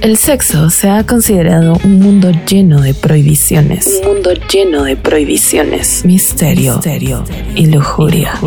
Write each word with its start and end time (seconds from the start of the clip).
El 0.00 0.16
sexo 0.16 0.70
se 0.70 0.88
ha 0.88 1.04
considerado 1.04 1.76
un 1.82 1.98
mundo 1.98 2.30
lleno 2.46 2.80
de 2.80 2.94
prohibiciones. 2.94 4.00
Un 4.00 4.14
mundo 4.14 4.30
lleno 4.32 4.84
de 4.84 4.96
prohibiciones. 4.96 6.04
Misterio, 6.04 6.80
y 7.56 7.66
lujuria. 7.66 8.38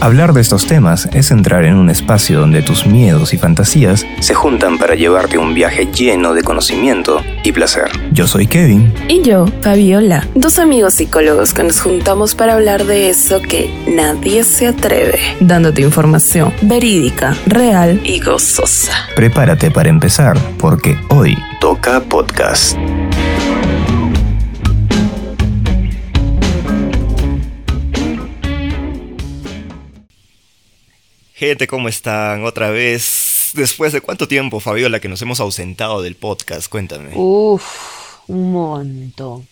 Hablar 0.00 0.34
de 0.34 0.42
estos 0.42 0.66
temas 0.66 1.08
es 1.14 1.30
entrar 1.30 1.64
en 1.64 1.76
un 1.76 1.88
espacio 1.88 2.40
donde 2.40 2.60
tus 2.60 2.86
miedos 2.86 3.32
y 3.32 3.38
fantasías 3.38 4.06
se 4.20 4.34
juntan 4.34 4.76
para 4.76 4.94
llevarte 4.94 5.38
un 5.38 5.54
viaje 5.54 5.86
lleno 5.86 6.34
de 6.34 6.42
conocimiento 6.42 7.22
y 7.44 7.52
placer. 7.52 7.88
Yo 8.12 8.26
soy 8.26 8.48
Kevin. 8.48 8.92
Y 9.08 9.22
yo, 9.22 9.46
Fabiola, 9.62 10.26
dos 10.34 10.58
amigos 10.58 10.94
psicólogos 10.94 11.54
que 11.54 11.62
nos 11.62 11.80
juntamos 11.80 12.34
para 12.34 12.54
hablar 12.54 12.84
de 12.84 13.08
eso 13.08 13.40
que 13.40 13.70
nadie 13.86 14.42
se 14.42 14.66
atreve, 14.66 15.20
dándote 15.38 15.82
información 15.82 16.52
verídica, 16.62 17.36
real 17.46 18.00
y 18.04 18.20
gozosa. 18.20 18.92
Prepárate 19.14 19.70
para 19.70 19.88
empezar, 19.90 20.36
porque 20.58 20.98
hoy 21.08 21.38
toca 21.60 22.00
podcast. 22.00 22.76
Gente, 31.34 31.66
¿cómo 31.68 31.88
están? 31.88 32.44
Otra 32.44 32.70
vez, 32.70 33.52
después 33.54 33.92
de 33.92 34.00
cuánto 34.00 34.28
tiempo, 34.28 34.60
Fabiola, 34.60 35.00
que 35.00 35.08
nos 35.08 35.22
hemos 35.22 35.40
ausentado 35.40 36.02
del 36.02 36.14
podcast, 36.16 36.68
cuéntame. 36.68 37.12
Uf, 37.14 37.99
un 38.30 38.52
montón. 38.52 39.46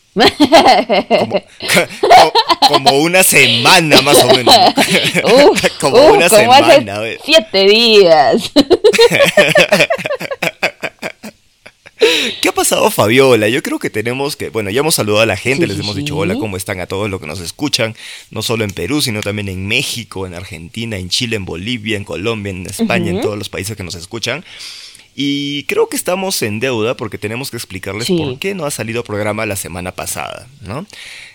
Como, 2.68 3.00
una 3.00 3.22
semana 3.22 4.02
más 4.02 4.22
o 4.24 4.28
menos. 4.28 4.54
como 5.80 6.06
una 6.08 6.28
semana. 6.28 7.00
siete 7.24 7.66
días. 7.66 8.50
¿Qué 12.40 12.48
ha 12.48 12.52
pasado, 12.52 12.88
Fabiola? 12.92 13.48
Yo 13.48 13.60
creo 13.62 13.80
que 13.80 13.90
tenemos 13.90 14.36
que, 14.36 14.50
bueno, 14.50 14.70
ya 14.70 14.80
hemos 14.80 14.94
saludado 14.94 15.22
a 15.22 15.26
la 15.26 15.36
gente, 15.36 15.66
les 15.66 15.80
hemos 15.80 15.96
dicho 15.96 16.16
hola, 16.16 16.36
¿cómo 16.36 16.56
están 16.56 16.78
a 16.80 16.86
todos 16.86 17.10
los 17.10 17.20
que 17.20 17.26
nos 17.26 17.40
escuchan? 17.40 17.96
No 18.30 18.42
solo 18.42 18.62
en 18.62 18.70
Perú, 18.70 19.02
sino 19.02 19.20
también 19.20 19.48
en 19.48 19.66
México, 19.66 20.24
en 20.24 20.34
Argentina, 20.34 20.96
en 20.96 21.08
Chile, 21.08 21.34
en 21.34 21.44
Bolivia, 21.44 21.96
en 21.96 22.04
Colombia, 22.04 22.50
en 22.50 22.66
España, 22.66 23.10
en 23.10 23.20
todos 23.20 23.36
los 23.36 23.48
países 23.48 23.76
que 23.76 23.82
nos 23.82 23.96
escuchan. 23.96 24.44
Y 25.20 25.64
creo 25.64 25.88
que 25.88 25.96
estamos 25.96 26.40
en 26.42 26.60
deuda 26.60 26.96
porque 26.96 27.18
tenemos 27.18 27.50
que 27.50 27.56
explicarles 27.56 28.06
por 28.06 28.38
qué 28.38 28.54
no 28.54 28.66
ha 28.66 28.70
salido 28.70 29.02
programa 29.02 29.46
la 29.46 29.56
semana 29.56 29.90
pasada, 29.90 30.46
¿no? 30.60 30.86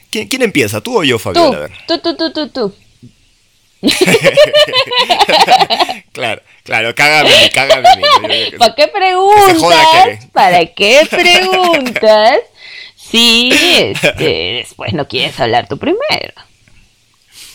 ¿Quién, 0.09 0.41
empieza? 0.41 0.79
¿Tú 0.79 0.99
o 0.99 1.03
yo, 1.03 1.19
Fabiola? 1.19 1.69
Tú, 1.85 1.99
tú, 1.99 2.15
tú, 2.15 2.31
tú, 2.31 2.47
tú. 2.47 2.73
claro, 6.13 6.41
claro, 6.63 6.95
cágame, 6.95 7.51
cágame. 7.53 8.53
¿Para 8.57 8.73
qué 8.73 8.87
preguntas? 8.87 10.27
¿Para 10.31 10.65
qué 10.67 11.05
preguntas? 11.09 12.37
Si 12.95 13.51
este, 13.51 14.63
después 14.63 14.93
no 14.93 15.09
quieres 15.09 15.37
hablar 15.41 15.67
tú 15.67 15.77
primero. 15.77 16.33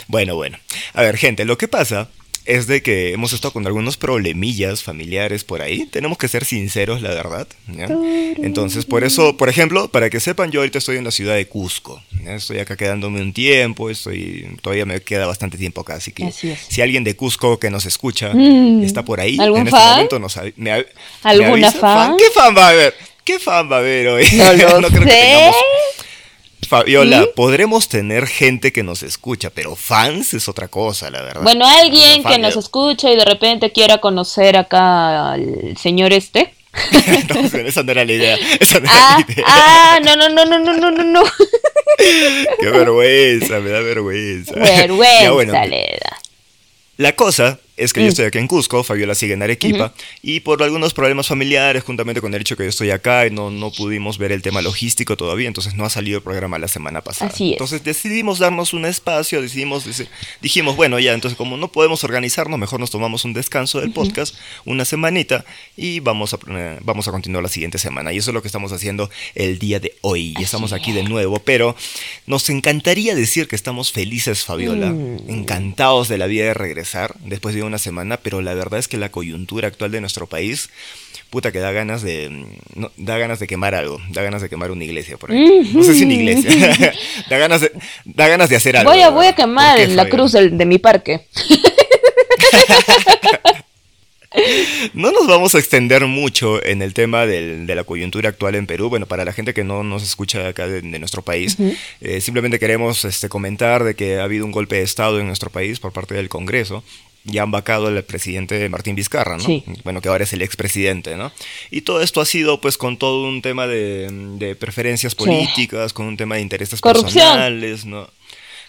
Bueno, 0.08 0.34
bueno. 0.34 0.58
A 0.92 1.00
ver, 1.00 1.16
gente, 1.16 1.46
lo 1.46 1.56
que 1.56 1.68
pasa 1.68 2.10
es 2.48 2.66
de 2.66 2.80
que 2.82 3.12
hemos 3.12 3.34
estado 3.34 3.52
con 3.52 3.66
algunos 3.66 3.98
problemillas 3.98 4.82
familiares 4.82 5.44
por 5.44 5.60
ahí. 5.60 5.84
Tenemos 5.84 6.16
que 6.16 6.28
ser 6.28 6.46
sinceros, 6.46 7.02
la 7.02 7.10
verdad. 7.10 7.46
Entonces, 8.38 8.86
por 8.86 9.04
eso, 9.04 9.36
por 9.36 9.50
ejemplo, 9.50 9.88
para 9.90 10.08
que 10.08 10.18
sepan, 10.18 10.50
yo 10.50 10.60
ahorita 10.60 10.78
estoy 10.78 10.96
en 10.96 11.04
la 11.04 11.10
ciudad 11.10 11.34
de 11.34 11.46
Cusco. 11.46 12.02
Estoy 12.24 12.60
acá 12.60 12.74
quedándome 12.74 13.20
un 13.20 13.34
tiempo, 13.34 13.90
estoy 13.90 14.48
todavía 14.62 14.86
me 14.86 15.02
queda 15.02 15.26
bastante 15.26 15.58
tiempo 15.58 15.82
acá, 15.82 15.96
así 15.96 16.12
que 16.12 16.32
si 16.32 16.80
alguien 16.80 17.04
de 17.04 17.16
Cusco 17.16 17.58
que 17.58 17.70
nos 17.70 17.84
escucha 17.84 18.32
mm. 18.32 18.82
está 18.82 19.04
por 19.04 19.20
ahí, 19.20 19.36
en 19.38 19.66
este 19.66 19.78
momento 19.78 20.18
nos 20.18 20.38
¿Alguna 21.22 21.70
fan? 21.70 22.16
¿Qué 22.16 22.30
fan 22.32 22.56
va 22.56 22.66
a 22.66 22.70
haber? 22.70 22.94
¿Qué 23.24 23.38
fan 23.38 23.70
va 23.70 23.76
a 23.76 23.78
haber 23.80 24.08
hoy? 24.08 24.26
No, 24.32 24.52
lo 24.80 24.88
creo 24.88 25.04
que 25.04 25.10
tengamos 25.10 25.56
Fabiola, 26.68 27.26
podremos 27.34 27.88
tener 27.88 28.26
gente 28.26 28.72
que 28.72 28.82
nos 28.82 29.02
escucha, 29.02 29.48
pero 29.48 29.74
fans 29.74 30.34
es 30.34 30.48
otra 30.48 30.68
cosa, 30.68 31.10
la 31.10 31.22
verdad. 31.22 31.42
Bueno, 31.42 31.66
alguien 31.66 32.22
que 32.22 32.38
nos 32.38 32.56
escucha 32.56 33.10
y 33.10 33.16
de 33.16 33.24
repente 33.24 33.72
quiera 33.72 33.98
conocer 33.98 34.56
acá 34.56 35.32
al 35.32 35.76
señor 35.78 36.12
este. 36.12 36.52
no, 37.34 37.58
esa 37.60 37.82
no 37.82 37.92
era 37.92 38.04
la 38.04 38.12
idea. 38.12 38.38
Esa 38.60 38.80
no 38.80 38.88
ah, 38.90 39.16
era 39.18 39.26
la 39.26 39.32
idea. 39.32 39.44
ah, 39.48 40.00
no, 40.04 40.16
no, 40.16 40.28
no, 40.28 40.44
no, 40.44 40.58
no, 40.58 40.90
no, 40.90 41.04
no. 41.04 41.22
Qué 42.60 42.66
vergüenza, 42.66 43.60
me 43.60 43.70
da 43.70 43.80
vergüenza. 43.80 44.54
Vergüenza 44.54 45.64
le 45.64 45.98
da. 46.02 46.18
La 46.98 47.12
cosa 47.16 47.58
es 47.78 47.92
que 47.92 48.00
yo 48.00 48.06
mm. 48.06 48.08
estoy 48.08 48.24
aquí 48.26 48.38
en 48.38 48.48
Cusco, 48.48 48.82
Fabiola 48.82 49.14
sigue 49.14 49.34
en 49.34 49.42
Arequipa, 49.42 49.94
y 50.22 50.40
por 50.40 50.62
algunos 50.62 50.92
problemas 50.92 51.28
familiares, 51.28 51.84
juntamente 51.84 52.20
con 52.20 52.34
el 52.34 52.40
hecho 52.40 52.56
que 52.56 52.64
yo 52.64 52.68
estoy 52.68 52.90
acá, 52.90 53.26
y 53.26 53.30
no, 53.30 53.50
no 53.50 53.70
pudimos 53.70 54.18
ver 54.18 54.32
el 54.32 54.42
tema 54.42 54.62
logístico 54.62 55.16
todavía, 55.16 55.48
entonces 55.48 55.74
no 55.74 55.84
ha 55.84 55.90
salido 55.90 56.18
el 56.18 56.24
programa 56.24 56.58
la 56.58 56.68
semana 56.68 57.00
pasada. 57.02 57.30
Así 57.30 57.52
Entonces 57.52 57.84
decidimos 57.84 58.38
darnos 58.38 58.72
un 58.72 58.84
espacio, 58.84 59.40
decidimos, 59.40 59.84
dijimos, 60.40 60.76
bueno, 60.76 60.98
ya, 60.98 61.14
entonces 61.14 61.36
como 61.36 61.56
no 61.56 61.70
podemos 61.70 62.04
organizarnos, 62.04 62.58
mejor 62.58 62.80
nos 62.80 62.90
tomamos 62.90 63.24
un 63.24 63.32
descanso 63.32 63.80
del 63.80 63.92
podcast, 63.92 64.34
una 64.64 64.84
semanita, 64.84 65.44
y 65.76 66.00
vamos 66.00 66.34
a, 66.34 66.38
vamos 66.82 67.08
a 67.08 67.12
continuar 67.12 67.42
la 67.42 67.48
siguiente 67.48 67.78
semana. 67.78 68.12
Y 68.12 68.18
eso 68.18 68.30
es 68.30 68.34
lo 68.34 68.42
que 68.42 68.48
estamos 68.48 68.72
haciendo 68.72 69.10
el 69.34 69.58
día 69.58 69.80
de 69.80 69.94
hoy. 70.00 70.34
Y 70.38 70.42
estamos 70.42 70.72
aquí 70.72 70.92
de 70.92 71.04
nuevo, 71.04 71.38
pero 71.38 71.76
nos 72.26 72.50
encantaría 72.50 73.14
decir 73.14 73.48
que 73.48 73.56
estamos 73.56 73.92
felices, 73.92 74.44
Fabiola, 74.44 74.90
mm. 74.90 75.28
encantados 75.28 76.08
de 76.08 76.18
la 76.18 76.26
vida 76.26 76.44
de 76.44 76.54
regresar 76.54 77.14
después 77.24 77.54
de 77.54 77.67
una 77.68 77.78
semana, 77.78 78.16
pero 78.16 78.42
la 78.42 78.54
verdad 78.54 78.80
es 78.80 78.88
que 78.88 78.96
la 78.96 79.10
coyuntura 79.10 79.68
actual 79.68 79.92
de 79.92 80.00
nuestro 80.00 80.26
país, 80.26 80.70
puta 81.30 81.52
que 81.52 81.60
da 81.60 81.70
ganas 81.70 82.02
de 82.02 82.46
da 82.96 83.18
ganas 83.18 83.38
de 83.38 83.46
quemar 83.46 83.74
algo, 83.74 84.00
da 84.10 84.22
ganas 84.22 84.42
de 84.42 84.48
quemar 84.48 84.70
una 84.70 84.84
iglesia 84.84 85.16
por 85.16 85.30
ahí. 85.30 85.70
No 85.72 85.82
sé 85.82 85.94
si 85.94 86.04
una 86.04 86.14
iglesia. 86.14 86.92
da 87.30 87.38
ganas 87.38 87.60
de 87.60 87.72
da 88.04 88.28
ganas 88.28 88.48
de 88.48 88.56
hacer 88.56 88.76
algo. 88.76 88.90
Voy 88.90 89.00
a 89.00 89.10
voy 89.10 89.26
a 89.26 89.34
quemar 89.34 89.78
la 89.88 90.08
cruz 90.08 90.32
de 90.32 90.66
mi 90.66 90.78
parque. 90.78 91.26
No 94.92 95.10
nos 95.10 95.26
vamos 95.26 95.54
a 95.54 95.58
extender 95.58 96.06
mucho 96.06 96.64
en 96.64 96.82
el 96.82 96.94
tema 96.94 97.26
de 97.26 97.74
la 97.74 97.84
coyuntura 97.84 98.28
actual 98.28 98.54
en 98.54 98.66
Perú. 98.66 98.88
Bueno, 98.88 99.06
para 99.06 99.24
la 99.24 99.32
gente 99.32 99.54
que 99.54 99.64
no 99.64 99.82
nos 99.82 100.02
escucha 100.02 100.48
acá 100.48 100.68
de, 100.68 100.82
nuestro 100.82 101.22
país, 101.22 101.56
eh, 102.00 102.20
simplemente 102.20 102.58
queremos 102.58 103.04
este, 103.04 103.28
comentar 103.28 103.84
de 103.84 103.94
que 103.94 104.18
ha 104.18 104.24
habido 104.24 104.44
un 104.44 104.52
golpe 104.52 104.76
de 104.76 104.82
Estado 104.82 105.18
en 105.20 105.26
nuestro 105.26 105.50
país 105.50 105.80
por 105.80 105.92
parte 105.92 106.14
del 106.14 106.28
Congreso 106.28 106.84
ya 107.28 107.42
han 107.42 107.50
vacado 107.50 107.86
al 107.86 108.02
presidente 108.04 108.68
Martín 108.68 108.94
Vizcarra, 108.94 109.36
¿no? 109.36 109.44
Bueno, 109.84 110.00
que 110.00 110.08
ahora 110.08 110.24
es 110.24 110.32
el 110.32 110.42
expresidente, 110.42 111.16
¿no? 111.16 111.32
Y 111.70 111.82
todo 111.82 112.02
esto 112.02 112.20
ha 112.20 112.24
sido 112.24 112.60
pues 112.60 112.78
con 112.78 112.96
todo 112.96 113.28
un 113.28 113.42
tema 113.42 113.66
de, 113.66 114.56
preferencias 114.58 115.14
políticas, 115.14 115.92
con 115.92 116.06
un 116.06 116.16
tema 116.16 116.36
de 116.36 116.42
intereses 116.42 116.80
personales, 116.80 117.84
¿no? 117.84 118.08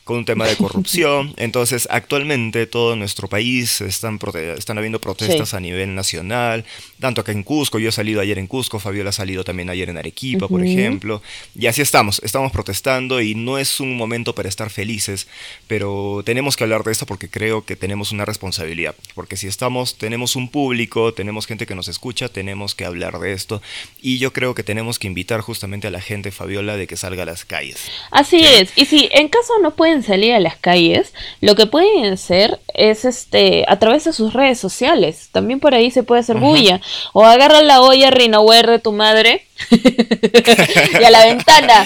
Con 0.10 0.18
un 0.18 0.26
tema 0.26 0.48
de 0.48 0.56
corrupción. 0.56 1.36
Entonces, 1.38 1.88
actualmente 1.92 2.66
todo 2.66 2.96
nuestro 2.96 3.28
país 3.28 3.80
están, 3.82 4.20
están 4.58 4.80
habiendo 4.80 5.00
protestas 5.00 5.54
a 5.54 5.60
nivel 5.60 5.94
nacional, 5.94 6.66
tanto 7.00 7.22
acá 7.22 7.32
en 7.32 7.44
Cusco, 7.44 7.78
yo 7.78 7.90
he 7.90 7.92
salido 7.92 8.20
ayer 8.20 8.40
en 8.40 8.48
Cusco, 8.48 8.80
Fabiola 8.80 9.12
ha 9.12 9.14
salido 9.14 9.44
también 9.44 9.70
ayer 9.70 9.88
en 9.88 10.00
Arequipa, 10.00 10.48
por 10.48 10.66
ejemplo, 10.66 11.22
y 11.54 11.68
así 11.68 11.84
estamos, 11.84 12.20
estamos 12.24 12.52
protestando 12.52 13.22
y 13.22 13.36
no 13.36 13.60
es 13.60 13.80
un 13.80 13.96
momento 13.98 14.34
para 14.34 14.50
estar 14.50 14.72
felices, 14.72 15.28
pero 15.68 16.24
tenemos 16.26 16.58
que 16.58 16.64
hablar 16.64 16.84
de 16.84 16.92
esto 16.92 17.06
porque 17.06 17.30
creo 17.30 17.64
que 17.64 17.76
tenemos 17.76 18.12
una 18.12 18.26
responsabilidad, 18.26 18.96
porque 19.14 19.38
si 19.38 19.46
estamos, 19.46 19.96
tenemos 19.96 20.36
un 20.36 20.50
público, 20.50 21.14
tenemos 21.14 21.46
gente 21.46 21.68
que 21.68 21.76
nos 21.76 21.88
escucha, 21.88 22.30
tenemos 22.30 22.74
que 22.74 22.86
hablar 22.86 23.20
de 23.20 23.34
esto 23.34 23.62
y 24.02 24.18
yo 24.18 24.34
creo 24.34 24.56
que 24.56 24.64
tenemos 24.64 24.98
que 24.98 25.06
invitar 25.06 25.42
justamente 25.42 25.86
a 25.86 25.92
la 25.92 26.02
gente, 26.02 26.32
Fabiola, 26.32 26.78
de 26.78 26.88
que 26.88 26.98
salga 26.98 27.22
a 27.22 27.28
las 27.28 27.46
calles. 27.46 27.78
Así 28.10 28.44
es, 28.44 28.72
y 28.76 28.86
si 28.86 29.08
en 29.12 29.28
caso 29.28 29.54
no 29.62 29.76
pueden 30.00 30.04
salir 30.04 30.34
a 30.34 30.40
las 30.40 30.56
calles, 30.58 31.14
lo 31.42 31.56
que 31.56 31.66
pueden 31.66 32.14
hacer 32.14 32.60
es 32.74 33.06
este 33.06 33.66
a 33.68 33.80
través 33.80 34.04
de 34.06 34.14
sus 34.14 34.34
redes 34.34 34.60
sociales. 34.60 35.30
También 35.32 35.60
por 35.60 35.74
ahí 35.76 35.92
se 35.92 36.04
puede 36.04 36.22
hacer 36.22 36.38
bulla. 36.38 36.80
O 37.14 37.26
agarra 37.26 37.62
la 37.62 37.82
olla 37.82 38.12
Rinaware 38.12 38.72
de 38.72 38.80
tu 38.80 38.92
madre 38.92 39.46
y 39.72 41.04
a 41.04 41.10
la 41.12 41.26
ventana. 41.26 41.86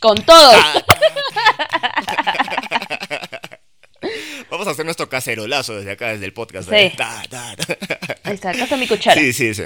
Con 0.00 0.16
todo. 0.22 0.52
Vamos 4.50 4.66
a 4.66 4.70
hacer 4.70 4.84
nuestro 4.84 5.08
cacerolazo 5.08 5.76
desde 5.76 5.92
acá, 5.92 6.08
desde 6.08 6.24
el 6.24 6.32
podcast. 6.32 6.72
Ahí 6.72 6.86
está, 6.86 7.20
acá 7.20 8.64
está 8.64 8.76
mi 8.76 8.88
cuchara. 8.88 9.20
Sí, 9.20 9.32
sí, 9.32 9.54
sí. 9.54 9.64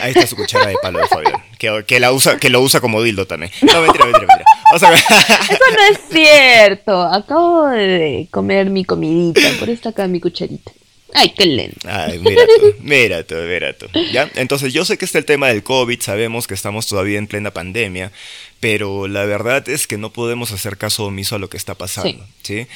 Ahí 0.00 0.12
está 0.12 0.26
su 0.26 0.36
cuchara 0.36 0.66
de 0.66 0.76
palo 0.80 1.06
Fabián. 1.08 1.42
Que, 1.58 2.00
la 2.00 2.12
usa, 2.12 2.38
que 2.38 2.50
lo 2.50 2.60
usa 2.60 2.80
como 2.80 3.02
dildo 3.02 3.26
también. 3.26 3.52
No, 3.62 3.82
mentira, 3.82 4.06
mentira, 4.06 4.26
mentira. 4.26 4.44
Eso 4.74 4.88
no 4.88 5.82
es 5.90 6.00
cierto. 6.10 7.02
Acabo 7.02 7.68
de 7.68 8.28
comer 8.30 8.70
mi 8.70 8.84
comidita. 8.84 9.40
Por 9.58 9.68
eso 9.68 9.90
acá 9.90 10.06
mi 10.08 10.18
cucharita. 10.18 10.72
Ay, 11.14 11.34
qué 11.36 11.46
lento. 11.46 11.88
Ay, 11.88 12.18
mira 12.18 12.42
tú, 12.46 12.74
mira 12.80 13.22
tú, 13.24 13.34
mira 13.34 13.72
tú. 13.72 13.86
¿Ya? 14.12 14.30
Entonces, 14.34 14.72
yo 14.72 14.84
sé 14.84 14.98
que 14.98 15.04
está 15.04 15.18
el 15.18 15.24
tema 15.24 15.48
del 15.48 15.62
COVID, 15.62 16.00
sabemos 16.00 16.46
que 16.46 16.54
estamos 16.54 16.86
todavía 16.86 17.18
en 17.18 17.26
plena 17.26 17.50
pandemia, 17.50 18.12
pero 18.60 19.08
la 19.08 19.24
verdad 19.24 19.68
es 19.68 19.86
que 19.86 19.98
no 19.98 20.10
podemos 20.10 20.52
hacer 20.52 20.76
caso 20.76 21.06
omiso 21.06 21.36
a 21.36 21.38
lo 21.38 21.50
que 21.50 21.56
está 21.56 21.74
pasando. 21.74 22.24
Sí. 22.42 22.66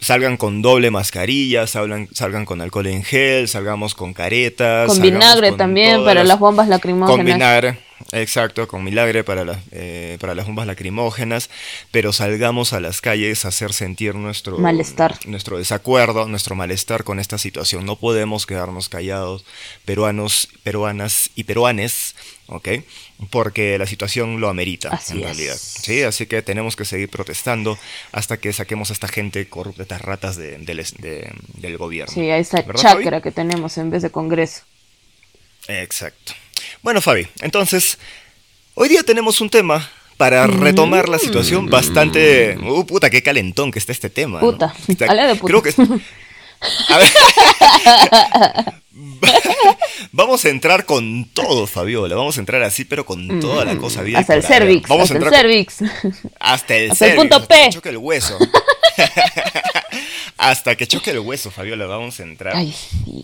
Salgan 0.00 0.36
con 0.36 0.62
doble 0.62 0.90
mascarilla, 0.90 1.66
salgan, 1.66 2.08
salgan 2.12 2.44
con 2.44 2.60
alcohol 2.60 2.86
en 2.86 3.02
gel, 3.02 3.48
salgamos 3.48 3.94
con 3.94 4.12
caretas. 4.12 4.88
Con 4.88 5.00
vinagre 5.00 5.52
también 5.52 6.04
para 6.04 6.24
las, 6.24 6.38
bombas 6.38 6.68
lacrimógenas. 6.68 7.16
Con 7.16 7.24
vinagre, 7.24 7.78
exacto, 8.12 8.66
con 8.68 8.84
vinagre 8.84 9.24
para, 9.24 9.44
las 9.44 9.58
eh, 9.72 10.18
para 10.20 10.34
las 10.34 10.46
bombas 10.46 10.66
lacrimógenas, 10.66 11.50
pero 11.90 12.12
salgamos 12.12 12.72
a 12.72 12.80
las 12.80 13.00
calles 13.00 13.44
a 13.44 13.48
hacer 13.48 13.72
sentir 13.72 14.14
nuestro 14.14 14.58
malestar, 14.58 15.18
nuestro 15.26 15.58
desacuerdo, 15.58 16.26
nuestro 16.28 16.54
malestar 16.54 17.04
con 17.04 17.20
esta 17.20 17.38
situación. 17.38 17.86
No 17.86 17.96
podemos 17.96 18.46
quedarnos 18.46 18.88
callados, 18.88 19.44
peruanos, 19.84 20.48
peruanas 20.62 21.30
y 21.34 21.44
peruanes, 21.44 22.14
¿ok? 22.46 22.68
porque 23.28 23.76
la 23.76 23.86
situación 23.86 24.40
lo 24.40 24.48
amerita 24.48 24.98
en 25.10 25.22
realidad. 25.22 25.56
Sí, 25.58 26.02
así 26.02 26.26
que 26.26 26.40
tenemos 26.42 26.74
que 26.74 26.84
seguir 26.84 27.10
protestando 27.10 27.78
hasta 28.12 28.38
que 28.38 28.52
saquemos 28.52 28.90
a 28.90 28.92
esta 28.94 29.08
gente 29.08 29.46
corrupta, 29.48 29.82
estas 29.82 30.00
ratas 30.00 30.36
del 30.36 31.76
gobierno. 31.76 32.14
Sí, 32.14 32.30
a 32.30 32.38
esa 32.38 32.64
chacra 32.74 33.20
que 33.20 33.30
tenemos 33.30 33.76
en 33.76 33.90
vez 33.90 34.02
de 34.02 34.10
Congreso. 34.10 34.62
Exacto. 35.68 36.32
Bueno, 36.82 37.00
Fabi, 37.00 37.26
entonces, 37.42 37.98
hoy 38.74 38.88
día 38.88 39.02
tenemos 39.02 39.40
un 39.40 39.50
tema 39.50 39.90
para 40.16 40.46
retomar 40.46 41.08
la 41.08 41.18
situación 41.18 41.66
mm. 41.66 41.70
bastante... 41.70 42.58
Uh, 42.58 42.86
puta, 42.86 43.10
qué 43.10 43.22
calentón 43.22 43.70
que 43.70 43.78
está 43.78 43.92
este 43.92 44.08
tema. 44.10 44.40
Puta, 44.40 44.74
de 44.86 44.94
puta. 44.94 45.46
Creo 45.46 45.62
que... 45.62 45.74
A 46.88 46.98
ver. 46.98 47.12
Vamos 50.12 50.44
a 50.44 50.48
entrar 50.48 50.84
con 50.84 51.24
todo, 51.26 51.66
Fabiola. 51.66 52.14
Vamos 52.16 52.36
a 52.36 52.40
entrar 52.40 52.62
así, 52.62 52.84
pero 52.84 53.06
con 53.06 53.40
toda 53.40 53.64
la 53.64 53.76
cosa 53.76 54.02
bien. 54.02 54.18
Hasta 54.18 54.34
el 54.34 54.42
cervix. 54.42 54.88
Vamos 54.88 55.10
hasta 55.10 55.24
a 55.24 55.28
el 55.28 55.34
cervix. 55.34 55.76
Hasta 56.38 56.76
el 56.76 56.90
hasta 56.90 57.06
el 57.06 57.16
punto 57.16 57.46
P. 57.46 57.54
Hasta 57.54 57.64
que 57.64 57.70
choque 57.70 57.88
el 57.88 57.96
hueso. 57.98 58.38
hasta 60.36 60.76
que 60.76 60.86
choque 60.86 61.10
el 61.10 61.20
hueso, 61.20 61.50
Fabiola, 61.50 61.86
vamos 61.86 62.20
a 62.20 62.24
entrar. 62.24 62.54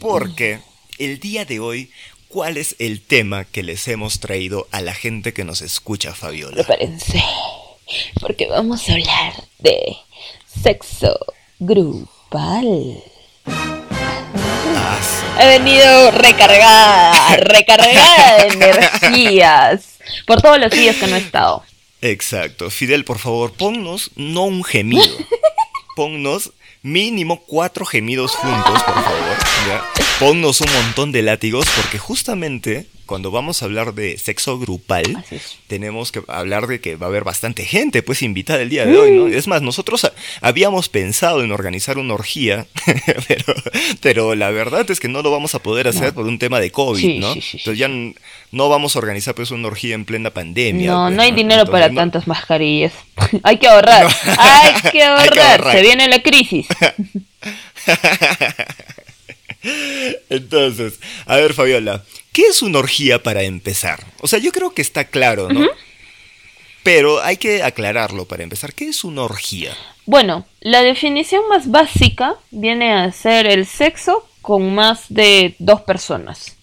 Porque 0.01 0.61
el 0.99 1.19
día 1.19 1.45
de 1.45 1.61
hoy, 1.61 1.91
¿cuál 2.29 2.57
es 2.57 2.77
el 2.79 3.01
tema 3.01 3.45
que 3.45 3.63
les 3.63 3.89
hemos 3.89 4.21
traído 4.21 4.67
a 4.71 4.81
la 4.81 4.95
gente 4.95 5.33
que 5.33 5.45
nos 5.45 5.63
escucha, 5.63 6.15
Fabiola? 6.15 6.55
Prepárense. 6.55 7.23
Porque 8.21 8.47
vamos 8.47 8.89
a 8.89 8.93
hablar 8.93 9.35
de 9.59 9.97
sexo 10.63 11.19
grupal. 11.59 13.03
He 15.39 15.47
venido 15.59 16.11
recargada, 16.13 17.37
recargada 17.37 18.45
de 18.45 18.49
energías 18.49 19.99
por 20.27 20.41
todos 20.41 20.59
los 20.59 20.71
días 20.71 20.97
que 20.97 21.07
no 21.07 21.17
he 21.17 21.21
estado. 21.21 21.63
Exacto. 22.01 22.71
Fidel, 22.71 23.05
por 23.05 23.19
favor, 23.19 23.53
ponnos 23.53 24.11
no 24.17 24.45
un 24.45 24.65
gemido. 24.65 25.05
Ponnos 25.97 26.53
mínimo 26.83 27.41
cuatro 27.47 27.87
gemidos 27.87 28.33
juntos, 28.33 28.83
por 28.83 28.95
favor. 28.95 30.06
Ponnos 30.19 30.63
un 30.63 30.73
montón 30.73 31.13
de 31.13 31.21
látigos 31.21 31.67
porque 31.77 31.99
justamente 31.99 32.87
cuando 33.05 33.31
vamos 33.31 33.63
a 33.63 33.67
hablar 33.67 33.95
de 33.95 34.19
sexo 34.19 34.59
grupal, 34.59 35.25
tenemos 35.69 36.11
que 36.11 36.23
hablar 36.27 36.67
de 36.67 36.81
que 36.81 36.97
va 36.97 37.07
a 37.07 37.09
haber 37.09 37.23
bastante 37.23 37.65
gente, 37.65 38.03
pues 38.03 38.23
invitada 38.23 38.61
el 38.63 38.69
día 38.69 38.85
de 38.85 38.99
hoy, 38.99 39.11
¿no? 39.13 39.29
Es 39.29 39.47
más, 39.47 39.63
nosotros 39.63 40.11
habíamos 40.41 40.89
pensado 40.89 41.45
en 41.45 41.53
organizar 41.53 41.99
una 41.99 42.15
orgía, 42.15 42.67
pero, 44.01 44.35
la 44.35 44.51
verdad 44.51 44.91
es 44.91 45.01
que 45.01 45.09
no 45.09 45.23
lo 45.23 45.31
vamos 45.31 45.55
a 45.55 45.61
poder 45.61 45.87
hacer 45.87 46.13
por 46.13 46.27
un 46.27 46.39
tema 46.39 46.61
de 46.61 46.71
COVID, 46.73 47.21
¿no? 47.21 47.33
Entonces 47.33 47.79
ya 47.79 47.89
no 47.89 48.69
vamos 48.69 48.97
a 48.97 48.99
organizar 48.99 49.35
pues 49.35 49.51
una 49.51 49.69
orgía 49.69 49.95
en 49.95 50.05
plena 50.05 50.31
pandemia. 50.31 50.91
No, 50.91 51.05
pues, 51.05 51.17
no 51.17 51.23
hay 51.23 51.33
dinero 51.33 51.67
para 51.67 51.93
tantas 51.93 52.27
mascarillas. 52.27 52.93
hay 53.43 53.59
que 53.59 53.69
ahorrar. 53.69 54.09
hay 54.39 54.91
que 54.91 55.03
ahorrar. 55.05 55.73
Se 55.73 55.83
viene 55.83 56.09
la 56.09 56.23
crisis. 56.23 56.67
Entonces, 60.31 61.01
a 61.27 61.37
ver, 61.37 61.55
Fabiola, 61.55 62.05
¿qué 62.33 62.43
es 62.43 62.63
una 62.63 62.79
orgía 62.79 63.23
para 63.23 63.43
empezar? 63.43 64.05
O 64.21 64.29
sea, 64.29 64.39
yo 64.39 64.53
creo 64.53 64.73
que 64.73 64.83
está 64.83 65.05
claro, 65.05 65.49
¿no? 65.49 65.67
Pero 66.83 67.21
hay 67.21 67.37
que 67.37 67.63
aclararlo 67.63 68.27
para 68.27 68.45
empezar. 68.45 68.73
¿Qué 68.73 68.89
es 68.89 69.03
una 69.03 69.23
orgía? 69.23 69.77
Bueno, 70.05 70.47
la 70.61 70.83
definición 70.83 71.49
más 71.49 71.69
básica 71.71 72.37
viene 72.51 72.93
a 72.93 73.11
ser 73.11 73.47
el 73.47 73.67
sexo 73.67 74.29
con 74.41 74.75
más 74.75 75.07
de 75.09 75.57
dos 75.59 75.81
personas. 75.81 76.56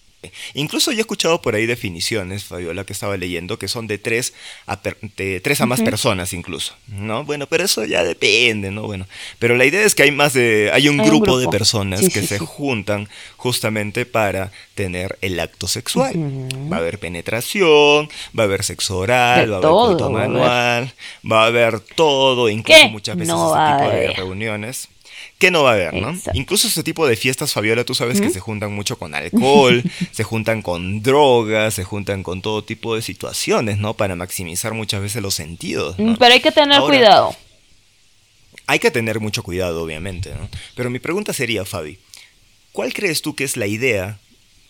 Incluso 0.54 0.92
yo 0.92 0.98
he 0.98 1.00
escuchado 1.00 1.40
por 1.42 1.54
ahí 1.54 1.66
definiciones, 1.66 2.44
Fabiola, 2.44 2.84
que 2.84 2.92
estaba 2.92 3.16
leyendo, 3.16 3.58
que 3.58 3.68
son 3.68 3.86
de 3.86 3.98
tres 3.98 4.34
a, 4.66 4.80
tres 4.80 5.60
a 5.60 5.66
más 5.66 5.80
personas 5.82 6.32
incluso, 6.32 6.74
¿no? 6.88 7.24
Bueno, 7.24 7.46
pero 7.46 7.64
eso 7.64 7.84
ya 7.84 8.04
depende, 8.04 8.70
¿no? 8.70 8.82
Bueno, 8.82 9.06
pero 9.38 9.56
la 9.56 9.64
idea 9.64 9.82
es 9.82 9.94
que 9.94 10.04
hay 10.04 10.10
más 10.10 10.32
de, 10.32 10.70
hay 10.72 10.88
un, 10.88 10.98
grupo, 10.98 11.38
de 11.38 11.48
personas 11.48 12.08
que 12.08 12.22
se 12.22 12.38
juntan 12.38 13.08
justamente 13.36 14.06
para 14.06 14.52
tener 14.74 15.18
el 15.20 15.38
acto 15.40 15.66
sexual. 15.68 16.14
Va 16.72 16.76
a 16.76 16.80
haber 16.80 16.98
penetración, 16.98 18.08
va 18.38 18.42
a 18.42 18.46
haber 18.46 18.64
sexo 18.64 18.98
oral, 18.98 19.52
va 19.52 19.56
a 19.56 19.58
haber 19.58 19.96
todo, 19.96 20.10
manual, 20.10 20.92
va 21.30 21.44
a 21.44 21.46
haber 21.46 21.80
todo, 21.80 22.48
incluso 22.48 22.88
muchas 22.88 23.16
veces 23.16 23.34
ese 23.34 23.44
tipo 23.44 23.90
de 23.90 24.12
reuniones 24.14 24.88
¿Qué 25.44 25.50
no 25.50 25.62
va 25.62 25.72
a 25.72 25.74
haber, 25.74 25.92
no? 25.92 26.18
Incluso 26.32 26.66
este 26.68 26.82
tipo 26.82 27.06
de 27.06 27.16
fiestas, 27.16 27.52
Fabiola, 27.52 27.84
tú 27.84 27.94
sabes 27.94 28.18
que 28.18 28.30
se 28.30 28.40
juntan 28.40 28.72
mucho 28.72 28.98
con 28.98 29.14
alcohol, 29.14 29.82
se 30.10 30.24
juntan 30.24 30.62
con 30.62 31.02
drogas, 31.02 31.74
se 31.74 31.84
juntan 31.84 32.22
con 32.22 32.40
todo 32.40 32.64
tipo 32.64 32.96
de 32.96 33.02
situaciones, 33.02 33.76
¿no? 33.76 33.92
Para 33.92 34.16
maximizar 34.16 34.72
muchas 34.72 35.02
veces 35.02 35.20
los 35.20 35.34
sentidos. 35.34 35.96
Pero 35.98 36.32
hay 36.32 36.40
que 36.40 36.50
tener 36.50 36.80
cuidado. 36.80 37.36
Hay 38.66 38.78
que 38.78 38.90
tener 38.90 39.20
mucho 39.20 39.42
cuidado, 39.42 39.82
obviamente, 39.82 40.30
¿no? 40.30 40.48
Pero 40.76 40.88
mi 40.88 40.98
pregunta 40.98 41.34
sería, 41.34 41.66
Fabi, 41.66 41.98
¿cuál 42.72 42.94
crees 42.94 43.20
tú 43.20 43.34
que 43.34 43.44
es 43.44 43.58
la 43.58 43.66
idea 43.66 44.18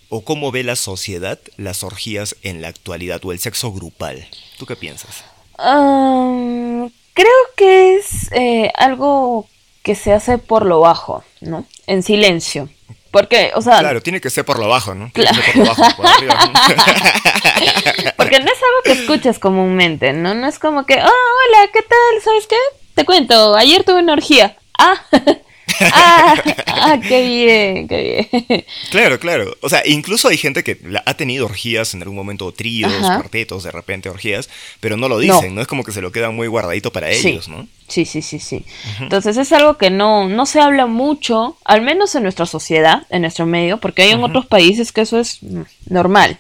o 0.08 0.24
cómo 0.24 0.50
ve 0.50 0.64
la 0.64 0.74
sociedad 0.74 1.38
las 1.56 1.84
orgías 1.84 2.34
en 2.42 2.62
la 2.62 2.66
actualidad 2.66 3.24
o 3.24 3.30
el 3.30 3.38
sexo 3.38 3.70
grupal? 3.70 4.26
¿Tú 4.58 4.66
qué 4.66 4.74
piensas? 4.74 5.22
creo 5.56 7.30
que 7.56 7.94
es 7.94 8.32
eh, 8.32 8.72
algo 8.74 9.48
que 9.84 9.94
se 9.94 10.14
hace 10.14 10.38
por 10.38 10.64
lo 10.64 10.80
bajo, 10.80 11.22
¿no? 11.42 11.66
En 11.86 12.02
silencio. 12.02 12.70
Porque, 13.10 13.52
o 13.54 13.60
sea. 13.60 13.78
Claro, 13.78 14.00
tiene 14.00 14.18
que 14.20 14.30
ser 14.30 14.44
por 14.44 14.58
lo 14.58 14.66
bajo, 14.66 14.94
¿no? 14.94 15.10
Tiene 15.14 15.30
que 15.30 15.42
ser 15.42 15.52
por 15.52 15.62
lo 15.62 15.74
bajo, 15.74 15.96
por 15.96 16.06
arriba. 16.06 16.36
Porque 18.16 18.40
no 18.40 18.46
es 18.46 18.58
algo 18.58 18.82
que 18.82 18.92
escuches 18.92 19.38
comúnmente, 19.38 20.14
¿no? 20.14 20.34
No 20.34 20.48
es 20.48 20.58
como 20.58 20.86
que, 20.86 20.94
oh, 20.94 20.96
hola, 20.96 21.70
¿qué 21.72 21.82
tal? 21.82 22.22
¿Sabes 22.24 22.46
qué? 22.48 22.56
Te 22.94 23.04
cuento, 23.04 23.54
ayer 23.54 23.84
tuve 23.84 24.00
una 24.00 24.14
orgía. 24.14 24.56
Ah, 24.78 24.94
ah, 25.80 26.34
ah, 26.66 27.00
qué 27.06 27.26
bien, 27.26 27.88
qué 27.88 28.28
bien. 28.30 28.64
Claro, 28.90 29.18
claro. 29.18 29.56
O 29.60 29.68
sea, 29.68 29.82
incluso 29.84 30.28
hay 30.28 30.36
gente 30.36 30.62
que 30.62 30.78
ha 31.04 31.14
tenido 31.14 31.46
orgías 31.46 31.94
en 31.94 32.02
algún 32.02 32.16
momento, 32.16 32.52
tríos, 32.52 32.92
cuartetos, 32.98 33.64
de 33.64 33.70
repente 33.70 34.08
orgías, 34.08 34.48
pero 34.80 34.96
no 34.96 35.08
lo 35.08 35.18
dicen, 35.18 35.54
no. 35.54 35.60
Es 35.60 35.66
como 35.66 35.84
que 35.84 35.92
se 35.92 36.02
lo 36.02 36.12
quedan 36.12 36.34
muy 36.34 36.46
guardadito 36.46 36.92
para 36.92 37.10
ellos, 37.10 37.48
¿no? 37.48 37.66
Sí, 37.88 38.04
sí, 38.04 38.22
sí, 38.22 38.38
sí. 38.38 38.64
Entonces 39.00 39.36
es 39.36 39.52
algo 39.52 39.76
que 39.76 39.90
no, 39.90 40.28
no 40.28 40.46
se 40.46 40.60
habla 40.60 40.86
mucho, 40.86 41.56
al 41.64 41.82
menos 41.82 42.14
en 42.14 42.22
nuestra 42.22 42.46
sociedad, 42.46 43.06
en 43.10 43.22
nuestro 43.22 43.46
medio, 43.46 43.78
porque 43.78 44.02
hay 44.02 44.10
en 44.12 44.24
otros 44.24 44.46
países 44.46 44.92
que 44.92 45.02
eso 45.02 45.18
es 45.18 45.38
normal. 45.86 46.38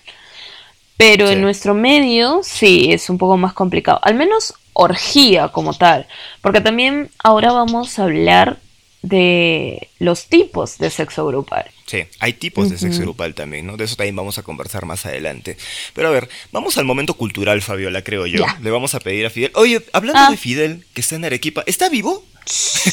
Pero 0.96 1.28
en 1.28 1.42
nuestro 1.42 1.74
medio 1.74 2.40
sí 2.44 2.92
es 2.92 3.10
un 3.10 3.18
poco 3.18 3.36
más 3.36 3.52
complicado. 3.52 3.98
Al 4.02 4.14
menos 4.14 4.54
orgía 4.74 5.48
como 5.48 5.72
tal. 5.72 6.06
Porque 6.40 6.60
también 6.60 7.10
ahora 7.22 7.52
vamos 7.52 7.98
a 7.98 8.04
hablar 8.04 8.58
de 9.04 9.90
los 9.98 10.28
tipos 10.28 10.78
de 10.78 10.88
sexo 10.88 11.26
grupal. 11.26 11.66
Sí, 11.84 12.04
hay 12.20 12.32
tipos 12.32 12.70
de 12.70 12.78
sexo 12.78 13.02
grupal 13.02 13.34
también, 13.34 13.66
¿no? 13.66 13.76
De 13.76 13.84
eso 13.84 13.96
también 13.96 14.16
vamos 14.16 14.38
a 14.38 14.42
conversar 14.42 14.86
más 14.86 15.04
adelante. 15.04 15.58
Pero 15.92 16.08
a 16.08 16.10
ver, 16.10 16.30
vamos 16.52 16.78
al 16.78 16.86
momento 16.86 17.12
cultural, 17.12 17.60
Fabiola, 17.60 18.02
creo 18.02 18.26
yo. 18.26 18.46
Le 18.62 18.70
vamos 18.70 18.94
a 18.94 19.00
pedir 19.00 19.26
a 19.26 19.30
Fidel. 19.30 19.52
Oye, 19.56 19.82
hablando 19.92 20.22
ah. 20.22 20.30
de 20.30 20.38
Fidel, 20.38 20.86
que 20.94 21.02
está 21.02 21.16
en 21.16 21.26
Arequipa, 21.26 21.62
¿está 21.66 21.90
vivo? 21.90 22.24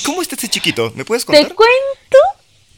¿Cómo 0.05 0.21
está 0.21 0.35
ese 0.35 0.49
chiquito? 0.49 0.91
¿Me 0.95 1.05
puedes 1.05 1.23
contar? 1.23 1.47
Te 1.47 1.55
cuento 1.55 2.17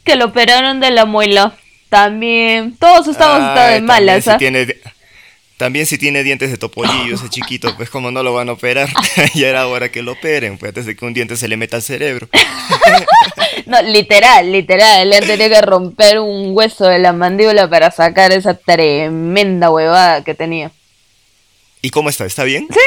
que 0.04 0.14
lo 0.14 0.26
operaron 0.26 0.78
de 0.78 0.92
la 0.92 1.04
muela. 1.04 1.56
También, 1.88 2.76
todos 2.76 3.08
estamos 3.08 3.58
de 3.58 3.80
malas. 3.80 4.28
¿ah? 4.28 4.38
tiene, 4.38 4.76
también 5.56 5.86
si 5.86 5.98
tiene 5.98 6.24
dientes 6.24 6.50
de 6.50 6.56
topolillo 6.56 7.14
ese 7.14 7.28
chiquito, 7.30 7.76
pues 7.76 7.90
como 7.90 8.10
no 8.10 8.22
lo 8.22 8.34
van 8.34 8.48
a 8.48 8.52
operar, 8.52 8.88
ya 9.34 9.48
era 9.48 9.66
hora 9.66 9.90
que 9.90 10.02
lo 10.02 10.12
operen, 10.12 10.58
pues 10.58 10.70
antes 10.70 10.86
de 10.86 10.96
que 10.96 11.04
un 11.04 11.14
diente 11.14 11.36
se 11.36 11.48
le 11.48 11.56
meta 11.56 11.76
al 11.76 11.82
cerebro. 11.82 12.28
no, 13.66 13.80
literal, 13.82 14.50
literal, 14.50 15.08
le 15.08 15.16
han 15.16 15.26
tenido 15.26 15.48
que 15.48 15.60
romper 15.60 16.18
un 16.18 16.56
hueso 16.56 16.84
de 16.84 16.98
la 16.98 17.12
mandíbula 17.12 17.68
para 17.68 17.90
sacar 17.90 18.32
esa 18.32 18.54
tremenda 18.54 19.70
huevada 19.70 20.24
que 20.24 20.34
tenía. 20.34 20.72
¿Y 21.82 21.90
cómo 21.90 22.08
está? 22.08 22.24
¿Está 22.24 22.44
bien? 22.44 22.66
Sí, 22.70 22.80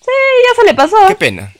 sí, 0.00 0.10
ya 0.48 0.60
se 0.60 0.66
le 0.66 0.74
pasó. 0.74 0.96
Qué 1.06 1.14
pena. 1.14 1.52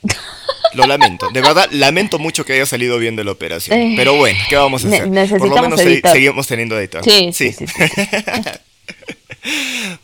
Lo 0.75 0.87
lamento. 0.87 1.31
De 1.31 1.41
verdad, 1.41 1.69
lamento 1.71 2.19
mucho 2.19 2.45
que 2.45 2.53
haya 2.55 2.67
salido 2.67 2.99
bien 2.99 3.17
de 3.17 3.25
la 3.25 3.33
operación. 3.33 3.79
Eh, 3.79 3.95
Pero 3.97 4.15
bueno, 4.15 4.39
¿qué 4.49 4.57
vamos 4.57 4.85
a 4.85 4.89
hacer? 4.89 5.09
Por 5.39 5.49
lo 5.49 5.63
menos 5.63 5.81
seguimos 5.81 6.47
teniendo 6.47 6.79
editor. 6.79 7.05
Sí, 7.05 7.31
sí, 7.33 7.53
sí. 7.53 7.65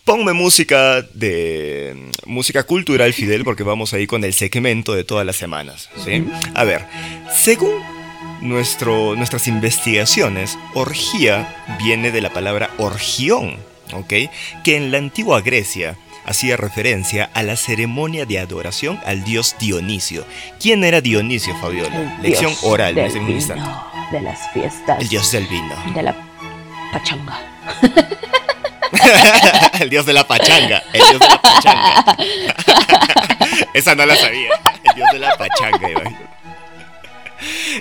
Ponme 0.05 0.33
música 0.33 1.03
de 1.15 2.11
música 2.25 2.63
cultural, 2.63 3.13
Fidel, 3.13 3.45
porque 3.45 3.63
vamos 3.63 3.93
ahí 3.93 4.07
con 4.07 4.25
el 4.25 4.33
segmento 4.35 4.95
de 4.95 5.05
todas 5.05 5.27
las 5.27 5.37
semanas. 5.37 5.91
¿sí? 6.05 6.25
A 6.55 6.65
ver, 6.65 6.87
según 7.35 7.75
nuestro, 8.41 9.15
nuestras 9.17 9.49
investigaciones, 9.49 10.59
orgía 10.75 11.65
viene 11.79 12.11
de 12.11 12.21
la 12.21 12.33
palabra 12.33 12.71
orgión, 12.79 13.57
¿ok? 13.93 14.15
Que 14.65 14.77
en 14.77 14.91
la 14.91 14.99
antigua 14.99 15.41
Grecia 15.41 15.97
hacía 16.25 16.57
referencia 16.57 17.31
a 17.35 17.43
la 17.43 17.57
ceremonia 17.57 18.27
de 18.27 18.39
adoración 18.39 18.99
al 19.05 19.25
dios 19.25 19.57
Dionisio. 19.59 20.25
¿Quién 20.61 20.85
era 20.85 21.01
Dionisio, 21.01 21.55
Fabiola? 21.61 22.19
Lección 22.21 22.53
oral 22.63 22.99
en 22.99 23.07
ese 23.07 23.19
instante. 23.19 23.69
De 24.13 24.21
las 24.21 24.53
fiestas. 24.53 25.01
El 25.01 25.09
dios 25.09 25.31
del 25.33 25.47
vino. 25.47 25.75
De 25.95 26.03
la 26.03 26.17
pachanga. 26.93 27.41
el 29.81 29.91
dios 29.91 30.07
de 30.07 30.13
la 30.13 30.27
pachanga. 30.27 30.83
El 30.93 31.01
dios 31.01 31.21
de 31.21 31.29
la 31.29 31.41
pachanga. 31.41 32.17
Esa 33.75 33.95
no 33.95 34.07
la 34.07 34.17
sabía. 34.17 34.51
El 34.85 34.95
dios 34.95 35.09
de 35.13 35.19
la 35.19 35.37
pachanga, 35.37 35.89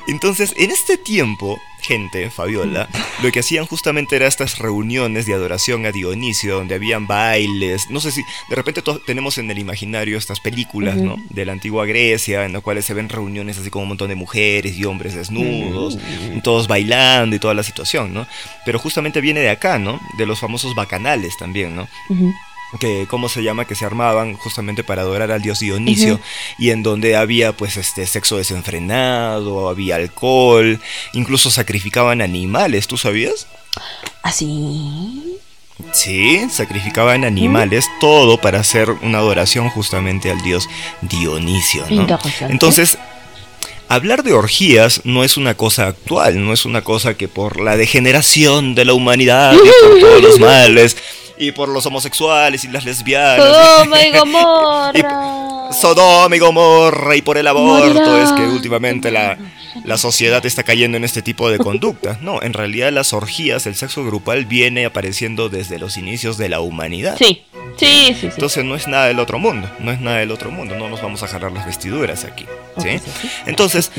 Entonces, 0.07 0.53
en 0.57 0.71
este 0.71 0.97
tiempo, 0.97 1.59
gente, 1.85 2.29
Fabiola, 2.29 2.89
lo 3.23 3.31
que 3.31 3.39
hacían 3.39 3.65
justamente 3.65 4.15
era 4.15 4.27
estas 4.27 4.57
reuniones 4.57 5.25
de 5.25 5.33
adoración 5.33 5.85
a 5.85 5.91
Dionisio, 5.91 6.55
donde 6.55 6.75
habían 6.75 7.07
bailes. 7.07 7.89
No 7.89 7.99
sé 7.99 8.11
si 8.11 8.21
de 8.49 8.55
repente 8.55 8.81
tenemos 9.05 9.37
en 9.37 9.49
el 9.49 9.59
imaginario 9.59 10.17
estas 10.17 10.39
películas, 10.39 10.97
¿no? 10.97 11.17
De 11.29 11.45
la 11.45 11.53
antigua 11.53 11.85
Grecia, 11.85 12.45
en 12.45 12.53
las 12.53 12.61
cuales 12.61 12.85
se 12.85 12.93
ven 12.93 13.09
reuniones 13.09 13.57
así 13.57 13.69
como 13.69 13.83
un 13.83 13.89
montón 13.89 14.09
de 14.09 14.15
mujeres 14.15 14.77
y 14.77 14.85
hombres 14.85 15.13
desnudos, 15.15 15.97
todos 16.43 16.67
bailando 16.67 17.35
y 17.35 17.39
toda 17.39 17.53
la 17.53 17.63
situación, 17.63 18.13
¿no? 18.13 18.27
Pero 18.65 18.79
justamente 18.79 19.21
viene 19.21 19.39
de 19.39 19.49
acá, 19.49 19.79
¿no? 19.79 19.99
De 20.17 20.25
los 20.25 20.39
famosos 20.39 20.75
bacanales 20.75 21.37
también, 21.37 21.75
¿no? 21.75 21.87
Que 22.79 23.07
cómo 23.09 23.29
se 23.29 23.43
llama 23.43 23.65
que 23.65 23.75
se 23.75 23.85
armaban 23.85 24.35
justamente 24.35 24.83
para 24.83 25.03
adorar 25.03 25.31
al 25.31 25.41
dios 25.41 25.59
Dionisio 25.59 26.19
y 26.57 26.71
en 26.71 26.83
donde 26.83 27.15
había 27.15 27.55
pues 27.55 27.77
este 27.77 28.05
sexo 28.05 28.37
desenfrenado, 28.37 29.69
había 29.69 29.95
alcohol, 29.95 30.79
incluso 31.13 31.49
sacrificaban 31.51 32.21
animales, 32.21 32.87
¿tú 32.87 32.97
sabías? 32.97 33.47
¿Así? 34.23 35.39
Sí, 35.91 36.47
sacrificaban 36.49 37.25
animales, 37.25 37.85
todo 37.99 38.39
para 38.39 38.59
hacer 38.59 38.89
una 38.89 39.17
adoración 39.17 39.69
justamente 39.69 40.31
al 40.31 40.41
dios 40.41 40.69
Dionisio, 41.01 41.85
¿no? 41.89 42.07
Entonces, 42.41 42.97
hablar 43.89 44.23
de 44.23 44.33
orgías 44.33 45.01
no 45.03 45.25
es 45.25 45.35
una 45.35 45.55
cosa 45.55 45.87
actual, 45.87 46.43
no 46.43 46.53
es 46.53 46.65
una 46.65 46.81
cosa 46.81 47.15
que 47.15 47.27
por 47.27 47.59
la 47.59 47.75
degeneración 47.75 48.73
de 48.73 48.85
la 48.85 48.93
humanidad 48.93 49.53
y 49.53 49.57
por 49.57 49.99
todos 49.99 50.21
los 50.21 50.39
males 50.39 50.95
y 51.37 51.51
por 51.51 51.69
los 51.69 51.85
homosexuales 51.85 52.63
y 52.63 52.67
las 52.69 52.85
lesbianas. 52.85 53.37
Sodoma 53.37 54.05
y 54.05 54.11
Gomorra. 54.17 55.71
Sodoma 55.71 56.35
y 56.35 56.39
Gomorra 56.39 57.15
y 57.15 57.21
por 57.21 57.37
el 57.37 57.47
aborto. 57.47 58.21
Es 58.21 58.31
que 58.31 58.43
últimamente 58.43 59.11
la, 59.11 59.37
la 59.83 59.97
sociedad 59.97 60.45
está 60.45 60.63
cayendo 60.63 60.97
en 60.97 61.03
este 61.03 61.21
tipo 61.21 61.49
de 61.49 61.57
conductas. 61.57 62.21
No, 62.21 62.41
en 62.41 62.53
realidad 62.53 62.91
las 62.91 63.13
orgías, 63.13 63.65
el 63.67 63.75
sexo 63.75 64.05
grupal 64.05 64.45
viene 64.45 64.85
apareciendo 64.85 65.49
desde 65.49 65.79
los 65.79 65.97
inicios 65.97 66.37
de 66.37 66.49
la 66.49 66.59
humanidad. 66.59 67.17
Sí, 67.17 67.43
sí, 67.77 68.15
sí. 68.19 68.27
Entonces 68.27 68.63
no 68.63 68.75
es 68.75 68.87
nada 68.87 69.07
del 69.07 69.19
otro 69.19 69.39
mundo, 69.39 69.69
no 69.79 69.91
es 69.91 69.99
nada 69.99 70.17
del 70.17 70.31
otro 70.31 70.51
mundo, 70.51 70.75
no 70.75 70.89
nos 70.89 71.01
vamos 71.01 71.23
a 71.23 71.27
jalar 71.27 71.51
las 71.51 71.65
vestiduras 71.65 72.23
aquí. 72.23 72.45
¿sí? 72.77 72.99
Entonces, 73.45 73.91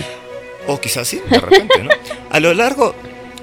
o 0.67 0.81
quizás 0.81 1.07
sí, 1.09 1.21
de 1.29 1.39
repente, 1.39 1.83
¿no? 1.83 1.91
A 2.31 2.41
lo 2.41 2.55
largo 2.55 2.95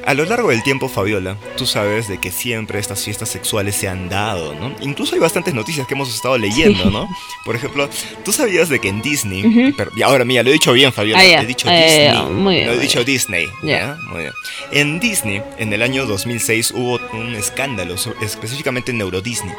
a 0.05 0.13
lo 0.13 0.25
largo 0.25 0.49
del 0.49 0.63
tiempo, 0.63 0.89
Fabiola, 0.89 1.37
tú 1.57 1.65
sabes 1.65 2.07
de 2.07 2.19
que 2.19 2.31
siempre 2.31 2.79
estas 2.79 3.03
fiestas 3.03 3.29
sexuales 3.29 3.75
se 3.75 3.87
han 3.87 4.09
dado, 4.09 4.53
¿no? 4.53 4.75
Incluso 4.81 5.15
hay 5.15 5.21
bastantes 5.21 5.53
noticias 5.53 5.87
que 5.87 5.93
hemos 5.93 6.13
estado 6.13 6.37
leyendo, 6.37 6.89
¿no? 6.89 7.07
Por 7.45 7.55
ejemplo, 7.55 7.89
tú 8.23 8.31
sabías 8.31 8.69
de 8.69 8.79
que 8.79 8.89
en 8.89 9.01
Disney, 9.01 9.73
y 9.95 10.01
ahora 10.01 10.25
mira, 10.25 10.43
lo 10.43 10.49
he 10.49 10.53
dicho 10.53 10.73
bien, 10.73 10.91
Fabiola, 10.91 11.21
ah, 11.21 11.41
he 11.41 11.45
dicho 11.45 11.69
Disney. 11.69 12.13
muy 12.31 12.55
bien, 12.55 12.67
lo 12.67 12.73
he 12.73 12.79
dicho 12.79 13.03
Disney, 13.03 13.47
¿ya? 13.63 13.97
Muy 14.09 14.21
bien. 14.21 14.33
En 14.71 14.99
Disney, 14.99 15.41
en 15.57 15.73
el 15.73 15.81
año 15.81 16.05
2006, 16.05 16.71
hubo 16.75 16.99
un 17.13 17.35
escándalo, 17.35 17.95
específicamente 18.21 18.91
en 18.91 19.01
Euro 19.01 19.21
Disney, 19.21 19.53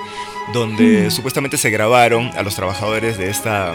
donde 0.53 1.11
supuestamente 1.11 1.57
se 1.57 1.71
grabaron 1.71 2.31
a 2.37 2.43
los 2.43 2.55
trabajadores 2.55 3.19
de 3.19 3.31
esta 3.31 3.75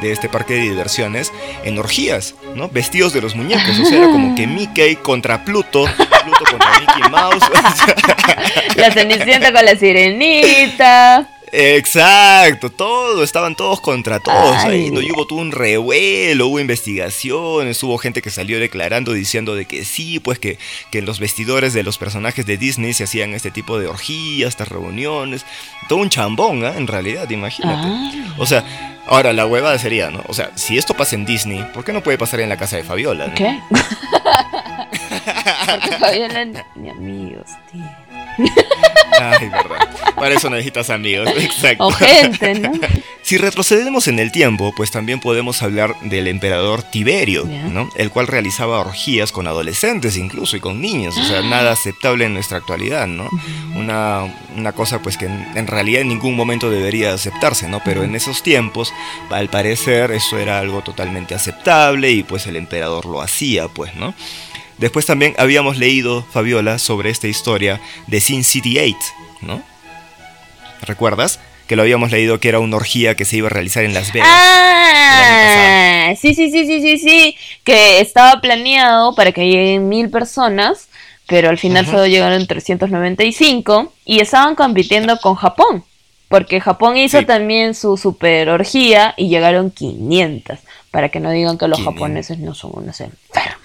de 0.00 0.10
este 0.10 0.28
parque 0.28 0.54
de 0.54 0.60
diversiones 0.62 1.32
en 1.64 1.78
orgías, 1.78 2.34
¿no? 2.56 2.68
Vestidos 2.68 3.12
de 3.12 3.22
los 3.22 3.36
muñecos, 3.36 3.78
o 3.78 3.84
sea, 3.84 3.98
era 3.98 4.06
como 4.10 4.34
que 4.34 4.48
Mickey 4.48 4.96
contra 4.96 5.44
Pluto, 5.44 5.84
Pluto 5.84 6.44
contra 6.50 6.80
Mickey 6.80 7.10
Mouse. 7.10 7.44
la 8.76 8.90
Cenicienta 8.90 9.52
con 9.52 9.64
la 9.64 9.76
Sirenita. 9.76 11.28
Exacto, 11.54 12.70
todo, 12.70 13.22
estaban 13.22 13.54
todos 13.54 13.82
contra 13.82 14.20
todos 14.20 14.56
ahí, 14.64 14.90
¿no? 14.90 15.00
hubo 15.00 15.26
todo 15.26 15.38
un 15.38 15.52
revuelo, 15.52 16.46
hubo 16.46 16.58
investigaciones, 16.58 17.82
hubo 17.82 17.98
gente 17.98 18.22
que 18.22 18.30
salió 18.30 18.58
declarando 18.58 19.12
diciendo 19.12 19.54
de 19.54 19.66
que 19.66 19.84
sí, 19.84 20.18
pues 20.18 20.38
que, 20.38 20.58
que 20.90 21.00
en 21.00 21.04
los 21.04 21.20
vestidores 21.20 21.74
de 21.74 21.82
los 21.82 21.98
personajes 21.98 22.46
de 22.46 22.56
Disney 22.56 22.94
se 22.94 23.04
hacían 23.04 23.34
este 23.34 23.50
tipo 23.50 23.78
de 23.78 23.86
orgías, 23.86 24.48
estas 24.48 24.68
reuniones, 24.68 25.44
todo 25.90 25.98
un 25.98 26.08
chambón, 26.08 26.64
¿eh? 26.64 26.72
En 26.74 26.86
realidad, 26.86 27.28
imagínate. 27.28 27.86
O 28.38 28.46
sea, 28.46 28.64
ahora 29.06 29.34
la 29.34 29.44
huevada 29.44 29.78
sería, 29.78 30.10
¿no? 30.10 30.24
O 30.28 30.34
sea, 30.34 30.52
si 30.56 30.78
esto 30.78 30.94
pasa 30.94 31.16
en 31.16 31.26
Disney, 31.26 31.68
¿por 31.74 31.84
qué 31.84 31.92
no 31.92 32.02
puede 32.02 32.16
pasar 32.16 32.40
en 32.40 32.48
la 32.48 32.56
casa 32.56 32.76
de 32.76 32.84
Fabiola? 32.84 33.34
¿Qué? 33.34 33.60
Porque 35.66 35.98
Fabiola 35.98 36.46
ni 36.76 36.88
amigos, 36.88 37.50
tío. 37.70 37.84
Ay, 39.20 39.48
verdad. 39.48 39.88
Para 40.16 40.34
eso 40.34 40.48
necesitas 40.50 40.90
amigos, 40.90 41.28
exacto. 41.36 41.86
O 41.86 41.90
gente, 41.90 42.54
¿no? 42.54 42.72
Si 43.22 43.38
retrocedemos 43.38 44.08
en 44.08 44.18
el 44.18 44.32
tiempo, 44.32 44.74
pues 44.76 44.90
también 44.90 45.20
podemos 45.20 45.62
hablar 45.62 45.94
del 46.00 46.26
emperador 46.26 46.82
Tiberio, 46.82 47.44
¿no? 47.44 47.88
El 47.94 48.10
cual 48.10 48.26
realizaba 48.26 48.80
orgías 48.80 49.30
con 49.30 49.46
adolescentes 49.46 50.16
incluso 50.16 50.56
y 50.56 50.60
con 50.60 50.80
niños, 50.80 51.16
o 51.16 51.24
sea, 51.24 51.38
ah. 51.38 51.42
nada 51.42 51.70
aceptable 51.70 52.24
en 52.24 52.34
nuestra 52.34 52.58
actualidad, 52.58 53.06
¿no? 53.06 53.28
Una, 53.76 54.24
una 54.56 54.72
cosa 54.72 55.00
pues 55.00 55.16
que 55.16 55.26
en, 55.26 55.66
realidad 55.68 56.02
en 56.02 56.08
ningún 56.08 56.34
momento 56.34 56.68
debería 56.68 57.14
aceptarse, 57.14 57.68
¿no? 57.68 57.80
Pero 57.84 58.02
en 58.02 58.16
esos 58.16 58.42
tiempos, 58.42 58.92
al 59.30 59.48
parecer, 59.48 60.10
eso 60.10 60.36
era 60.38 60.58
algo 60.58 60.82
totalmente 60.82 61.36
aceptable 61.36 62.10
y 62.10 62.24
pues 62.24 62.48
el 62.48 62.56
emperador 62.56 63.06
lo 63.06 63.22
hacía, 63.22 63.68
pues, 63.68 63.94
¿no? 63.94 64.14
Después 64.82 65.06
también 65.06 65.36
habíamos 65.38 65.78
leído, 65.78 66.24
Fabiola, 66.32 66.80
sobre 66.80 67.08
esta 67.08 67.28
historia 67.28 67.80
de 68.08 68.20
Sin 68.20 68.42
City 68.42 68.80
8, 68.80 68.96
¿no? 69.42 69.62
¿Recuerdas? 70.80 71.38
Que 71.68 71.76
lo 71.76 71.82
habíamos 71.82 72.10
leído 72.10 72.40
que 72.40 72.48
era 72.48 72.58
una 72.58 72.78
orgía 72.78 73.14
que 73.14 73.24
se 73.24 73.36
iba 73.36 73.46
a 73.46 73.50
realizar 73.50 73.84
en 73.84 73.94
Las 73.94 74.12
Vegas. 74.12 74.28
Ah, 74.28 76.14
sí, 76.20 76.34
sí, 76.34 76.50
sí, 76.50 76.66
sí, 76.66 76.80
sí, 76.80 76.98
sí. 76.98 77.36
Que 77.62 78.00
estaba 78.00 78.40
planeado 78.40 79.14
para 79.14 79.30
que 79.30 79.46
lleguen 79.46 79.88
mil 79.88 80.10
personas, 80.10 80.88
pero 81.28 81.48
al 81.48 81.58
final 81.58 81.86
solo 81.86 82.08
llegaron 82.08 82.44
395 82.44 83.92
y 84.04 84.18
estaban 84.18 84.56
compitiendo 84.56 85.16
con 85.18 85.36
Japón. 85.36 85.84
Porque 86.26 86.60
Japón 86.60 86.96
hizo 86.96 87.24
también 87.24 87.74
su 87.76 87.96
super 87.96 88.48
orgía 88.48 89.14
y 89.16 89.28
llegaron 89.28 89.70
500. 89.70 90.58
Para 90.90 91.08
que 91.08 91.20
no 91.20 91.30
digan 91.30 91.56
que 91.56 91.68
los 91.68 91.80
japoneses 91.80 92.40
no 92.40 92.52
son 92.52 92.72
unos 92.74 93.00
enfermos. 93.00 93.61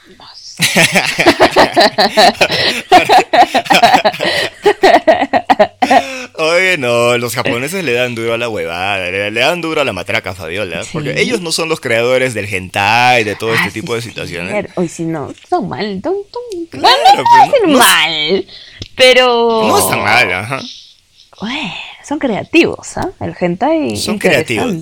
Oye, 6.38 6.78
no, 6.78 7.18
los 7.18 7.34
japoneses 7.36 7.84
le 7.84 7.94
dan 7.94 8.14
duro 8.16 8.34
a 8.34 8.38
la 8.38 8.48
huevada, 8.50 9.12
le, 9.12 9.32
dan 9.32 9.62
duro 9.62 9.82
a 9.82 9.86
la 9.86 9.94
matraca, 9.94 10.34
Fabiola, 10.34 10.84
porque 10.92 11.22
ellos 11.22 11.42
no 11.42 11.52
son 11.52 11.70
los 11.70 11.80
creadores 11.80 12.34
del 12.34 12.52
hentai, 12.52 13.24
de 13.24 13.36
todo 13.36 13.54
este 13.54 13.70
ah, 13.70 13.72
tipo 13.72 13.94
de 13.94 14.02
situaciones. 14.02 14.66
Hoy 14.76 14.88
si 14.88 15.04
no, 15.04 15.32
son 15.48 15.70
mal, 15.70 16.02
son, 16.04 16.16
no, 16.74 16.90
mal, 17.78 18.48
pero... 18.96 19.68
No 19.68 19.78
están 19.78 20.02
mal, 20.02 20.34
ajá. 20.34 20.60
son 22.04 22.18
creativos, 22.20 22.98
¿ah? 22.98 23.12
El 23.20 23.36
hentai 23.40 23.96
Son 23.96 24.18
creativos 24.18 24.74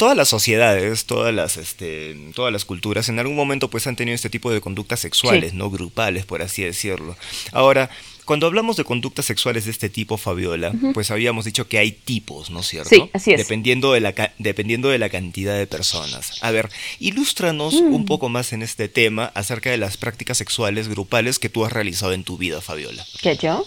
todas 0.00 0.16
las 0.16 0.30
sociedades, 0.30 1.04
todas 1.04 1.34
las, 1.34 1.58
este, 1.58 2.16
todas 2.34 2.50
las 2.50 2.64
culturas, 2.64 3.10
en 3.10 3.18
algún 3.18 3.36
momento 3.36 3.68
pues 3.68 3.86
han 3.86 3.96
tenido 3.96 4.14
este 4.14 4.30
tipo 4.30 4.50
de 4.50 4.62
conductas 4.62 4.98
sexuales, 4.98 5.52
no 5.52 5.68
grupales, 5.68 6.24
por 6.24 6.40
así 6.40 6.64
decirlo. 6.64 7.18
Ahora, 7.52 7.90
cuando 8.24 8.46
hablamos 8.46 8.78
de 8.78 8.84
conductas 8.84 9.26
sexuales 9.26 9.66
de 9.66 9.72
este 9.72 9.90
tipo, 9.90 10.16
Fabiola, 10.16 10.72
pues 10.94 11.10
habíamos 11.10 11.44
dicho 11.44 11.68
que 11.68 11.76
hay 11.76 11.92
tipos, 11.92 12.48
¿no 12.48 12.60
es 12.60 12.68
cierto? 12.68 12.88
Sí, 12.88 13.10
así 13.12 13.32
es. 13.32 13.40
Dependiendo 13.40 13.92
de 13.92 14.00
la, 14.00 14.32
dependiendo 14.38 14.88
de 14.88 14.96
la 14.96 15.10
cantidad 15.10 15.58
de 15.58 15.66
personas. 15.66 16.42
A 16.42 16.50
ver, 16.50 16.70
ilústranos 16.98 17.74
mm. 17.82 17.92
un 17.92 18.06
poco 18.06 18.30
más 18.30 18.54
en 18.54 18.62
este 18.62 18.88
tema 18.88 19.30
acerca 19.34 19.70
de 19.70 19.76
las 19.76 19.98
prácticas 19.98 20.38
sexuales 20.38 20.88
grupales 20.88 21.38
que 21.38 21.50
tú 21.50 21.66
has 21.66 21.74
realizado 21.74 22.14
en 22.14 22.24
tu 22.24 22.38
vida, 22.38 22.62
Fabiola. 22.62 23.04
¿Qué 23.20 23.36
yo? 23.36 23.66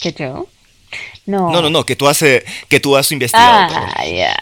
¿Qué 0.00 0.12
yo? 0.12 0.46
No. 1.26 1.50
No, 1.50 1.70
no, 1.70 1.86
que 1.86 1.96
tú 1.96 2.06
has, 2.06 2.18
que 2.20 2.80
tú 2.80 2.96
has 2.96 3.10
investigado. 3.12 3.74
Ah, 3.74 4.04
ya. 4.06 4.36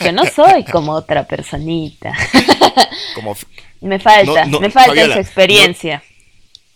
Yo 0.00 0.12
no 0.12 0.24
soy 0.26 0.64
como 0.64 0.92
otra 0.92 1.26
personita. 1.26 2.12
Como... 3.14 3.36
Me 3.80 3.98
falta, 3.98 4.46
me 4.46 4.70
falta 4.70 5.02
esa 5.02 5.20
experiencia. 5.20 6.02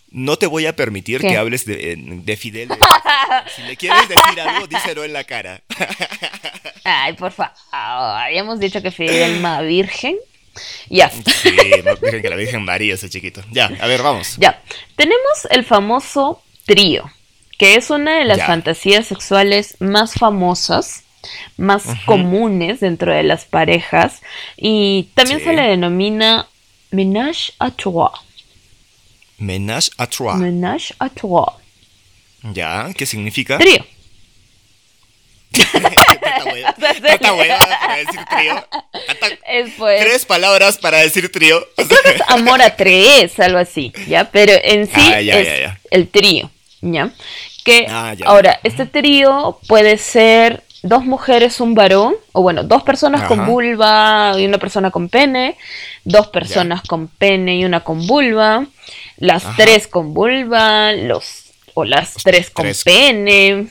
No, 0.09 0.37
te 0.37 0.45
voy 0.45 0.65
a 0.65 0.75
permitir 0.75 1.21
que 1.21 1.37
hables 1.37 1.65
de, 1.65 1.95
de 1.97 2.37
Fidel. 2.37 2.69
si 3.55 3.61
le 3.63 3.77
quieres 3.77 4.07
decir 4.07 4.41
algo, 4.41 4.67
díselo 4.67 5.03
en 5.03 5.13
la 5.13 5.23
cara. 5.23 5.61
Ay, 6.83 7.13
por 7.13 7.31
favor. 7.31 7.53
Habíamos 7.71 8.59
dicho 8.59 8.81
que 8.81 8.91
Fidel 8.91 9.39
más 9.39 9.63
virgen. 9.63 10.17
Ya. 10.89 11.09
Sí, 11.09 11.55
más 11.83 11.99
virgen 12.01 12.21
que 12.21 12.29
la 12.29 12.35
Virgen 12.35 12.65
María 12.65 12.95
ese 12.95 13.09
chiquito. 13.09 13.41
Ya, 13.51 13.65
a 13.79 13.87
ver, 13.87 14.01
vamos. 14.01 14.35
Ya. 14.37 14.61
Tenemos 14.95 15.47
el 15.49 15.63
famoso 15.63 16.41
trío 16.65 17.09
que 17.57 17.75
es 17.75 17.89
una 17.89 18.19
de 18.19 18.25
las 18.25 18.45
fantasías 18.45 19.07
sexuales 19.07 19.75
más 19.79 20.13
famosas, 20.13 21.03
más 21.57 21.83
comunes 22.05 22.79
dentro 22.79 23.13
de 23.13 23.23
las 23.23 23.45
parejas 23.45 24.21
y 24.55 25.09
también 25.15 25.39
se 25.43 25.53
le 25.53 25.63
denomina 25.63 26.47
ménage 26.91 27.51
à 27.59 27.71
trois. 27.71 28.13
Ménage 29.39 29.89
à 29.97 30.07
trois. 30.07 30.37
Ménage 30.37 30.93
à 30.99 31.09
trois. 31.09 31.59
Ya, 32.43 32.89
¿qué 32.95 33.05
significa? 33.05 33.57
Trío. 33.57 33.83
Tanta 35.51 37.19
para 37.79 37.97
decir 37.97 38.25
trío. 38.29 38.67
Pues. 39.77 39.99
Tres 40.01 40.25
palabras 40.25 40.77
para 40.77 40.99
decir 40.99 41.31
trío. 41.31 41.65
es 41.77 41.87
amor 42.27 42.61
a 42.61 42.75
tres, 42.75 43.39
algo 43.39 43.57
así, 43.57 43.91
¿ya? 44.07 44.29
Pero 44.29 44.53
en 44.63 44.85
sí 44.85 44.93
ah, 44.95 45.19
es 45.19 45.71
el 45.89 46.07
trío. 46.09 46.51
¿Ya? 46.81 47.11
Que 47.63 47.85
ah, 47.89 48.15
ahora, 48.25 48.59
este 48.63 48.85
trío 48.85 49.59
puede 49.67 49.97
ser 49.97 50.63
dos 50.83 51.05
mujeres, 51.05 51.59
un 51.59 51.75
varón, 51.75 52.15
o 52.31 52.41
bueno, 52.41 52.63
dos 52.63 52.83
personas 52.83 53.23
con 53.23 53.45
vulva 53.45 54.33
y 54.37 54.45
una 54.45 54.57
persona 54.57 54.91
con 54.91 55.09
pene, 55.09 55.57
dos 56.03 56.27
personas 56.27 56.81
con 56.81 57.07
pene 57.07 57.57
y 57.57 57.65
una 57.65 57.81
con 57.81 58.05
vulva, 58.07 58.65
las 59.17 59.43
tres 59.55 59.87
con 59.87 60.13
vulva, 60.13 60.93
los 60.93 61.45
o 61.73 61.83
las 61.83 62.13
tres 62.15 62.49
con 62.49 62.67
pene. 62.83 63.67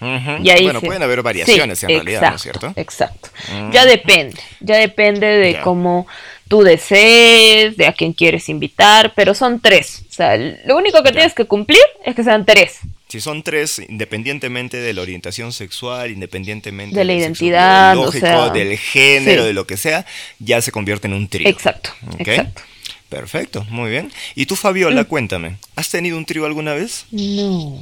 y 0.00 0.50
ahí 0.50 0.64
bueno, 0.64 0.80
pueden 0.80 1.02
haber 1.02 1.22
variaciones 1.22 1.82
en 1.82 1.88
realidad, 1.90 2.30
¿no 2.30 2.36
es 2.36 2.42
cierto? 2.42 2.72
Exacto. 2.76 3.30
Mm. 3.52 3.70
Ya 3.72 3.84
depende, 3.84 4.40
ya 4.60 4.76
depende 4.76 5.26
de 5.26 5.60
cómo 5.60 6.06
tú 6.48 6.62
desees, 6.62 7.76
de 7.76 7.86
a 7.86 7.92
quién 7.92 8.12
quieres 8.12 8.48
invitar, 8.48 9.12
pero 9.14 9.34
son 9.34 9.60
tres. 9.60 10.04
O 10.08 10.12
sea, 10.12 10.36
lo 10.36 10.76
único 10.76 11.02
que 11.02 11.12
tienes 11.12 11.34
que 11.34 11.44
cumplir 11.44 11.80
es 12.04 12.14
que 12.14 12.24
sean 12.24 12.44
tres. 12.44 12.80
Si 13.08 13.20
son 13.20 13.42
tres, 13.42 13.80
independientemente 13.88 14.78
de 14.78 14.92
la 14.92 15.02
orientación 15.02 15.52
sexual, 15.52 16.10
independientemente 16.10 16.98
de 16.98 17.04
la 17.04 17.14
identidad, 17.14 17.96
o 17.96 18.10
sea, 18.10 18.50
del 18.50 18.76
género, 18.76 19.44
de 19.44 19.52
lo 19.52 19.66
que 19.66 19.76
sea, 19.76 20.04
ya 20.40 20.60
se 20.60 20.72
convierte 20.72 21.06
en 21.06 21.14
un 21.14 21.28
trío. 21.28 21.48
Exacto, 21.48 21.90
exacto. 22.18 22.62
Perfecto, 23.08 23.64
muy 23.70 23.90
bien. 23.90 24.10
¿Y 24.34 24.46
tú, 24.46 24.56
Fabiola, 24.56 25.02
mm. 25.02 25.06
cuéntame, 25.06 25.56
¿has 25.76 25.88
tenido 25.88 26.18
un 26.18 26.24
trío 26.24 26.44
alguna 26.44 26.74
vez? 26.74 27.06
No. 27.12 27.80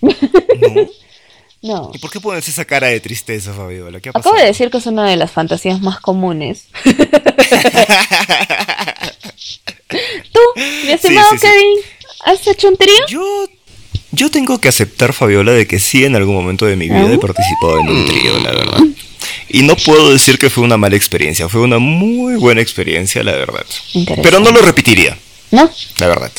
¿No? 0.00 0.10
No. 1.62 1.90
¿Y 1.94 1.98
por 1.98 2.10
qué 2.10 2.18
pones 2.20 2.48
esa 2.48 2.64
cara 2.64 2.88
de 2.88 2.98
tristeza, 2.98 3.52
Fabiola? 3.52 4.00
¿Qué 4.00 4.08
ha 4.08 4.18
Acabo 4.18 4.34
de 4.36 4.46
decir 4.46 4.68
que 4.70 4.78
es 4.78 4.86
una 4.86 5.08
de 5.08 5.16
las 5.16 5.30
fantasías 5.30 5.80
más 5.80 6.00
comunes. 6.00 6.66
¿Tú, 10.32 10.40
mi 10.56 10.92
estimado 10.92 11.30
Kevin, 11.40 11.78
has 12.24 12.44
hecho 12.48 12.68
un 12.68 12.76
trío? 12.76 13.06
Yo, 13.08 13.48
yo 14.10 14.30
tengo 14.30 14.60
que 14.60 14.68
aceptar, 14.68 15.12
Fabiola, 15.12 15.52
de 15.52 15.68
que 15.68 15.78
sí 15.78 16.04
en 16.04 16.16
algún 16.16 16.34
momento 16.34 16.66
de 16.66 16.74
mi 16.74 16.88
vida 16.88 17.12
he 17.12 17.18
participado 17.18 17.78
en 17.78 17.88
un 17.88 18.06
trío, 18.06 18.40
la 18.40 18.50
verdad. 18.50 18.80
Y 19.48 19.62
no 19.62 19.76
puedo 19.76 20.10
decir 20.10 20.38
que 20.38 20.50
fue 20.50 20.64
una 20.64 20.76
mala 20.76 20.96
experiencia, 20.96 21.48
fue 21.48 21.60
una 21.60 21.78
muy 21.78 22.36
buena 22.36 22.60
experiencia, 22.60 23.22
la 23.22 23.32
verdad. 23.32 23.64
Pero 24.22 24.40
no 24.40 24.50
lo 24.50 24.62
repetiría. 24.62 25.16
¿No? 25.52 25.70
La 25.98 26.08
verdad. 26.08 26.32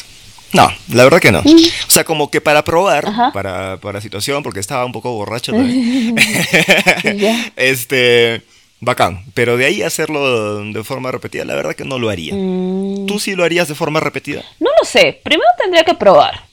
No, 0.54 0.72
la 0.90 1.04
verdad 1.04 1.20
que 1.20 1.32
no. 1.32 1.40
O 1.40 1.92
sea, 1.92 2.04
como 2.04 2.30
que 2.30 2.40
para 2.40 2.64
probar, 2.64 3.32
para, 3.34 3.78
para 3.78 4.02
situación, 4.02 4.44
porque 4.44 4.60
estaba 4.60 4.86
un 4.86 4.92
poco 4.92 5.12
borracho 5.12 5.52
también. 5.52 6.16
este, 7.56 8.44
bacán. 8.80 9.24
Pero 9.34 9.58
de 9.58 9.66
ahí 9.66 9.82
hacerlo 9.82 10.64
de 10.64 10.84
forma 10.84 11.12
repetida, 11.12 11.46
la 11.46 11.56
verdad 11.56 11.76
que 11.76 11.86
no 11.86 12.00
lo 12.00 12.10
haría. 12.10 12.34
Mm. 12.36 13.06
¿Tú 13.08 13.20
sí 13.20 13.36
lo 13.36 13.44
harías 13.44 13.68
de 13.68 13.76
forma 13.76 14.00
repetida? 14.00 14.44
No 14.60 14.70
lo 14.80 14.88
sé. 14.88 15.20
Primero 15.24 15.50
tendría 15.58 15.84
que 15.84 15.96
probar. 15.96 16.44